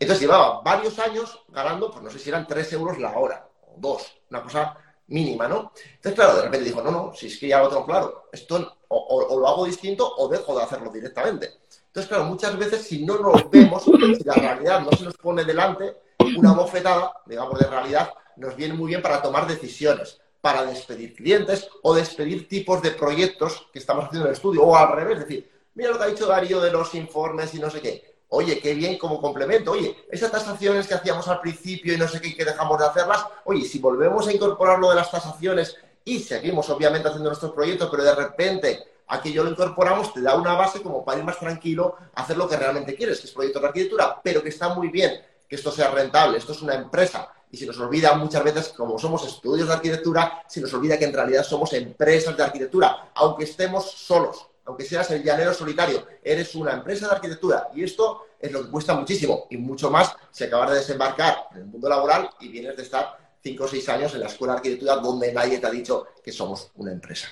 Entonces 0.00 0.22
llevaba 0.22 0.62
varios 0.62 0.98
años 0.98 1.44
ganando, 1.48 1.90
pues 1.90 2.02
no 2.02 2.10
sé 2.10 2.18
si 2.18 2.30
eran 2.30 2.46
3 2.46 2.72
euros 2.72 2.98
la 2.98 3.16
hora, 3.18 3.46
o 3.62 3.74
dos, 3.76 4.16
una 4.30 4.42
cosa 4.42 4.76
mínima, 5.08 5.46
¿no? 5.46 5.72
Entonces, 5.96 6.14
claro, 6.14 6.36
de 6.36 6.42
repente 6.42 6.64
dijo, 6.64 6.80
no, 6.82 6.90
no, 6.90 7.12
si 7.14 7.26
es 7.26 7.38
que 7.38 7.48
ya 7.48 7.60
lo 7.60 7.68
tengo 7.68 7.84
claro, 7.84 8.28
esto 8.32 8.76
o, 8.88 9.38
lo 9.38 9.46
hago 9.46 9.66
distinto 9.66 10.10
o 10.16 10.26
dejo 10.28 10.56
de 10.56 10.64
hacerlo 10.64 10.90
directamente. 10.90 11.58
Entonces, 11.86 12.08
claro, 12.08 12.24
muchas 12.24 12.56
veces 12.56 12.82
si 12.82 13.04
no 13.04 13.18
nos 13.18 13.50
vemos, 13.50 13.84
si 13.84 14.24
la 14.24 14.34
realidad 14.34 14.80
no 14.80 14.90
se 14.92 15.04
nos 15.04 15.16
pone 15.18 15.44
delante, 15.44 15.96
una 16.36 16.52
bofetada, 16.52 17.12
digamos, 17.26 17.58
de 17.58 17.66
realidad, 17.66 18.10
nos 18.36 18.56
viene 18.56 18.74
muy 18.74 18.88
bien 18.88 19.02
para 19.02 19.20
tomar 19.20 19.46
decisiones, 19.46 20.18
para 20.40 20.64
despedir 20.64 21.14
clientes 21.14 21.68
o 21.82 21.94
despedir 21.94 22.48
tipos 22.48 22.80
de 22.80 22.92
proyectos 22.92 23.66
que 23.70 23.80
estamos 23.80 24.06
haciendo 24.06 24.26
en 24.26 24.30
el 24.30 24.36
estudio, 24.36 24.62
o 24.62 24.74
al 24.74 24.92
revés, 24.92 25.18
es 25.18 25.28
decir, 25.28 25.50
mira 25.74 25.90
lo 25.90 25.98
que 25.98 26.04
ha 26.04 26.08
dicho 26.08 26.26
Darío 26.26 26.60
de 26.60 26.70
los 26.70 26.94
informes 26.94 27.52
y 27.54 27.58
no 27.58 27.68
sé 27.68 27.82
qué. 27.82 28.09
Oye, 28.32 28.60
qué 28.60 28.74
bien 28.74 28.96
como 28.96 29.20
complemento. 29.20 29.72
Oye, 29.72 30.04
esas 30.08 30.30
tasaciones 30.30 30.86
que 30.86 30.94
hacíamos 30.94 31.26
al 31.26 31.40
principio 31.40 31.92
y 31.92 31.96
no 31.96 32.06
sé 32.06 32.20
qué, 32.20 32.36
que 32.36 32.44
dejamos 32.44 32.78
de 32.78 32.86
hacerlas, 32.86 33.26
oye, 33.44 33.64
si 33.64 33.80
volvemos 33.80 34.28
a 34.28 34.32
incorporar 34.32 34.78
lo 34.78 34.88
de 34.88 34.94
las 34.94 35.10
tasaciones 35.10 35.76
y 36.04 36.20
seguimos 36.20 36.70
obviamente 36.70 37.08
haciendo 37.08 37.28
nuestros 37.28 37.52
proyectos, 37.52 37.88
pero 37.90 38.04
de 38.04 38.14
repente 38.14 38.84
aquello 39.08 39.42
lo 39.42 39.50
incorporamos, 39.50 40.14
te 40.14 40.22
da 40.22 40.36
una 40.36 40.54
base 40.54 40.80
como 40.80 41.04
para 41.04 41.18
ir 41.18 41.24
más 41.24 41.40
tranquilo 41.40 41.96
a 42.14 42.22
hacer 42.22 42.36
lo 42.36 42.48
que 42.48 42.56
realmente 42.56 42.94
quieres, 42.94 43.18
que 43.18 43.26
es 43.26 43.32
proyecto 43.32 43.58
de 43.58 43.66
arquitectura, 43.66 44.20
pero 44.22 44.44
que 44.44 44.50
está 44.50 44.68
muy 44.68 44.88
bien 44.88 45.20
que 45.48 45.56
esto 45.56 45.72
sea 45.72 45.90
rentable, 45.90 46.38
esto 46.38 46.52
es 46.52 46.62
una 46.62 46.76
empresa. 46.76 47.28
Y 47.50 47.56
se 47.56 47.66
nos 47.66 47.80
olvida 47.80 48.14
muchas 48.14 48.44
veces, 48.44 48.68
como 48.68 48.96
somos 48.96 49.26
estudios 49.26 49.66
de 49.66 49.74
arquitectura, 49.74 50.44
se 50.46 50.60
nos 50.60 50.72
olvida 50.72 50.96
que 50.96 51.06
en 51.06 51.12
realidad 51.12 51.42
somos 51.42 51.72
empresas 51.72 52.36
de 52.36 52.44
arquitectura, 52.44 53.10
aunque 53.12 53.42
estemos 53.42 53.90
solos 53.90 54.49
aunque 54.70 54.84
seas 54.84 55.10
el 55.10 55.24
llanero 55.24 55.52
solitario, 55.52 56.06
eres 56.22 56.54
una 56.54 56.72
empresa 56.72 57.08
de 57.08 57.14
arquitectura 57.16 57.68
y 57.74 57.82
esto 57.82 58.26
es 58.38 58.52
lo 58.52 58.62
que 58.62 58.70
cuesta 58.70 58.94
muchísimo 58.94 59.46
y 59.50 59.56
mucho 59.56 59.90
más 59.90 60.14
si 60.30 60.44
acabas 60.44 60.70
de 60.70 60.76
desembarcar 60.76 61.48
en 61.52 61.58
el 61.58 61.66
mundo 61.66 61.88
laboral 61.88 62.30
y 62.38 62.48
vienes 62.48 62.76
de 62.76 62.84
estar 62.84 63.18
cinco 63.42 63.64
o 63.64 63.68
seis 63.68 63.88
años 63.88 64.14
en 64.14 64.20
la 64.20 64.26
escuela 64.26 64.52
de 64.54 64.58
arquitectura 64.58 64.96
donde 64.96 65.32
nadie 65.32 65.58
te 65.58 65.66
ha 65.66 65.70
dicho 65.70 66.06
que 66.22 66.30
somos 66.30 66.70
una 66.76 66.92
empresa. 66.92 67.28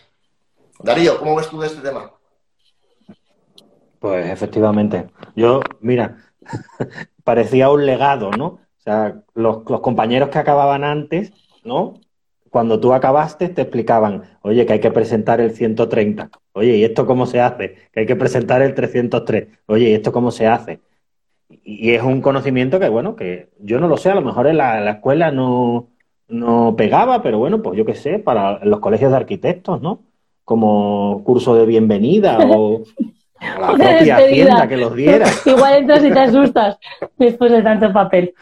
Darío, 0.81 1.16
¿cómo 1.20 1.37
ves 1.37 1.48
tú 1.48 1.61
de 1.61 1.68
este 1.68 1.81
tema? 1.81 2.11
Pues 4.01 4.29
efectivamente. 4.29 5.09
Yo, 5.37 5.61
mira, 5.81 6.18
parecía 7.22 7.70
un 7.70 7.86
legado, 7.86 8.32
¿no? 8.32 8.47
O 8.47 8.80
sea, 8.80 9.22
los, 9.34 9.59
los 9.68 9.80
compañeros 9.80 10.30
que 10.30 10.39
acababan 10.39 10.82
antes, 10.82 11.32
¿no? 11.62 12.01
Cuando 12.51 12.80
tú 12.80 12.92
acabaste 12.92 13.49
te 13.49 13.62
explicaban, 13.62 14.22
oye, 14.42 14.66
que 14.66 14.74
hay 14.74 14.80
que 14.80 14.90
presentar 14.90 15.40
el 15.40 15.53
130, 15.53 16.30
oye, 16.53 16.76
¿y 16.76 16.84
esto 16.84 17.07
cómo 17.07 17.26
se 17.26 17.40
hace? 17.40 17.76
Que 17.92 18.01
hay 18.01 18.07
que 18.07 18.16
presentar 18.16 18.62
el 18.62 18.74
303, 18.74 19.49
oye, 19.66 19.90
¿y 19.90 19.94
esto 19.94 20.12
cómo 20.12 20.30
se 20.30 20.46
hace? 20.46 20.80
Y 21.64 21.92
es 21.92 22.03
un 22.03 22.20
conocimiento 22.20 22.78
que, 22.78 22.88
bueno, 22.88 23.16
que 23.16 23.51
yo 23.59 23.80
no 23.80 23.88
lo 23.88 23.96
sé, 23.96 24.11
a 24.11 24.14
lo 24.14 24.22
mejor 24.22 24.46
en 24.46 24.59
la, 24.59 24.90
escuela 24.90 25.30
no, 25.30 25.88
no 26.28 26.74
pegaba, 26.76 27.22
pero 27.22 27.38
bueno, 27.38 27.62
pues 27.62 27.76
yo 27.76 27.84
qué 27.84 27.94
sé, 27.94 28.18
para 28.18 28.64
los 28.64 28.80
colegios 28.80 29.11
de 29.11 29.16
arquitectos, 29.16 29.80
¿no? 29.80 30.03
Como 30.44 31.22
curso 31.24 31.55
de 31.55 31.66
bienvenida 31.66 32.38
o 32.40 32.82
la 33.40 33.68
propia 33.68 34.16
hacienda 34.16 34.68
que 34.68 34.76
los 34.76 34.94
diera. 34.94 35.26
Igual 35.46 35.74
entras 35.74 36.05
y 36.05 36.11
te 36.11 36.20
asustas 36.20 36.78
después 37.16 37.53
de 37.53 37.62
tanto 37.62 37.92
papel, 37.92 38.34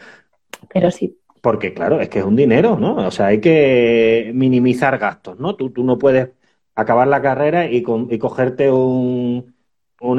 pero 0.73 0.91
sí. 0.91 1.17
Porque, 1.41 1.73
claro, 1.73 1.99
es 2.01 2.09
que 2.09 2.19
es 2.19 2.25
un 2.25 2.35
dinero, 2.35 2.77
¿no? 2.77 2.95
O 2.95 3.11
sea, 3.11 3.27
hay 3.27 3.39
que 3.41 4.31
minimizar 4.33 4.97
gastos, 4.97 5.39
¿no? 5.39 5.55
Tú, 5.55 5.69
tú 5.71 5.83
no 5.83 5.97
puedes 5.97 6.29
acabar 6.75 7.07
la 7.07 7.21
carrera 7.21 7.65
y, 7.69 7.81
cogerte 7.81 8.71
un, 8.71 9.53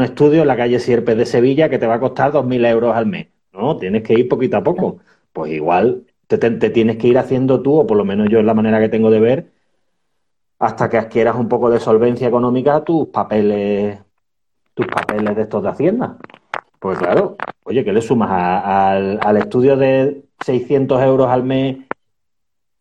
estudio 0.02 0.42
en 0.42 0.48
la 0.48 0.56
calle 0.56 0.80
Sierpes 0.80 1.16
de 1.16 1.26
Sevilla 1.26 1.68
que 1.68 1.78
te 1.78 1.86
va 1.86 1.94
a 1.94 2.00
costar 2.00 2.32
2.000 2.32 2.66
euros 2.66 2.96
al 2.96 3.06
mes, 3.06 3.28
¿no? 3.52 3.76
Tienes 3.78 4.02
que 4.02 4.14
ir 4.14 4.28
poquito 4.28 4.56
a 4.56 4.64
poco. 4.64 4.98
Pues 5.32 5.52
igual 5.52 6.04
te, 6.26 6.38
te, 6.38 6.70
tienes 6.70 6.96
que 6.98 7.08
ir 7.08 7.18
haciendo 7.18 7.62
tú, 7.62 7.78
o 7.80 7.86
por 7.86 7.96
lo 7.96 8.04
menos 8.04 8.28
yo 8.30 8.40
es 8.40 8.44
la 8.44 8.54
manera 8.54 8.80
que 8.80 8.88
tengo 8.88 9.10
de 9.10 9.20
ver, 9.20 9.52
hasta 10.58 10.88
que 10.88 10.98
adquieras 10.98 11.36
un 11.36 11.48
poco 11.48 11.70
de 11.70 11.80
solvencia 11.80 12.28
económica 12.28 12.84
tus 12.84 13.08
papeles, 13.08 14.00
tus 14.74 14.86
papeles 14.86 15.36
de 15.36 15.42
estos 15.42 15.62
de 15.62 15.68
Hacienda. 15.68 16.18
Pues 16.80 16.98
claro, 16.98 17.36
oye, 17.64 17.84
¿qué 17.84 17.92
le 17.92 18.02
sumas 18.02 18.30
al, 18.30 19.20
al 19.22 19.36
estudio 19.36 19.76
de 19.76 20.27
600 20.40 21.02
euros 21.02 21.28
al 21.28 21.44
mes, 21.44 21.78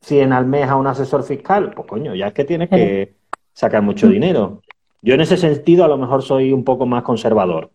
100 0.01 0.33
al 0.33 0.45
mes 0.45 0.67
a 0.69 0.75
un 0.75 0.87
asesor 0.87 1.23
fiscal? 1.23 1.71
Pues 1.75 1.87
coño, 1.87 2.15
ya 2.15 2.27
es 2.27 2.33
que 2.33 2.43
tienes 2.43 2.69
que 2.69 3.15
sacar 3.53 3.81
mucho 3.81 4.07
dinero. 4.07 4.61
Yo 5.01 5.13
en 5.13 5.21
ese 5.21 5.37
sentido 5.37 5.85
a 5.85 5.87
lo 5.87 5.97
mejor 5.97 6.23
soy 6.23 6.51
un 6.51 6.63
poco 6.63 6.85
más 6.85 7.03
conservador. 7.03 7.71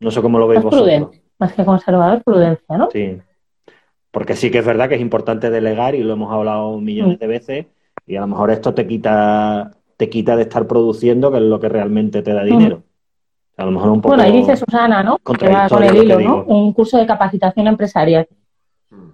No 0.00 0.10
sé 0.10 0.20
cómo 0.22 0.38
lo 0.38 0.46
veis 0.46 0.58
Más 0.58 0.64
vosotros. 0.64 0.88
prudente, 0.88 1.22
más 1.38 1.52
que 1.52 1.64
conservador, 1.64 2.22
prudencia, 2.22 2.76
¿no? 2.76 2.88
Sí. 2.90 3.18
Porque 4.10 4.34
sí 4.34 4.50
que 4.50 4.58
es 4.58 4.66
verdad 4.66 4.88
que 4.88 4.94
es 4.94 5.00
importante 5.00 5.50
delegar 5.50 5.94
y 5.94 6.02
lo 6.02 6.14
hemos 6.14 6.32
hablado 6.32 6.78
millones 6.80 7.18
de 7.18 7.26
veces 7.26 7.66
y 8.06 8.16
a 8.16 8.20
lo 8.20 8.26
mejor 8.26 8.50
esto 8.50 8.74
te 8.74 8.86
quita 8.86 9.72
te 9.96 10.10
quita 10.10 10.36
de 10.36 10.42
estar 10.42 10.66
produciendo, 10.66 11.30
que 11.30 11.38
es 11.38 11.42
lo 11.42 11.58
que 11.58 11.68
realmente 11.68 12.22
te 12.22 12.32
da 12.32 12.44
dinero. 12.44 12.82
A 13.56 13.64
lo 13.64 13.70
mejor 13.70 13.90
un 13.90 14.02
poco 14.02 14.14
Bueno, 14.14 14.22
ahí 14.22 14.32
dice 14.32 14.56
Susana, 14.56 15.02
¿no? 15.02 15.16
Que 15.18 15.48
va 15.48 15.68
con 15.68 15.78
contradictorio 15.78 15.90
el 15.90 16.04
hilo. 16.04 16.20
¿no? 16.20 16.44
Un 16.44 16.72
curso 16.74 16.98
de 16.98 17.06
capacitación 17.06 17.66
empresarial. 17.66 18.28
Mm. 18.90 19.10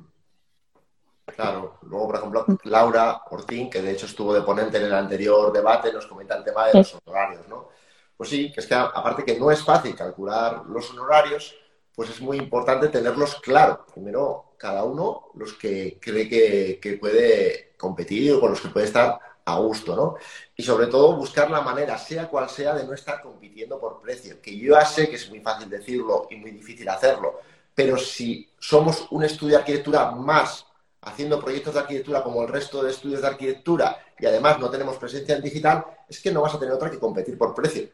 Claro, 1.27 1.79
luego, 1.83 2.07
por 2.07 2.17
ejemplo, 2.17 2.47
Laura 2.65 3.23
Ortín, 3.31 3.71
que 3.71 3.81
de 3.81 3.93
hecho 3.93 4.07
estuvo 4.07 4.35
de 4.35 4.43
ponente 4.43 4.79
en 4.79 4.85
el 4.85 4.95
anterior 4.95 5.53
debate, 5.53 5.93
nos 5.93 6.07
comenta 6.07 6.37
el 6.37 6.45
tema 6.45 6.67
de 6.67 6.75
los 6.75 6.99
honorarios, 7.07 7.49
¿no? 7.49 7.69
Pues 8.17 8.29
sí, 8.29 8.53
que 8.53 8.61
es 8.61 8.67
que 8.67 8.75
aparte 8.75 9.25
que 9.25 9.39
no 9.39 9.51
es 9.51 9.65
fácil 9.65 9.95
calcular 9.95 10.65
los 10.67 10.91
honorarios, 10.91 11.57
pues 11.95 12.11
es 12.11 12.21
muy 12.21 12.37
importante 12.39 12.89
tenerlos 12.89 13.37
claros. 13.37 13.79
Primero, 13.93 14.55
cada 14.59 14.85
uno 14.85 15.31
los 15.35 15.55
que 15.55 15.99
cree 16.01 16.29
que, 16.29 16.79
que 16.81 16.95
puede 16.95 17.75
competir 17.77 18.33
o 18.33 18.41
con 18.41 18.51
los 18.51 18.61
que 18.61 18.69
puede 18.69 18.87
estar 18.87 19.19
a 19.45 19.57
gusto, 19.59 19.97
¿no? 19.97 20.17
Y 20.57 20.63
sobre 20.63 20.87
todo 20.87 21.17
buscar 21.17 21.51
la 21.51 21.61
manera, 21.61 21.99
sea 21.99 22.29
cual 22.29 22.49
sea, 22.49 22.75
de 22.75 22.85
no 22.85 22.95
estar 22.95 23.21
compitiendo 23.21 23.81
por 23.81 24.01
precio. 24.01 24.41
Que 24.41 24.57
yo 24.57 24.75
ya 24.75 24.85
sé 24.85 25.09
que 25.09 25.17
es 25.17 25.29
muy 25.29 25.41
fácil 25.41 25.69
decirlo 25.69 26.29
y 26.31 26.37
muy 26.37 26.53
difícil 26.53 26.89
hacerlo, 26.89 27.41
pero 27.75 27.97
si 27.97 28.51
somos 28.59 29.07
un 29.11 29.25
estudio 29.25 29.57
de 29.57 29.61
arquitectura 29.61 30.11
más 30.11 30.67
haciendo 31.03 31.41
proyectos 31.41 31.75
de 31.75 31.81
arquitectura 31.81 32.23
como 32.23 32.43
el 32.43 32.49
resto 32.49 32.83
de 32.83 32.91
estudios 32.91 33.23
de 33.23 33.27
arquitectura 33.27 33.99
y 34.19 34.27
además 34.27 34.59
no 34.59 34.71
tenemos 34.71 34.97
presencia 34.97 35.35
en 35.35 35.43
digital, 35.43 35.85
es 36.09 36.21
que 36.21 36.31
no 36.31 36.43
vas 36.43 36.55
a 36.55 36.59
tener 36.59 36.75
otra 36.75 36.91
que 36.91 36.99
competir 36.99 37.37
por 37.37 37.55
precio. 37.55 37.89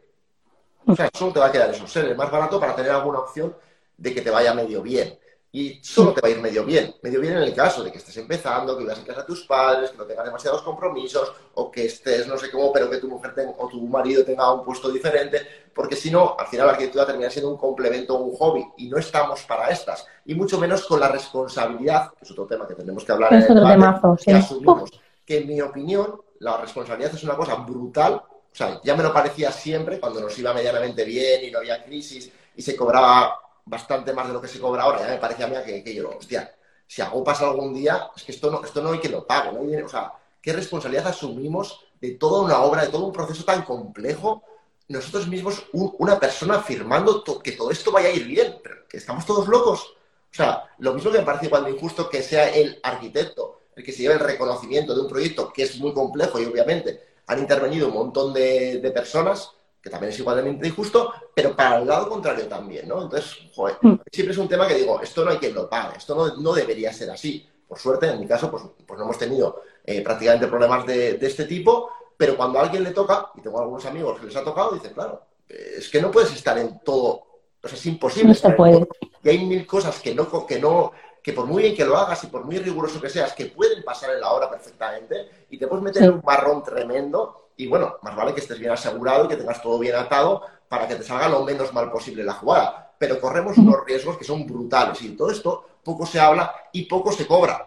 O 0.86 0.94
sea, 0.94 1.10
solo 1.14 1.32
te 1.32 1.40
va 1.40 1.46
a 1.46 1.52
quedar 1.52 1.70
eso, 1.70 1.86
ser 1.86 2.06
el 2.06 2.16
más 2.16 2.30
barato 2.30 2.60
para 2.60 2.74
tener 2.74 2.90
alguna 2.90 3.20
opción 3.20 3.54
de 3.96 4.14
que 4.14 4.20
te 4.20 4.30
vaya 4.30 4.54
medio 4.54 4.82
bien. 4.82 5.18
Y 5.50 5.80
solo 5.82 6.12
te 6.12 6.20
va 6.20 6.28
a 6.28 6.30
ir 6.30 6.40
medio 6.40 6.62
bien. 6.64 6.94
Medio 7.02 7.20
bien 7.20 7.34
en 7.38 7.42
el 7.42 7.54
caso 7.54 7.82
de 7.82 7.90
que 7.90 7.98
estés 7.98 8.16
empezando, 8.18 8.76
que 8.76 8.82
vivas 8.82 8.98
en 8.98 9.04
casa 9.04 9.20
de 9.22 9.26
tus 9.26 9.44
padres, 9.44 9.90
que 9.90 9.96
no 9.96 10.04
tengas 10.04 10.26
demasiados 10.26 10.62
compromisos, 10.62 11.32
o 11.54 11.70
que 11.70 11.86
estés 11.86 12.26
no 12.26 12.36
sé 12.36 12.50
cómo, 12.50 12.70
pero 12.72 12.90
que 12.90 12.98
tu 12.98 13.08
mujer 13.08 13.34
ten- 13.34 13.54
o 13.56 13.66
tu 13.68 13.80
marido 13.86 14.24
tenga 14.24 14.52
un 14.52 14.62
puesto 14.64 14.90
diferente, 14.90 15.40
porque 15.74 15.96
si 15.96 16.10
no, 16.10 16.36
al 16.38 16.46
final 16.48 16.66
la 16.66 16.72
arquitectura 16.72 17.06
termina 17.06 17.30
siendo 17.30 17.50
un 17.50 17.56
complemento 17.56 18.14
o 18.16 18.24
un 18.24 18.36
hobby, 18.36 18.66
y 18.76 18.88
no 18.88 18.98
estamos 18.98 19.42
para 19.44 19.68
estas. 19.68 20.06
Y 20.26 20.34
mucho 20.34 20.58
menos 20.58 20.84
con 20.84 21.00
la 21.00 21.08
responsabilidad, 21.08 22.10
que 22.18 22.24
es 22.24 22.30
otro 22.30 22.46
tema 22.46 22.66
que 22.66 22.74
tenemos 22.74 23.04
que 23.04 23.12
hablar 23.12 23.32
Es 23.32 23.44
en 23.44 23.50
el 23.52 23.54
debate, 23.56 23.74
temazo, 23.74 24.16
que 24.16 24.24
sí. 24.24 24.30
asumimos 24.32 24.90
que 25.24 25.38
en 25.38 25.46
mi 25.46 25.60
opinión 25.60 26.20
la 26.40 26.58
responsabilidad 26.58 27.14
es 27.14 27.24
una 27.24 27.36
cosa 27.36 27.54
brutal. 27.56 28.14
O 28.14 28.54
sea, 28.58 28.80
ya 28.82 28.96
me 28.96 29.02
lo 29.02 29.12
parecía 29.12 29.52
siempre 29.52 30.00
cuando 30.00 30.20
nos 30.20 30.36
iba 30.38 30.52
medianamente 30.54 31.04
bien 31.04 31.44
y 31.44 31.50
no 31.50 31.58
había 31.58 31.82
crisis 31.84 32.30
y 32.56 32.62
se 32.62 32.74
cobraba 32.74 33.38
bastante 33.68 34.12
más 34.12 34.26
de 34.28 34.32
lo 34.34 34.40
que 34.40 34.48
se 34.48 34.60
cobra 34.60 34.82
ahora. 34.82 35.00
Ya 35.00 35.08
me 35.08 35.18
parecía 35.18 35.46
a 35.46 35.48
mí 35.48 35.56
que, 35.64 35.82
que 35.84 35.94
yo, 35.94 36.10
hostia, 36.16 36.54
si 36.86 37.02
algo 37.02 37.22
pasa 37.24 37.46
algún 37.46 37.74
día, 37.74 38.10
es 38.16 38.22
que 38.24 38.32
esto 38.32 38.50
no, 38.50 38.64
esto 38.64 38.82
no 38.82 38.92
hay 38.92 38.98
que 39.00 39.08
lo 39.08 39.26
pague. 39.26 39.82
O 39.82 39.88
sea, 39.88 40.12
¿qué 40.40 40.52
responsabilidad 40.52 41.06
asumimos 41.08 41.80
de 42.00 42.12
toda 42.12 42.42
una 42.42 42.58
obra, 42.62 42.82
de 42.82 42.88
todo 42.88 43.06
un 43.06 43.12
proceso 43.12 43.44
tan 43.44 43.62
complejo? 43.62 44.42
Nosotros 44.88 45.28
mismos, 45.28 45.66
un- 45.72 45.94
una 45.98 46.18
persona 46.18 46.56
afirmando 46.56 47.22
to- 47.22 47.38
que 47.40 47.52
todo 47.52 47.70
esto 47.70 47.92
vaya 47.92 48.08
a 48.08 48.12
ir 48.12 48.24
bien, 48.26 48.58
que 48.88 48.96
estamos 48.96 49.26
todos 49.26 49.46
locos. 49.48 49.82
O 50.30 50.34
sea, 50.34 50.64
lo 50.78 50.94
mismo 50.94 51.10
que 51.10 51.18
me 51.18 51.24
parece 51.24 51.50
cuando 51.50 51.68
injusto 51.68 52.08
que 52.08 52.22
sea 52.22 52.48
el 52.50 52.78
arquitecto 52.82 53.54
el 53.76 53.84
que 53.84 53.92
se 53.92 54.02
lleve 54.02 54.14
el 54.14 54.20
reconocimiento 54.20 54.92
de 54.92 55.02
un 55.02 55.08
proyecto 55.08 55.52
que 55.52 55.62
es 55.62 55.78
muy 55.78 55.92
complejo 55.94 56.40
y 56.40 56.46
obviamente 56.46 57.00
han 57.28 57.38
intervenido 57.38 57.86
un 57.88 57.94
montón 57.94 58.32
de 58.34 58.90
personas, 58.92 59.52
que 59.88 59.92
también 59.92 60.12
es 60.12 60.18
igualmente 60.18 60.68
injusto, 60.68 61.12
pero 61.34 61.56
para 61.56 61.78
el 61.78 61.86
lado 61.86 62.08
contrario 62.08 62.46
también, 62.46 62.86
¿no? 62.86 63.02
Entonces, 63.02 63.36
joder, 63.54 63.76
Mm. 63.80 63.94
siempre 64.12 64.32
es 64.32 64.38
un 64.38 64.48
tema 64.48 64.66
que 64.68 64.74
digo, 64.74 65.00
esto 65.00 65.24
no 65.24 65.30
hay 65.30 65.38
quien 65.38 65.54
lo 65.54 65.68
pague, 65.68 65.96
esto 65.96 66.14
no, 66.14 66.36
no 66.36 66.52
debería 66.52 66.92
ser 66.92 67.10
así. 67.10 67.48
Por 67.66 67.78
suerte, 67.78 68.08
en 68.10 68.20
mi 68.20 68.26
caso, 68.26 68.50
pues, 68.50 68.62
pues 68.86 68.98
no 68.98 69.04
hemos 69.04 69.18
tenido 69.18 69.62
eh, 69.84 70.02
prácticamente 70.02 70.46
problemas 70.46 70.86
de, 70.86 71.14
de 71.14 71.26
este 71.26 71.44
tipo, 71.46 71.90
pero 72.16 72.36
cuando 72.36 72.58
a 72.58 72.62
alguien 72.62 72.84
le 72.84 72.90
toca, 72.90 73.30
y 73.36 73.40
tengo 73.40 73.60
algunos 73.60 73.84
amigos 73.86 74.18
que 74.20 74.26
les 74.26 74.36
ha 74.36 74.44
tocado, 74.44 74.72
dicen, 74.72 74.92
claro, 74.92 75.22
es 75.48 75.88
que 75.88 76.00
no 76.02 76.10
puedes 76.10 76.32
estar 76.34 76.58
en 76.58 76.80
todo, 76.80 77.22
o 77.62 77.68
sea, 77.68 77.78
es 77.78 77.86
imposible. 77.86 78.28
No 78.28 78.34
se 78.34 78.38
estar 78.38 78.50
en 78.52 78.56
puede. 78.56 78.72
todo. 78.74 78.88
Y 79.24 79.28
hay 79.30 79.44
mil 79.46 79.66
cosas 79.66 79.98
que 80.00 80.14
no, 80.14 80.46
que 80.46 80.58
no, 80.58 80.92
que 81.22 81.32
por 81.32 81.46
muy 81.46 81.62
bien 81.62 81.74
que 81.76 81.84
lo 81.84 81.96
hagas 81.96 82.22
y 82.24 82.26
por 82.28 82.44
muy 82.44 82.58
riguroso 82.58 83.00
que 83.00 83.08
seas, 83.10 83.32
que 83.34 83.46
pueden 83.46 83.82
pasar 83.82 84.10
en 84.14 84.20
la 84.20 84.32
hora 84.32 84.48
perfectamente 84.50 85.46
y 85.50 85.58
te 85.58 85.66
puedes 85.66 85.82
meter 85.82 86.02
Sí. 86.02 86.08
en 86.08 86.14
un 86.14 86.22
marrón 86.24 86.62
tremendo 86.62 87.37
y 87.58 87.66
bueno, 87.66 87.96
más 88.02 88.16
vale 88.16 88.32
que 88.32 88.40
estés 88.40 88.58
bien 88.58 88.70
asegurado 88.70 89.26
y 89.26 89.28
que 89.28 89.36
tengas 89.36 89.60
todo 89.60 89.78
bien 89.78 89.94
atado 89.96 90.40
para 90.68 90.88
que 90.88 90.94
te 90.94 91.02
salga 91.02 91.28
lo 91.28 91.44
menos 91.44 91.72
mal 91.74 91.90
posible 91.90 92.24
la 92.24 92.32
jugada. 92.32 92.92
Pero 92.98 93.20
corremos 93.20 93.58
unos 93.58 93.84
riesgos 93.86 94.16
que 94.16 94.24
son 94.24 94.46
brutales 94.46 95.00
y 95.02 95.08
de 95.08 95.16
todo 95.16 95.30
esto 95.30 95.64
poco 95.84 96.06
se 96.06 96.18
habla 96.18 96.50
y 96.72 96.84
poco 96.86 97.12
se 97.12 97.26
cobra, 97.26 97.66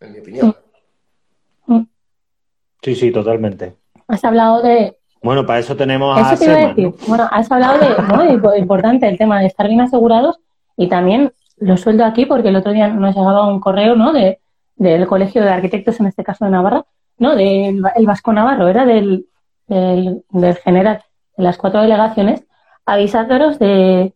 en 0.00 0.12
mi 0.12 0.18
opinión. 0.18 0.54
Sí, 2.82 2.94
sí, 2.94 3.10
totalmente. 3.10 3.76
Has 4.08 4.24
hablado 4.24 4.62
de. 4.62 4.96
Bueno, 5.22 5.44
para 5.44 5.58
eso 5.58 5.74
tenemos 5.76 6.16
a 6.16 6.36
te 6.36 6.44
iba 6.44 6.54
a 6.54 6.56
decir. 6.68 6.84
¿no? 6.86 6.94
Bueno, 7.08 7.28
has 7.30 7.50
hablado 7.50 7.78
de. 7.78 7.88
¿no? 8.02 8.24
Impo- 8.30 8.56
Importante 8.58 9.08
el 9.08 9.18
tema 9.18 9.40
de 9.40 9.46
estar 9.46 9.66
bien 9.66 9.80
asegurados 9.80 10.38
y 10.76 10.88
también 10.88 11.32
lo 11.58 11.76
suelto 11.76 12.04
aquí 12.04 12.26
porque 12.26 12.48
el 12.48 12.56
otro 12.56 12.72
día 12.72 12.88
nos 12.88 13.14
llegaba 13.16 13.48
un 13.48 13.58
correo, 13.60 13.96
¿no? 13.96 14.12
De, 14.12 14.40
del 14.76 15.06
Colegio 15.06 15.42
de 15.42 15.48
Arquitectos, 15.50 15.98
en 16.00 16.06
este 16.06 16.22
caso 16.22 16.44
de 16.44 16.50
Navarra, 16.52 16.84
¿no? 17.18 17.34
Del 17.34 17.82
el 17.96 18.06
Vasco 18.06 18.32
Navarro, 18.32 18.68
era 18.68 18.84
del, 18.84 19.26
del, 19.68 20.56
general 20.62 21.02
de 21.36 21.44
las 21.44 21.58
cuatro 21.58 21.82
delegaciones, 21.82 22.44
avisándonos 22.84 23.58
de, 23.58 24.14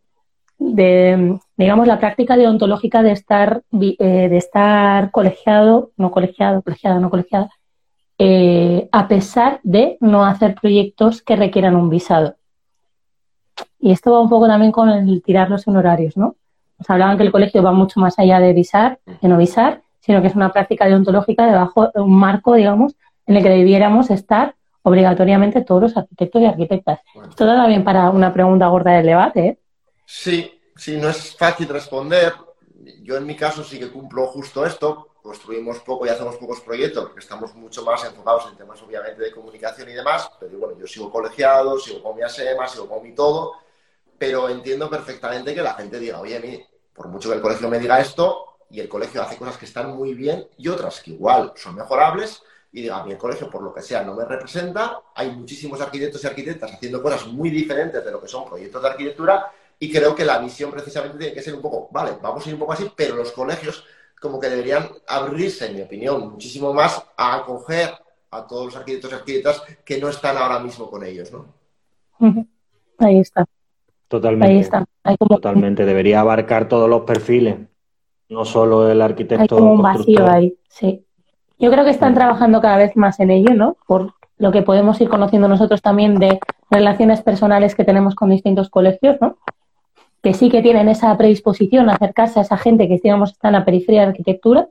de, 0.59 1.39
digamos, 1.57 1.87
la 1.87 1.99
práctica 1.99 2.37
deontológica 2.37 3.03
de 3.03 3.13
estar, 3.13 3.63
eh, 3.73 4.29
de 4.29 4.37
estar 4.37 5.11
colegiado, 5.11 5.93
no 5.97 6.11
colegiado, 6.11 6.63
colegiada, 6.63 7.01
no 7.01 7.11
colegiada, 7.11 7.51
eh, 8.19 8.89
a 8.93 9.09
pesar 9.09 9.61
de 9.63 9.97
no 10.01 10.25
hacer 10.25 10.55
proyectos 10.55 11.23
que 11.23 11.37
requieran 11.37 11.77
un 11.77 11.89
visado. 11.89 12.37
Y 13.79 13.93
esto 13.93 14.13
va 14.13 14.21
un 14.21 14.29
poco 14.29 14.47
también 14.47 14.73
con 14.73 14.91
el 14.91 15.23
tirar 15.23 15.51
los 15.51 15.67
honorarios, 15.67 16.17
¿no? 16.17 16.37
Nos 16.79 16.91
hablaban 16.91 17.17
que 17.17 17.23
el 17.25 17.33
colegio 17.33 17.63
va 17.63 17.73
mucho 17.73 17.99
más 18.01 18.19
allá 18.19 18.41
de 18.41 18.53
visar, 18.53 19.01
de 19.07 19.29
no 19.29 19.37
visar, 19.39 19.83
sino 20.11 20.23
que 20.23 20.27
es 20.27 20.35
una 20.35 20.53
práctica 20.53 20.87
deontológica 20.87 21.47
debajo 21.47 21.87
de 21.95 22.01
un 22.01 22.19
marco, 22.19 22.55
digamos, 22.55 22.97
en 23.29 23.37
el 23.37 23.45
que 23.45 23.49
debiéramos 23.49 24.11
estar 24.11 24.57
obligatoriamente 24.83 25.61
todos 25.63 25.83
los 25.83 25.97
arquitectos 25.97 26.43
y 26.43 26.47
arquitectas. 26.47 26.99
Bueno. 27.15 27.31
Esto 27.31 27.47
da 27.47 27.65
bien 27.69 27.85
para 27.85 28.11
una 28.11 28.33
pregunta 28.33 28.67
gorda 28.67 28.91
del 28.91 29.07
debate, 29.07 29.47
¿eh? 29.47 29.59
Sí, 30.05 30.61
sí, 30.75 30.97
no 30.97 31.09
es 31.11 31.37
fácil 31.37 31.69
responder. 31.69 32.33
Yo 33.05 33.19
en 33.19 33.25
mi 33.25 33.37
caso 33.37 33.63
sí 33.63 33.79
que 33.79 33.89
cumplo 33.89 34.27
justo 34.27 34.67
esto. 34.67 35.11
Construimos 35.23 35.79
poco 35.79 36.07
y 36.07 36.09
hacemos 36.09 36.37
pocos 36.39 36.61
proyectos 36.61 37.05
porque 37.05 37.21
estamos 37.21 37.55
mucho 37.55 37.85
más 37.85 38.05
enfocados 38.05 38.49
en 38.51 38.57
temas 38.57 38.83
obviamente 38.83 39.23
de 39.23 39.31
comunicación 39.31 39.91
y 39.91 39.93
demás. 39.93 40.29
Pero 40.41 40.59
bueno, 40.59 40.77
yo 40.77 40.89
sigo 40.89 41.09
colegiado, 41.09 41.79
sigo 41.79 42.03
con 42.03 42.17
mi 42.17 42.23
ASEMA, 42.23 42.67
sigo 42.67 42.89
con 42.89 43.01
mi 43.01 43.15
todo. 43.15 43.53
Pero 44.19 44.49
entiendo 44.49 44.91
perfectamente 44.91 45.55
que 45.55 45.63
la 45.63 45.75
gente 45.75 46.01
diga, 46.01 46.19
oye, 46.19 46.37
a 46.37 46.41
mí, 46.41 46.61
por 46.93 47.07
mucho 47.07 47.29
que 47.29 47.37
el 47.37 47.41
colegio 47.41 47.69
me 47.69 47.79
diga 47.79 48.01
esto, 48.01 48.50
y 48.71 48.81
el 48.81 48.89
colegio 48.89 49.23
hace 49.23 49.37
cosas 49.37 49.59
que 49.59 49.65
están 49.67 49.97
muy 49.97 50.15
bien 50.15 50.47
y 50.57 50.69
otras 50.69 51.01
que 51.01 51.13
igual 51.13 51.53
son 51.57 51.75
mejorables, 51.75 52.43
y 52.73 52.83
diga, 52.83 52.99
a 52.99 53.05
mí 53.05 53.13
el 53.13 53.19
colegio, 53.19 53.51
por 53.51 53.63
lo 53.63 53.75
que 53.75 53.83
sea, 53.83 54.05
no 54.05 54.15
me 54.15 54.25
representa. 54.25 55.01
Hay 55.17 55.33
muchísimos 55.33 55.81
arquitectos 55.81 56.23
y 56.23 56.27
arquitectas 56.29 56.73
haciendo 56.73 57.03
cosas 57.03 57.27
muy 57.27 57.51
diferentes 57.51 58.05
de 58.05 58.13
lo 58.13 58.21
que 58.21 58.29
son 58.29 58.49
proyectos 58.49 58.81
de 58.81 58.89
arquitectura 58.89 59.51
y 59.79 59.91
creo 59.91 60.15
que 60.15 60.25
la 60.25 60.39
visión 60.39 60.71
precisamente 60.71 61.19
tiene 61.19 61.35
que 61.35 61.43
ser 61.43 61.55
un 61.55 61.63
poco, 61.63 61.89
vale, 61.91 62.13
vamos 62.23 62.45
a 62.45 62.49
ir 62.49 62.55
un 62.55 62.61
poco 62.61 62.75
así, 62.75 62.93
pero 62.95 63.17
los 63.17 63.33
colegios 63.33 63.85
como 64.21 64.39
que 64.39 64.51
deberían 64.51 64.91
abrirse, 65.09 65.67
en 65.67 65.77
mi 65.77 65.83
opinión, 65.83 66.31
muchísimo 66.33 66.75
más 66.75 67.03
a 67.17 67.37
acoger 67.37 67.91
a 68.31 68.47
todos 68.47 68.67
los 68.67 68.77
arquitectos 68.77 69.11
y 69.11 69.15
arquitectas 69.15 69.63
que 69.83 69.99
no 69.99 70.11
están 70.11 70.37
ahora 70.37 70.59
mismo 70.61 70.91
con 70.91 71.03
ellos, 71.03 71.33
¿no? 71.33 71.47
Ahí 72.99 73.19
está, 73.19 73.47
Totalmente. 74.07 74.53
ahí 74.53 74.61
está. 74.61 74.85
Como, 75.19 75.37
Totalmente. 75.37 75.87
Debería 75.87 76.21
abarcar 76.21 76.69
todos 76.69 76.89
los 76.89 77.03
perfiles, 77.03 77.57
no 78.31 78.45
solo 78.45 78.91
el 78.91 79.03
arquitecto 79.03 79.43
hay 79.43 79.49
como 79.49 79.73
un 79.75 79.83
vacío 79.83 80.27
ahí, 80.31 80.57
sí. 80.69 81.05
Yo 81.59 81.71
creo 81.71 81.85
que 81.85 81.91
están 81.91 82.15
trabajando 82.15 82.61
cada 82.63 82.79
vez 82.79 82.97
más 82.97 83.21
en 83.21 83.31
ello, 83.31 83.55
¿no? 83.55 83.77
Por 83.87 84.15
lo 84.39 84.53
que 84.53 84.63
podemos 84.63 84.99
ir 85.01 85.11
conociendo 85.11 85.49
nosotros 85.49 85.83
también 85.83 86.19
de 86.19 86.41
relaciones 86.71 87.21
personales 87.21 87.75
que 87.75 87.85
tenemos 87.85 88.15
con 88.15 88.31
distintos 88.31 88.71
colegios, 88.71 89.17
¿no? 89.21 89.37
Que 90.23 90.33
sí 90.33 90.49
que 90.49 90.63
tienen 90.63 90.89
esa 90.89 91.15
predisposición 91.19 91.91
a 91.91 91.95
acercarse 91.95 92.39
a 92.39 92.43
esa 92.43 92.57
gente 92.57 92.89
que, 92.89 92.99
digamos, 93.03 93.33
está 93.33 93.49
en 93.49 93.55
la 93.55 93.65
periferia 93.65 94.03
de 94.03 94.09
arquitectura 94.09 94.69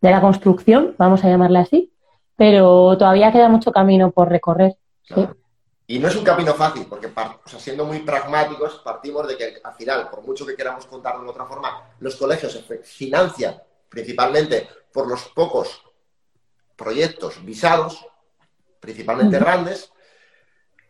de 0.00 0.10
la 0.10 0.20
construcción, 0.20 0.94
vamos 0.98 1.24
a 1.24 1.28
llamarla 1.28 1.60
así, 1.60 1.92
pero 2.36 2.96
todavía 2.98 3.32
queda 3.32 3.48
mucho 3.48 3.72
camino 3.72 4.10
por 4.10 4.28
recorrer. 4.28 4.76
Y 5.90 5.98
no 5.98 6.08
es 6.08 6.16
un 6.16 6.22
camino 6.22 6.52
fácil, 6.52 6.84
porque 6.84 7.10
siendo 7.58 7.86
muy 7.86 8.00
pragmáticos, 8.00 8.82
partimos 8.84 9.26
de 9.26 9.38
que 9.38 9.58
al 9.64 9.72
final, 9.72 10.10
por 10.10 10.22
mucho 10.22 10.44
que 10.44 10.54
queramos 10.54 10.84
contarlo 10.84 11.24
de 11.24 11.30
otra 11.30 11.46
forma, 11.46 11.94
los 12.00 12.14
colegios 12.16 12.52
se 12.52 12.78
financian 12.80 13.58
principalmente 13.88 14.68
por 14.92 15.08
los 15.08 15.24
pocos 15.28 15.82
proyectos 16.76 17.42
visados, 17.42 18.06
principalmente 18.80 19.38
grandes, 19.38 19.90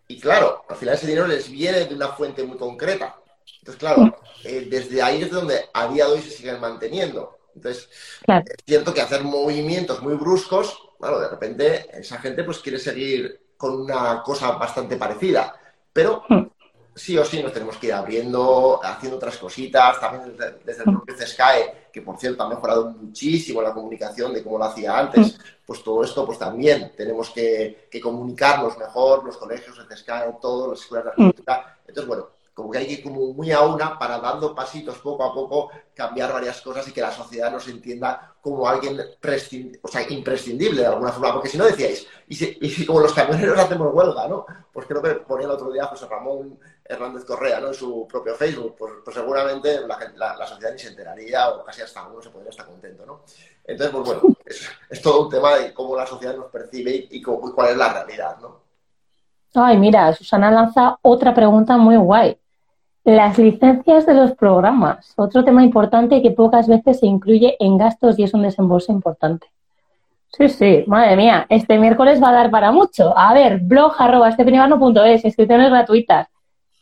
y 0.08 0.18
claro, 0.18 0.64
al 0.68 0.76
final 0.76 0.96
ese 0.96 1.06
dinero 1.06 1.28
les 1.28 1.48
viene 1.48 1.84
de 1.84 1.94
una 1.94 2.08
fuente 2.08 2.42
muy 2.42 2.58
concreta. 2.58 3.20
Entonces, 3.60 3.78
claro, 3.78 4.18
eh, 4.42 4.66
desde 4.68 5.00
ahí 5.00 5.22
es 5.22 5.30
donde 5.30 5.66
a 5.74 5.86
día 5.86 6.06
de 6.06 6.12
hoy 6.14 6.22
se 6.22 6.30
siguen 6.30 6.60
manteniendo. 6.60 7.38
Entonces, 7.54 7.88
es 8.26 8.64
cierto 8.66 8.92
que 8.92 9.00
hacer 9.00 9.22
movimientos 9.22 10.02
muy 10.02 10.14
bruscos, 10.14 10.76
bueno, 10.98 11.20
de 11.20 11.28
repente 11.28 11.86
esa 11.92 12.18
gente 12.18 12.42
pues 12.42 12.58
quiere 12.58 12.80
seguir 12.80 13.47
con 13.58 13.82
una 13.82 14.22
cosa 14.22 14.52
bastante 14.52 14.96
parecida. 14.96 15.54
Pero 15.92 16.22
hmm. 16.28 16.46
sí 16.94 17.18
o 17.18 17.24
sí 17.24 17.42
nos 17.42 17.52
tenemos 17.52 17.76
que 17.76 17.88
ir 17.88 17.92
abriendo, 17.92 18.80
haciendo 18.82 19.16
otras 19.16 19.36
cositas, 19.36 20.00
también 20.00 20.36
desde, 20.64 20.82
el 20.82 20.88
hmm. 20.88 20.94
propio 20.94 21.16
CESCAE, 21.16 21.88
que 21.92 22.00
por 22.00 22.16
cierto 22.16 22.44
ha 22.44 22.48
mejorado 22.48 22.90
muchísimo 22.90 23.60
la 23.60 23.74
comunicación 23.74 24.32
de 24.32 24.42
cómo 24.42 24.58
lo 24.58 24.64
hacía 24.64 24.96
antes, 24.96 25.36
hmm. 25.36 25.40
pues 25.66 25.82
todo 25.82 26.04
esto 26.04 26.24
pues 26.24 26.38
también 26.38 26.92
tenemos 26.96 27.30
que, 27.30 27.88
comunicarnos 28.00 28.78
mejor, 28.78 29.24
los 29.24 29.36
colegios, 29.36 29.76
el 29.78 29.88
CESCAE, 29.88 30.36
todas 30.40 30.70
las 30.70 30.80
escuelas 30.80 31.04
de 31.04 31.10
arquitectura. 31.10 31.78
Entonces, 31.86 32.06
bueno, 32.06 32.28
como 32.58 32.72
que 32.72 32.78
hay 32.78 32.86
que 32.88 32.92
ir 32.94 33.02
como 33.04 33.32
muy 33.32 33.52
a 33.52 33.60
una 33.60 33.96
para 33.96 34.18
dando 34.18 34.52
pasitos 34.52 34.98
poco 34.98 35.22
a 35.22 35.32
poco, 35.32 35.70
cambiar 35.94 36.32
varias 36.32 36.60
cosas 36.60 36.88
y 36.88 36.92
que 36.92 37.00
la 37.00 37.12
sociedad 37.12 37.52
nos 37.52 37.68
entienda 37.68 38.34
como 38.40 38.68
alguien 38.68 38.98
o 39.00 39.86
sea, 39.86 40.10
imprescindible 40.10 40.80
de 40.80 40.88
alguna 40.88 41.12
forma. 41.12 41.34
Porque 41.34 41.50
si 41.50 41.56
no 41.56 41.66
decíais, 41.66 42.08
y 42.26 42.34
si, 42.34 42.84
como 42.84 42.98
los 42.98 43.12
camioneros 43.12 43.56
hacemos 43.60 43.94
huelga, 43.94 44.26
¿no? 44.26 44.44
Pues 44.72 44.88
creo 44.88 45.00
que 45.00 45.10
ponía 45.20 45.46
el 45.46 45.52
otro 45.52 45.70
día 45.70 45.86
José 45.86 46.06
Ramón 46.06 46.58
Hernández 46.84 47.24
Correa, 47.24 47.60
¿no? 47.60 47.68
En 47.68 47.74
su 47.74 48.08
propio 48.08 48.34
Facebook, 48.34 48.74
pues, 48.76 48.92
pues 49.04 49.14
seguramente 49.14 49.78
la, 50.16 50.44
sociedad 50.44 50.72
ni 50.72 50.80
se 50.80 50.88
enteraría 50.88 51.50
o 51.50 51.62
casi 51.62 51.82
hasta 51.82 52.08
uno 52.08 52.20
se 52.20 52.30
podría 52.30 52.50
estar 52.50 52.66
contento, 52.66 53.06
¿no? 53.06 53.20
Entonces, 53.64 53.94
pues 53.94 54.04
bueno, 54.04 54.36
es, 54.90 55.00
todo 55.00 55.26
un 55.26 55.30
tema 55.30 55.54
de 55.54 55.72
cómo 55.72 55.94
la 55.94 56.06
sociedad 56.08 56.34
nos 56.34 56.50
percibe 56.50 56.90
y, 56.90 57.06
y 57.08 57.22
cuál 57.22 57.70
es 57.70 57.76
la 57.76 57.92
realidad, 57.92 58.36
¿no? 58.40 58.62
Ay, 59.54 59.76
mira, 59.76 60.12
Susana 60.12 60.50
lanza 60.50 60.98
otra 61.02 61.32
pregunta 61.32 61.76
muy 61.76 61.96
guay. 61.96 62.36
Las 63.08 63.38
licencias 63.38 64.04
de 64.04 64.12
los 64.12 64.32
programas, 64.32 65.14
otro 65.16 65.42
tema 65.42 65.64
importante 65.64 66.20
que 66.20 66.30
pocas 66.30 66.68
veces 66.68 67.00
se 67.00 67.06
incluye 67.06 67.56
en 67.58 67.78
gastos 67.78 68.18
y 68.18 68.24
es 68.24 68.34
un 68.34 68.42
desembolso 68.42 68.92
importante. 68.92 69.46
Sí, 70.30 70.50
sí, 70.50 70.84
madre 70.86 71.16
mía, 71.16 71.46
este 71.48 71.78
miércoles 71.78 72.22
va 72.22 72.28
a 72.28 72.32
dar 72.32 72.50
para 72.50 72.70
mucho. 72.70 73.16
A 73.16 73.32
ver, 73.32 73.60
blog 73.60 73.94
arroba 73.96 74.28
es, 74.28 75.24
inscripciones 75.24 75.70
gratuitas. 75.70 76.28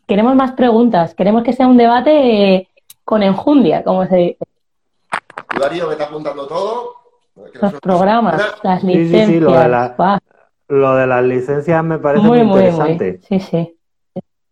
Queremos 0.08 0.34
más 0.34 0.50
preguntas, 0.50 1.14
queremos 1.14 1.44
que 1.44 1.52
sea 1.52 1.68
un 1.68 1.76
debate 1.76 2.70
con 3.04 3.22
enjundia, 3.22 3.84
como 3.84 4.04
se 4.06 4.16
dice. 4.16 4.38
Darío, 5.60 5.86
me 5.86 5.92
está 5.92 6.06
apuntando 6.06 6.48
todo. 6.48 6.90
Los 7.62 7.74
programas, 7.74 8.42
las 8.64 8.82
licencias. 8.82 9.28
Sí, 9.28 9.34
sí, 9.34 9.40
lo, 10.70 10.96
de 10.96 11.06
las 11.06 11.22
licencias 11.24 11.84
me 11.84 12.00
parece 12.00 12.26
muy, 12.26 12.40
interesante. 12.40 13.20
sí, 13.28 13.38
sí. 13.38 13.75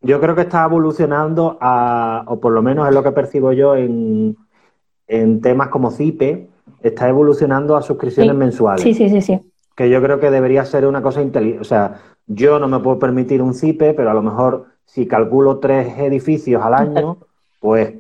Yo 0.05 0.21
creo 0.21 0.35
que 0.35 0.43
está 0.43 0.65
evolucionando, 0.65 1.57
a, 1.63 2.25
o 2.27 2.39
por 2.39 2.53
lo 2.53 2.61
menos 2.61 2.87
es 2.87 2.95
lo 2.95 3.03
que 3.03 3.13
percibo 3.13 3.53
yo 3.53 3.75
en, 3.75 4.37
temas 5.41 5.69
como 5.69 5.91
CIPE, 5.91 6.47
está 6.83 7.09
evolucionando 7.09 7.75
a 7.75 7.83
suscripciones 7.83 8.35
mensuales. 8.35 8.83
Sí, 8.83 8.93
sí, 8.93 9.09
sí, 9.09 9.23
sí. 9.23 9.41
Que 9.75 9.89
yo 9.89 10.03
creo 10.03 10.21
que 10.21 10.31
debería 10.31 10.65
ser 10.67 10.87
una 10.87 11.01
cosa 11.01 11.23
inteligente. 11.23 11.63
O 11.63 11.65
sea, 11.65 12.03
yo 12.27 12.59
no 12.59 12.69
me 12.69 12.81
puedo 12.81 12.99
permitir 12.99 13.41
un 13.41 13.55
CIPE, 13.55 13.95
pero 13.95 14.11
a 14.11 14.15
lo 14.15 14.21
mejor 14.21 14.67
si 14.85 15.07
calculo 15.07 15.59
tres 15.59 15.99
edificios 15.99 16.63
al 16.63 16.75
año, 16.75 17.17
pues 17.61 17.95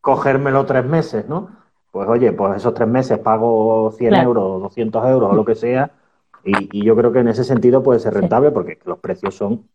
cogérmelo 0.00 0.64
tres 0.64 0.86
meses, 0.86 1.28
¿no? 1.28 1.50
Pues 1.90 2.08
oye, 2.08 2.32
pues 2.32 2.56
esos 2.56 2.72
tres 2.72 2.88
meses 2.88 3.18
pago 3.18 3.92
100 3.98 4.14
euros, 4.14 4.62
200 4.62 5.06
euros 5.08 5.32
o 5.32 5.34
lo 5.34 5.44
que 5.44 5.54
sea, 5.54 5.90
y, 6.42 6.78
y, 6.78 6.84
yo 6.84 6.96
creo 6.96 7.12
que 7.12 7.18
en 7.18 7.28
ese 7.28 7.44
sentido 7.44 7.82
puede 7.82 8.00
ser 8.00 8.14
rentable 8.14 8.50
porque 8.50 8.78
los 8.86 8.98
precios 8.98 9.34
son 9.34 9.66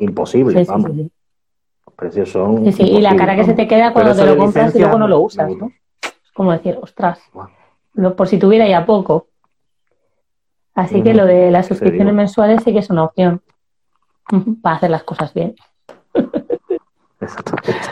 imposible, 0.00 0.64
vamos. 0.64 0.90
Los 0.90 1.94
precios 1.96 2.30
son. 2.30 2.64
Sí, 2.64 2.72
sí, 2.72 2.82
y 2.82 3.00
la 3.00 3.14
cara 3.16 3.36
que 3.36 3.44
se 3.44 3.54
te 3.54 3.68
queda 3.68 3.92
cuando 3.92 4.14
te 4.14 4.26
lo 4.26 4.36
compras 4.36 4.74
y 4.74 4.78
luego 4.78 4.98
no 4.98 5.08
lo 5.08 5.20
usas, 5.20 5.50
¿no? 5.56 5.70
Es 6.02 6.32
como 6.34 6.52
decir, 6.52 6.78
ostras, 6.80 7.20
por 8.16 8.28
si 8.28 8.38
tuviera 8.38 8.66
ya 8.66 8.84
poco. 8.86 9.28
Así 10.74 11.02
que 11.02 11.14
lo 11.14 11.26
de 11.26 11.50
las 11.50 11.66
suscripciones 11.66 12.14
mensuales 12.14 12.62
sí 12.64 12.72
que 12.72 12.78
es 12.78 12.90
una 12.90 13.04
opción 13.04 13.42
para 14.62 14.76
hacer 14.76 14.90
las 14.90 15.02
cosas 15.02 15.34
bien. 15.34 15.54
Exactamente. 17.20 17.88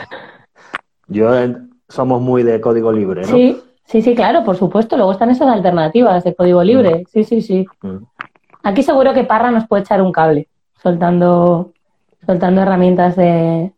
Yo 1.07 1.29
somos 1.87 2.21
muy 2.21 2.43
de 2.43 2.61
código 2.61 2.91
libre, 2.91 3.21
¿no? 3.21 3.27
Sí, 3.27 3.61
sí, 3.83 4.01
sí, 4.01 4.15
claro, 4.15 4.43
por 4.43 4.55
supuesto. 4.55 4.95
Luego 4.95 5.11
están 5.11 5.29
esas 5.29 5.49
alternativas 5.49 6.23
de 6.23 6.35
código 6.35 6.63
libre. 6.63 7.03
Sí, 7.11 7.23
sí, 7.23 7.41
sí. 7.41 7.65
Aquí 8.63 8.83
seguro 8.83 9.13
que 9.13 9.23
Parra 9.23 9.51
nos 9.51 9.67
puede 9.67 9.83
echar 9.83 10.01
un 10.01 10.11
cable 10.11 10.47
soltando 10.81 11.73
soltando 12.25 12.61
herramientas 12.61 13.15
de 13.15 13.71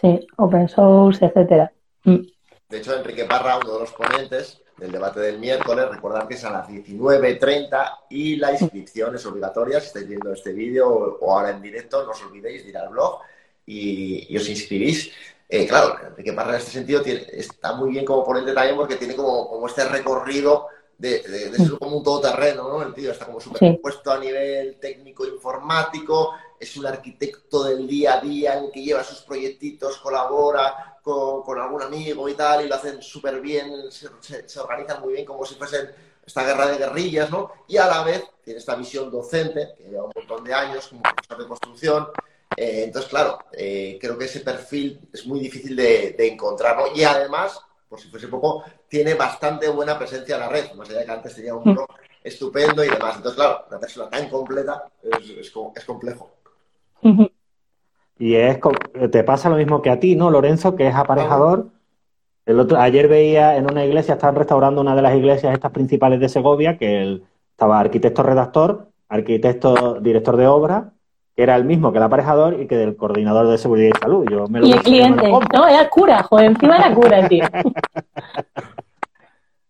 sí, 0.00 0.26
open 0.36 0.68
source, 0.68 1.24
etcétera. 1.24 1.72
Mm. 2.04 2.20
De 2.68 2.78
hecho, 2.78 2.96
Enrique 2.96 3.24
Parra, 3.24 3.58
uno 3.58 3.74
de 3.74 3.80
los 3.80 3.92
ponentes 3.92 4.60
del 4.76 4.92
debate 4.92 5.20
del 5.20 5.38
miércoles, 5.38 5.88
recordar 5.90 6.28
que 6.28 6.34
es 6.34 6.44
a 6.44 6.50
las 6.50 6.68
19.30 6.68 7.98
y 8.10 8.36
la 8.36 8.52
inscripción 8.52 9.14
es 9.14 9.26
obligatoria. 9.26 9.80
Si 9.80 9.86
estáis 9.86 10.06
viendo 10.06 10.32
este 10.32 10.52
vídeo 10.52 10.88
o 10.88 11.32
ahora 11.32 11.50
en 11.50 11.62
directo, 11.62 12.04
no 12.04 12.10
os 12.10 12.22
olvidéis 12.22 12.64
de 12.64 12.70
ir 12.70 12.76
al 12.76 12.90
blog 12.90 13.20
y, 13.66 14.36
os 14.36 14.48
inscribís. 14.48 15.10
Eh, 15.48 15.66
claro, 15.66 15.96
Enrique 16.06 16.34
Parra 16.34 16.50
en 16.50 16.58
este 16.58 16.72
sentido 16.72 17.02
está 17.04 17.74
muy 17.74 17.90
bien 17.90 18.04
como 18.04 18.24
ponente 18.24 18.52
también 18.52 18.76
porque 18.76 18.96
tiene 18.96 19.16
como 19.16 19.66
este 19.66 19.88
recorrido 19.88 20.68
de, 20.98 21.22
de, 21.22 21.56
ser 21.56 21.78
como 21.78 21.98
un 21.98 22.02
todoterreno, 22.02 22.68
¿no? 22.68 22.82
El 22.82 22.92
tío 22.92 23.12
está 23.12 23.26
como 23.26 23.40
súper 23.40 23.80
puesto 23.80 24.10
a 24.10 24.18
nivel 24.18 24.78
técnico 24.80 25.24
informático, 25.24 26.34
es 26.58 26.76
un 26.76 26.86
arquitecto 26.86 27.64
del 27.64 27.86
día 27.86 28.14
a 28.14 28.20
día 28.20 28.58
en 28.58 28.72
que 28.72 28.82
lleva 28.82 29.04
sus 29.04 29.20
proyectitos, 29.20 29.98
colabora 29.98 30.98
con, 31.02 31.58
algún 31.58 31.82
amigo 31.82 32.28
y 32.28 32.34
tal, 32.34 32.64
y 32.64 32.68
lo 32.68 32.74
hacen 32.74 33.00
súper 33.00 33.40
bien, 33.40 33.90
se, 33.90 34.60
organizan 34.60 35.00
muy 35.00 35.14
bien 35.14 35.24
como 35.24 35.44
si 35.46 35.54
fuesen 35.54 35.90
esta 36.26 36.44
guerra 36.44 36.66
de 36.66 36.78
guerrillas, 36.78 37.30
¿no? 37.30 37.50
Y 37.66 37.78
a 37.78 37.86
la 37.86 38.02
vez 38.02 38.24
tiene 38.44 38.58
esta 38.58 38.74
visión 38.74 39.10
docente, 39.10 39.70
que 39.76 39.84
lleva 39.84 40.04
un 40.04 40.12
montón 40.14 40.44
de 40.44 40.52
años 40.52 40.88
como 40.88 41.02
profesor 41.02 41.38
de 41.38 41.48
construcción. 41.48 42.08
Eh, 42.56 42.82
entonces, 42.84 43.08
claro, 43.08 43.38
eh, 43.52 43.98
creo 44.00 44.18
que 44.18 44.26
ese 44.26 44.40
perfil 44.40 45.00
es 45.12 45.26
muy 45.26 45.40
difícil 45.40 45.74
de, 45.76 46.14
encontrar, 46.18 46.76
¿no? 46.76 46.94
Y 46.94 47.04
además, 47.04 47.58
por 47.88 47.98
si 48.00 48.08
fuese 48.08 48.28
poco, 48.28 48.64
tiene 48.88 49.14
bastante 49.14 49.68
buena 49.68 49.98
presencia 49.98 50.34
en 50.34 50.40
la 50.40 50.48
red, 50.48 50.72
más 50.74 50.88
allá 50.88 51.00
de 51.00 51.04
que 51.06 51.12
antes 51.12 51.34
tenía 51.34 51.54
un 51.54 51.74
blog 51.74 51.88
estupendo 52.22 52.84
y 52.84 52.88
demás. 52.88 53.16
Entonces, 53.16 53.36
claro, 53.36 53.64
una 53.68 53.78
persona 53.78 54.10
tan 54.10 54.28
completa 54.28 54.84
es, 55.02 55.52
es 55.74 55.84
complejo. 55.84 56.30
Y 58.18 58.34
es 58.34 58.58
te 59.10 59.24
pasa 59.24 59.48
lo 59.48 59.56
mismo 59.56 59.80
que 59.80 59.90
a 59.90 60.00
ti, 60.00 60.16
¿no, 60.16 60.30
Lorenzo, 60.30 60.74
que 60.74 60.88
es 60.88 60.94
aparejador? 60.94 61.68
El 62.44 62.60
otro, 62.60 62.78
ayer 62.78 63.08
veía 63.08 63.56
en 63.56 63.70
una 63.70 63.84
iglesia, 63.84 64.14
estaban 64.14 64.36
restaurando 64.36 64.80
una 64.80 64.96
de 64.96 65.02
las 65.02 65.14
iglesias 65.14 65.52
estas 65.52 65.70
principales 65.70 66.18
de 66.18 66.28
Segovia, 66.28 66.78
que 66.78 67.02
él 67.02 67.24
estaba 67.50 67.78
arquitecto 67.78 68.22
redactor, 68.22 68.88
arquitecto 69.08 70.00
director 70.00 70.36
de 70.36 70.46
obra, 70.46 70.92
que 71.38 71.44
era 71.44 71.54
el 71.54 71.64
mismo 71.64 71.92
que 71.92 71.98
el 71.98 72.02
aparejador 72.02 72.60
y 72.60 72.66
que 72.66 72.74
del 72.74 72.96
coordinador 72.96 73.46
de 73.46 73.58
seguridad 73.58 73.92
y 73.94 74.00
salud. 74.00 74.26
Yo 74.28 74.46
y 74.60 74.72
el 74.72 74.82
cliente, 74.82 75.30
no, 75.54 75.68
era 75.68 75.88
cura, 75.88 76.24
joder, 76.24 76.46
encima 76.46 76.78
era 76.78 76.92
cura, 76.92 77.28
tío. 77.28 77.44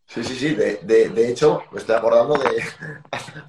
Sí, 0.08 0.24
sí, 0.24 0.34
sí. 0.36 0.54
De, 0.54 0.76
de, 0.84 1.10
de, 1.10 1.28
hecho, 1.28 1.62
me 1.70 1.78
estoy 1.78 1.94
acordando 1.94 2.32
de. 2.38 2.48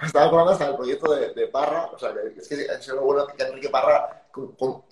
me 0.01 0.05
estaba 0.05 0.26
acordando 0.26 0.51
hasta 0.51 0.68
del 0.68 0.76
proyecto 0.76 1.16
de, 1.16 1.34
de, 1.34 1.47
Parra. 1.47 1.89
O 1.93 1.97
sea, 1.97 2.14
es 2.36 2.47
que 2.49 2.66
es 2.66 2.88
lo 2.89 3.01
bueno 3.01 3.26
que 3.28 3.41
Enrique 3.41 3.70
Parra. 3.70 4.26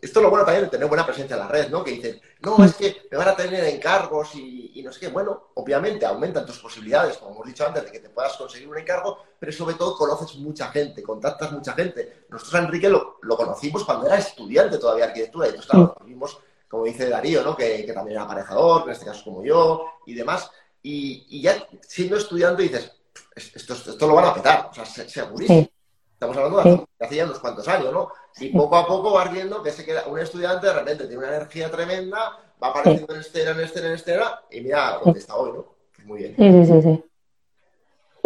esto 0.01 0.20
es 0.20 0.24
lo 0.24 0.30
bueno 0.30 0.45
también 0.45 0.63
de 0.63 0.72
tener 0.72 0.88
buena 0.88 1.05
presencia 1.05 1.34
en 1.34 1.41
la 1.41 1.49
red, 1.49 1.70
¿no? 1.70 1.84
Que 1.84 1.91
dicen, 1.91 2.22
no, 2.39 2.63
es 2.63 2.74
que 2.74 3.07
me 3.11 3.18
van 3.18 3.28
a 3.28 3.36
tener 3.36 3.65
encargos 3.65 4.34
y, 4.36 4.72
y 4.76 4.82
no 4.82 4.93
sé 4.93 5.01
qué. 5.01 5.07
Bueno, 5.09 5.49
obviamente 5.55 6.05
aumentan 6.05 6.45
tus 6.45 6.57
posibilidades, 6.59 7.18
como 7.18 7.36
hemos 7.36 7.47
dicho 7.47 7.68
antes, 7.68 7.84
de 7.84 7.91
que 7.91 7.99
te 7.99 8.09
puedas 8.09 8.38
conseguir 8.38 8.70
un 8.70 8.78
encargo, 8.78 9.18
pero 9.38 9.51
sobre 9.51 9.76
todo 9.76 9.97
conoces 9.97 10.38
mucha 10.38 10.70
gente, 10.70 11.03
contactas 11.03 11.51
mucha 11.51 11.74
gente. 11.74 12.28
Nosotros 12.30 12.55
a 12.55 12.65
Enrique 12.65 12.88
lo, 12.88 13.18
lo 13.24 13.36
conocimos 13.36 13.84
cuando 13.84 14.05
era 14.07 14.18
estudiante 14.18 14.78
todavía 14.78 15.03
de 15.03 15.09
arquitectura 15.09 15.47
y 15.47 15.49
entonces, 15.49 15.70
claro, 15.70 15.97
lo 15.99 16.05
vimos, 16.05 16.39
como 16.70 16.86
dice 16.86 17.09
Darío, 17.09 17.43
¿no? 17.43 17.57
Que, 17.57 17.86
que 17.86 17.91
también 17.91 18.15
era 18.15 18.24
aparejador, 18.24 18.84
en 18.84 18.91
este 18.91 19.05
caso 19.05 19.26
como 19.26 19.43
yo 19.43 19.86
y 20.05 20.13
demás 20.13 20.49
y, 20.90 21.42
ya 21.42 21.56
siendo 21.82 22.18
estudiante 22.18 22.64
dices, 22.64 22.92
esto, 23.36 23.74
esto, 23.74 24.08
lo 24.08 24.16
van 24.16 24.26
a 24.26 24.34
petar, 24.34 24.70
o 24.72 24.74
sea, 24.74 24.86
segurísimo. 24.86 25.68
Estamos 26.14 26.38
hablando 26.38 26.64
de 26.64 27.06
hace 27.06 27.16
ya 27.16 27.26
unos 27.26 27.40
cuantos 27.40 27.68
años, 27.68 27.94
¿no? 27.94 28.10
Y 28.40 28.50
poco 28.50 28.76
a 28.76 28.88
poco 28.88 29.12
vas 29.12 29.32
viendo 29.32 29.62
que 29.62 29.72
se 29.72 29.86
queda 29.86 30.08
un 30.08 30.18
estudiante 30.18 30.66
de 30.66 30.74
repente 30.74 31.06
tiene 31.06 31.18
una 31.18 31.36
energía 31.36 31.70
tremenda, 31.70 32.40
va 32.62 32.70
apareciendo 32.70 33.14
en 33.14 33.20
escena, 33.20 33.52
en 33.52 33.60
escena, 33.60 33.88
en 33.88 33.94
escena, 33.94 34.40
y 34.50 34.62
mira 34.62 35.00
dónde 35.04 35.20
está 35.20 35.36
hoy, 35.36 35.52
¿no? 35.52 35.66
Muy 36.06 36.20
bien. 36.20 36.36
Sí, 36.38 36.52
sí, 36.52 36.66
sí, 36.66 36.82
sí. 36.82 37.04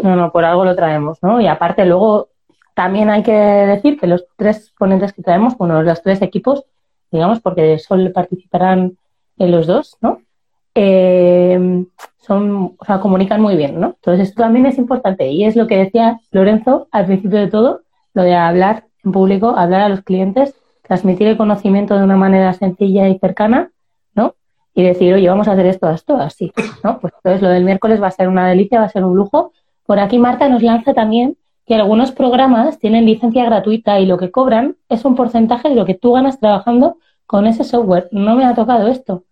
No, 0.03 0.15
no, 0.15 0.31
por 0.31 0.45
algo 0.45 0.63
lo 0.63 0.75
traemos, 0.75 1.21
¿no? 1.21 1.41
Y 1.41 1.47
aparte 1.47 1.85
luego 1.85 2.29
también 2.75 3.09
hay 3.09 3.23
que 3.23 3.33
decir 3.33 3.99
que 3.99 4.07
los 4.07 4.25
tres 4.37 4.71
ponentes 4.77 5.13
que 5.13 5.23
traemos, 5.23 5.57
bueno, 5.57 5.81
los 5.81 6.01
tres 6.01 6.21
equipos, 6.21 6.63
digamos, 7.11 7.41
porque 7.41 7.77
solo 7.79 8.13
participarán 8.13 8.97
en 9.37 9.51
los 9.51 9.67
dos, 9.67 9.97
¿no? 9.99 10.21
Eh, 10.75 11.85
son, 12.21 12.75
o 12.77 12.85
sea, 12.85 12.99
comunican 12.99 13.41
muy 13.41 13.55
bien, 13.57 13.79
¿no? 13.79 13.95
Entonces 13.95 14.29
esto 14.29 14.43
también 14.43 14.65
es 14.67 14.77
importante 14.77 15.27
y 15.29 15.43
es 15.43 15.55
lo 15.55 15.67
que 15.67 15.77
decía 15.77 16.19
Lorenzo 16.31 16.87
al 16.91 17.05
principio 17.07 17.39
de 17.39 17.47
todo, 17.47 17.81
lo 18.13 18.23
de 18.23 18.35
hablar 18.35 18.85
en 19.03 19.11
público, 19.11 19.49
hablar 19.57 19.81
a 19.81 19.89
los 19.89 20.01
clientes, 20.01 20.55
transmitir 20.83 21.27
el 21.27 21.37
conocimiento 21.37 21.97
de 21.97 22.03
una 22.03 22.17
manera 22.17 22.53
sencilla 22.53 23.09
y 23.09 23.17
cercana, 23.17 23.71
¿no? 24.13 24.35
Y 24.73 24.83
decir, 24.83 25.13
oye, 25.13 25.27
vamos 25.27 25.47
a 25.47 25.53
hacer 25.53 25.65
esto, 25.65 25.89
esto, 25.89 26.15
así, 26.17 26.53
¿no? 26.83 26.99
Pues 26.99 27.13
entonces 27.17 27.41
lo 27.41 27.49
del 27.49 27.63
miércoles 27.63 28.01
va 28.01 28.07
a 28.07 28.11
ser 28.11 28.27
una 28.27 28.47
delicia, 28.47 28.79
va 28.79 28.85
a 28.85 28.89
ser 28.89 29.03
un 29.03 29.15
lujo. 29.15 29.51
Por 29.85 29.99
aquí 29.99 30.19
Marta 30.19 30.47
nos 30.47 30.61
lanza 30.61 30.93
también 30.93 31.37
que 31.65 31.75
algunos 31.75 32.11
programas 32.11 32.77
tienen 32.77 33.05
licencia 33.05 33.45
gratuita 33.45 33.99
y 33.99 34.05
lo 34.05 34.17
que 34.17 34.31
cobran 34.31 34.77
es 34.89 35.05
un 35.05 35.15
porcentaje 35.15 35.69
de 35.69 35.75
lo 35.75 35.85
que 35.85 35.95
tú 35.95 36.13
ganas 36.13 36.39
trabajando 36.39 36.97
con 37.25 37.47
ese 37.47 37.63
software. 37.63 38.09
No 38.11 38.35
me 38.35 38.45
ha 38.45 38.53
tocado 38.53 38.87
esto. 38.87 39.23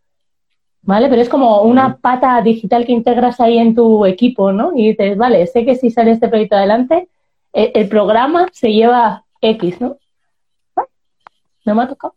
¿Vale? 0.82 1.10
Pero 1.10 1.22
es 1.22 1.30
como 1.30 1.62
una 1.64 1.98
pata 1.98 2.42
digital 2.42 2.86
que 2.86 2.94
integras 2.94 3.40
ahí 3.40 3.58
en 3.58 3.76
tu 3.76 4.06
equipo, 4.06 4.52
¿no? 4.52 4.72
Y 4.76 4.90
dices, 4.90 5.18
vale, 5.18 5.46
sé 5.48 5.66
que 5.66 5.76
si 5.76 5.92
sale 5.92 6.12
este 6.12 6.30
proyecto 6.30 6.56
adelante, 6.56 7.10
el, 7.54 7.72
el 7.74 7.90
programa 7.90 8.48
se 8.52 8.72
lleva 8.72 9.26
X, 9.42 9.82
¿no? 9.82 9.98
No 11.66 11.76
me 11.76 11.84
ha 11.84 11.88
tocado. 11.88 12.16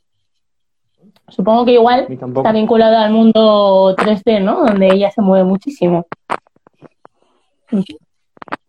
Supongo 1.28 1.64
que 1.64 1.72
igual 1.72 2.06
está 2.10 2.52
vinculado 2.52 2.96
al 2.98 3.10
mundo 3.10 3.94
3D, 3.96 4.42
¿no? 4.42 4.66
Donde 4.66 4.88
ella 4.92 5.10
se 5.10 5.22
mueve 5.22 5.44
muchísimo. 5.44 6.06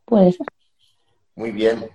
Puede 0.05 0.31
ser. 0.31 0.47
Muy 1.35 1.51
bien. 1.51 1.89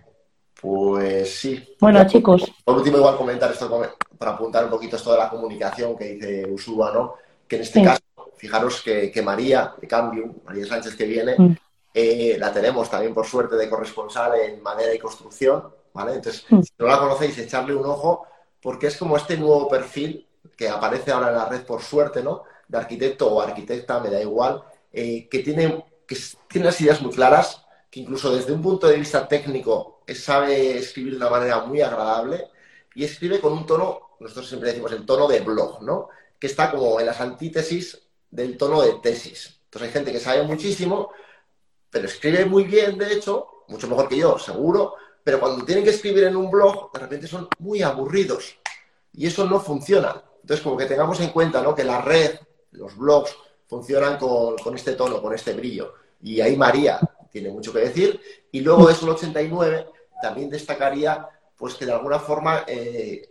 Pues 0.60 1.38
sí. 1.38 1.74
Bueno, 1.80 2.06
chicos. 2.06 2.52
Por 2.64 2.76
último, 2.76 2.98
igual 2.98 3.16
comentar 3.16 3.50
esto 3.50 3.70
para 4.18 4.32
apuntar 4.32 4.64
un 4.64 4.70
poquito 4.70 4.96
esto 4.96 5.12
de 5.12 5.18
la 5.18 5.30
comunicación 5.30 5.96
que 5.96 6.14
dice 6.14 6.46
Usua, 6.50 6.92
¿no? 6.92 7.14
Que 7.48 7.56
en 7.56 7.62
este 7.62 7.82
caso, 7.82 8.02
fijaros 8.36 8.82
que, 8.82 9.22
María, 9.22 9.74
de 9.80 9.88
cambio, 9.88 10.34
María 10.44 10.66
Sánchez 10.66 10.94
que 10.96 11.04
viene, 11.04 11.34
mm. 11.36 11.56
eh, 11.94 12.36
la 12.38 12.52
tenemos 12.52 12.90
también 12.90 13.14
por 13.14 13.26
suerte 13.26 13.56
de 13.56 13.68
corresponsal 13.68 14.38
en 14.40 14.62
madera 14.62 14.94
y 14.94 14.98
construcción, 14.98 15.72
¿vale? 15.92 16.14
Entonces, 16.14 16.44
mm. 16.48 16.62
si 16.62 16.72
no 16.78 16.86
la 16.86 16.98
conocéis, 16.98 17.38
echarle 17.38 17.74
un 17.74 17.86
ojo, 17.86 18.26
porque 18.60 18.88
es 18.88 18.96
como 18.96 19.16
este 19.16 19.36
nuevo 19.36 19.68
perfil 19.68 20.26
que 20.56 20.68
aparece 20.68 21.10
ahora 21.10 21.28
en 21.28 21.36
la 21.36 21.48
red 21.48 21.62
por 21.62 21.82
suerte, 21.82 22.22
¿no? 22.22 22.44
De 22.66 22.78
arquitecto 22.78 23.32
o 23.32 23.40
arquitecta, 23.40 24.00
me 24.00 24.10
da 24.10 24.20
igual, 24.20 24.62
eh, 24.92 25.28
que, 25.28 25.40
tiene, 25.40 25.84
que 26.06 26.16
tiene 26.48 26.66
las 26.66 26.80
ideas 26.80 27.00
muy 27.00 27.12
claras, 27.12 27.64
que 27.90 28.00
incluso 28.00 28.34
desde 28.34 28.52
un 28.52 28.62
punto 28.62 28.86
de 28.86 28.96
vista 28.96 29.26
técnico 29.26 30.02
sabe 30.14 30.78
escribir 30.78 31.12
de 31.12 31.18
una 31.18 31.30
manera 31.30 31.60
muy 31.60 31.80
agradable 31.80 32.48
y 32.94 33.04
escribe 33.04 33.40
con 33.40 33.52
un 33.52 33.66
tono, 33.66 34.16
nosotros 34.20 34.48
siempre 34.48 34.70
decimos 34.70 34.92
el 34.92 35.06
tono 35.06 35.28
de 35.28 35.40
blog, 35.40 35.82
¿no? 35.82 36.08
Que 36.38 36.46
está 36.46 36.70
como 36.70 37.00
en 37.00 37.06
las 37.06 37.20
antítesis 37.20 38.00
del 38.30 38.56
tono 38.56 38.82
de 38.82 38.94
tesis. 39.02 39.60
Entonces 39.64 39.88
hay 39.88 39.92
gente 39.92 40.12
que 40.12 40.20
sabe 40.20 40.42
muchísimo, 40.42 41.10
pero 41.90 42.06
escribe 42.06 42.44
muy 42.44 42.64
bien, 42.64 42.96
de 42.98 43.12
hecho, 43.12 43.64
mucho 43.68 43.88
mejor 43.88 44.08
que 44.08 44.16
yo, 44.16 44.38
seguro, 44.38 44.94
pero 45.22 45.40
cuando 45.40 45.64
tienen 45.64 45.84
que 45.84 45.90
escribir 45.90 46.24
en 46.24 46.36
un 46.36 46.50
blog, 46.50 46.90
de 46.92 47.00
repente 47.00 47.26
son 47.26 47.48
muy 47.58 47.82
aburridos. 47.82 48.58
Y 49.12 49.26
eso 49.26 49.44
no 49.44 49.60
funciona. 49.60 50.22
Entonces, 50.40 50.64
como 50.64 50.76
que 50.76 50.86
tengamos 50.86 51.20
en 51.20 51.30
cuenta 51.30 51.62
¿no? 51.62 51.74
que 51.74 51.84
la 51.84 52.00
red, 52.00 52.38
los 52.70 52.96
blogs, 52.96 53.36
funcionan 53.66 54.16
con, 54.16 54.56
este 54.74 54.94
tono, 54.94 55.20
con 55.20 55.34
este 55.34 55.52
brillo. 55.52 55.94
Y 56.22 56.40
ahí 56.40 56.56
María 56.56 56.98
tiene 57.30 57.50
mucho 57.50 57.72
que 57.72 57.80
decir. 57.80 58.20
Y 58.50 58.60
luego 58.60 58.86
de 58.88 58.94
el 58.94 59.08
89 59.08 59.86
también 60.22 60.48
destacaría 60.48 61.28
pues 61.56 61.74
que 61.74 61.84
de 61.84 61.92
alguna 61.92 62.18
forma 62.18 62.64
eh, 62.66 63.27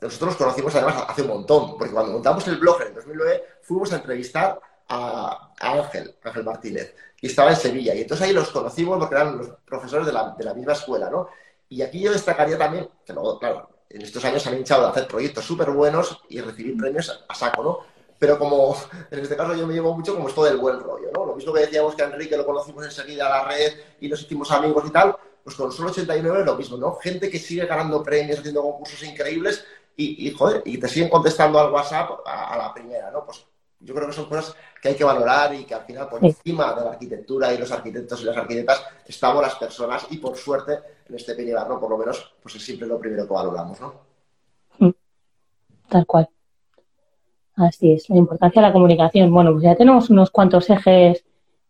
nosotros 0.00 0.30
nos 0.30 0.36
conocimos 0.36 0.74
además 0.74 1.04
hace 1.08 1.22
un 1.22 1.28
montón, 1.28 1.76
porque 1.78 1.92
cuando 1.92 2.12
montamos 2.12 2.46
el 2.48 2.56
blog 2.56 2.82
en 2.82 2.94
2009 2.94 3.44
fuimos 3.62 3.92
a 3.92 3.96
entrevistar 3.96 4.60
a, 4.88 5.52
Ángel, 5.60 6.14
Ángel 6.24 6.44
Martínez, 6.44 6.94
y 7.20 7.26
estaba 7.26 7.50
en 7.50 7.56
Sevilla. 7.56 7.94
Y 7.94 8.02
entonces 8.02 8.26
ahí 8.26 8.32
los 8.32 8.50
conocimos 8.50 8.98
porque 8.98 9.14
eran 9.14 9.38
los 9.38 9.48
profesores 9.64 10.06
de 10.06 10.12
la, 10.12 10.34
de 10.36 10.44
la 10.44 10.54
misma 10.54 10.72
escuela, 10.72 11.10
¿no? 11.10 11.28
Y 11.68 11.82
aquí 11.82 12.00
yo 12.00 12.12
destacaría 12.12 12.58
también, 12.58 12.88
que 13.04 13.12
luego, 13.12 13.38
claro, 13.38 13.68
en 13.88 14.02
estos 14.02 14.24
años 14.24 14.46
han 14.46 14.56
hinchado 14.56 14.82
de 14.82 14.88
hacer 14.88 15.06
proyectos 15.06 15.44
súper 15.44 15.70
buenos 15.70 16.20
y 16.28 16.40
recibir 16.40 16.76
premios 16.76 17.24
a 17.28 17.34
saco, 17.34 17.62
¿no? 17.62 18.00
pero 18.20 18.38
como 18.38 18.76
en 19.10 19.18
este 19.18 19.36
caso 19.36 19.54
yo 19.56 19.66
me 19.66 19.74
llevo 19.74 19.96
mucho 19.96 20.14
como 20.14 20.28
esto 20.28 20.44
del 20.44 20.58
buen 20.58 20.78
rollo, 20.78 21.10
¿no? 21.12 21.26
Lo 21.26 21.34
mismo 21.34 21.52
que 21.52 21.60
decíamos 21.60 21.96
que 21.96 22.02
a 22.02 22.06
Enrique 22.06 22.36
lo 22.36 22.46
conocimos 22.46 22.84
enseguida 22.84 23.26
a 23.26 23.30
la 23.30 23.48
red 23.48 23.72
y 24.00 24.08
nos 24.08 24.22
hicimos 24.22 24.52
amigos 24.52 24.84
y 24.86 24.90
tal, 24.90 25.16
pues 25.42 25.56
con 25.56 25.72
Solo 25.72 25.90
89 25.90 26.40
es 26.40 26.46
lo 26.46 26.54
mismo, 26.54 26.76
¿no? 26.76 26.96
Gente 26.96 27.30
que 27.30 27.38
sigue 27.38 27.66
ganando 27.66 28.02
premios, 28.02 28.38
haciendo 28.38 28.62
concursos 28.62 29.02
increíbles 29.02 29.64
y, 30.00 30.30
joder, 30.30 30.62
y 30.64 30.78
te 30.78 30.88
siguen 30.88 31.08
contestando 31.08 31.58
al 31.58 31.72
WhatsApp 31.72 32.20
a, 32.24 32.56
la 32.56 32.72
primera, 32.72 33.10
¿no? 33.10 33.24
Pues 33.24 33.44
yo 33.80 33.94
creo 33.94 34.06
que 34.06 34.12
son 34.12 34.26
cosas 34.26 34.54
que 34.80 34.88
hay 34.88 34.94
que 34.94 35.04
valorar 35.04 35.54
y 35.54 35.64
que 35.64 35.74
al 35.74 35.82
final 35.82 36.08
por 36.08 36.24
encima 36.24 36.72
de 36.74 36.84
la 36.84 36.90
arquitectura 36.90 37.52
y 37.52 37.58
los 37.58 37.70
arquitectos 37.70 38.22
y 38.22 38.24
las 38.24 38.36
arquitectas 38.36 38.84
estamos 39.06 39.42
las 39.42 39.54
personas 39.56 40.06
y 40.10 40.18
por 40.18 40.36
suerte 40.36 40.78
en 41.08 41.14
este 41.14 41.34
Peñibar, 41.34 41.68
¿no? 41.68 41.80
Por 41.80 41.90
lo 41.90 41.98
menos, 41.98 42.34
pues 42.42 42.54
es 42.54 42.64
siempre 42.64 42.86
lo 42.86 42.98
primero 42.98 43.26
que 43.26 43.34
valoramos, 43.34 43.80
¿no? 43.80 44.10
Tal 45.88 46.06
cual. 46.06 46.28
Así 47.56 47.92
es, 47.92 48.08
la 48.08 48.16
importancia 48.16 48.62
de 48.62 48.68
la 48.68 48.72
comunicación. 48.72 49.32
Bueno, 49.32 49.52
pues 49.52 49.64
ya 49.64 49.74
tenemos 49.74 50.08
unos 50.08 50.30
cuantos 50.30 50.70
ejes 50.70 51.24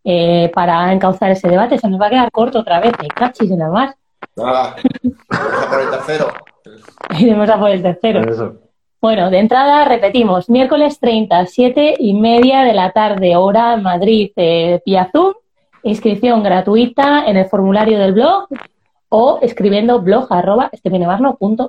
eh, 0.05 0.51
para 0.55 0.93
encauzar 0.93 1.31
ese 1.31 1.49
debate. 1.49 1.79
Se 1.79 1.89
nos 1.89 2.01
va 2.01 2.07
a 2.07 2.11
quedar 2.11 2.31
corto 2.31 2.61
otra 2.61 2.81
vez, 2.81 2.93
hay 2.99 3.09
cachis 3.09 3.51
nada 3.51 3.73
más. 3.73 3.95
Nada, 4.37 4.77
vamos 5.29 5.67
a 5.67 5.71
por 5.71 5.81
el 5.81 5.91
tercero. 5.91 6.33
Iremos 7.19 7.49
a 7.49 7.59
por 7.59 7.71
el 7.71 7.83
tercero. 7.83 8.59
Bueno, 9.01 9.31
de 9.31 9.39
entrada 9.39 9.85
repetimos, 9.87 10.51
miércoles 10.51 11.01
30, 11.01 11.47
7 11.47 11.95
y 11.99 12.15
media 12.15 12.63
de 12.65 12.75
la 12.75 12.93
tarde, 12.93 13.35
hora 13.37 13.77
Madrid, 13.79 14.33
eh, 14.37 14.83
inscripción 15.83 16.43
gratuita 16.43 17.25
en 17.27 17.39
el 17.39 17.47
formulario 17.47 17.99
del 17.99 18.13
blog 18.13 18.49
o 19.09 19.39
escribiendo 19.41 20.01
blog 20.01 20.27
arroba 20.31 20.71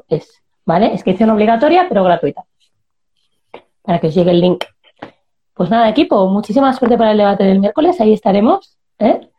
es, 0.10 0.44
¿vale? 0.66 0.88
Inscripción 0.88 1.30
obligatoria, 1.30 1.86
pero 1.88 2.04
gratuita 2.04 2.44
para 3.82 4.00
que 4.00 4.08
os 4.08 4.16
llegue 4.16 4.32
el 4.32 4.42
link. 4.42 4.64
Pues 5.54 5.70
nada, 5.70 5.90
equipo, 5.90 6.28
muchísima 6.28 6.74
suerte 6.74 6.98
para 6.98 7.12
el 7.12 7.18
debate 7.18 7.44
del 7.44 7.60
miércoles, 7.60 8.00
ahí 8.00 8.14
estaremos. 8.14 8.78
¿eh? 9.00 9.31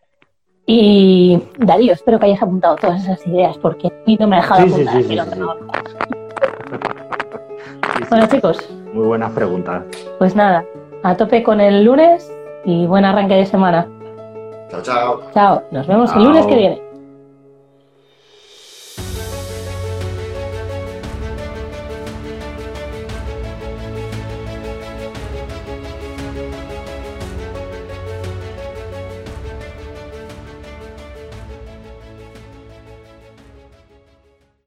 Y 0.66 1.42
Darío, 1.58 1.92
espero 1.92 2.20
que 2.20 2.26
hayas 2.26 2.42
apuntado 2.42 2.76
todas 2.76 3.02
esas 3.02 3.26
ideas, 3.26 3.58
porque 3.58 3.88
a 3.88 3.92
mí 4.06 4.16
no 4.18 4.28
me 4.28 4.36
ha 4.36 4.42
dejado 4.42 4.62
apuntar 4.62 5.02
sí, 5.02 5.18
Bueno, 8.08 8.26
chicos. 8.26 8.58
Muy 8.92 9.06
buenas 9.06 9.32
preguntas. 9.32 9.82
Pues 10.18 10.36
nada, 10.36 10.64
a 11.02 11.16
tope 11.16 11.42
con 11.42 11.60
el 11.60 11.82
lunes 11.84 12.30
y 12.64 12.86
buen 12.86 13.04
arranque 13.04 13.34
de 13.34 13.46
semana. 13.46 13.88
Chao, 14.70 14.82
chao. 14.82 15.20
Chao, 15.34 15.62
nos 15.70 15.86
vemos 15.86 16.14
el 16.14 16.24
lunes 16.24 16.46
que 16.46 16.56
viene. 16.56 16.82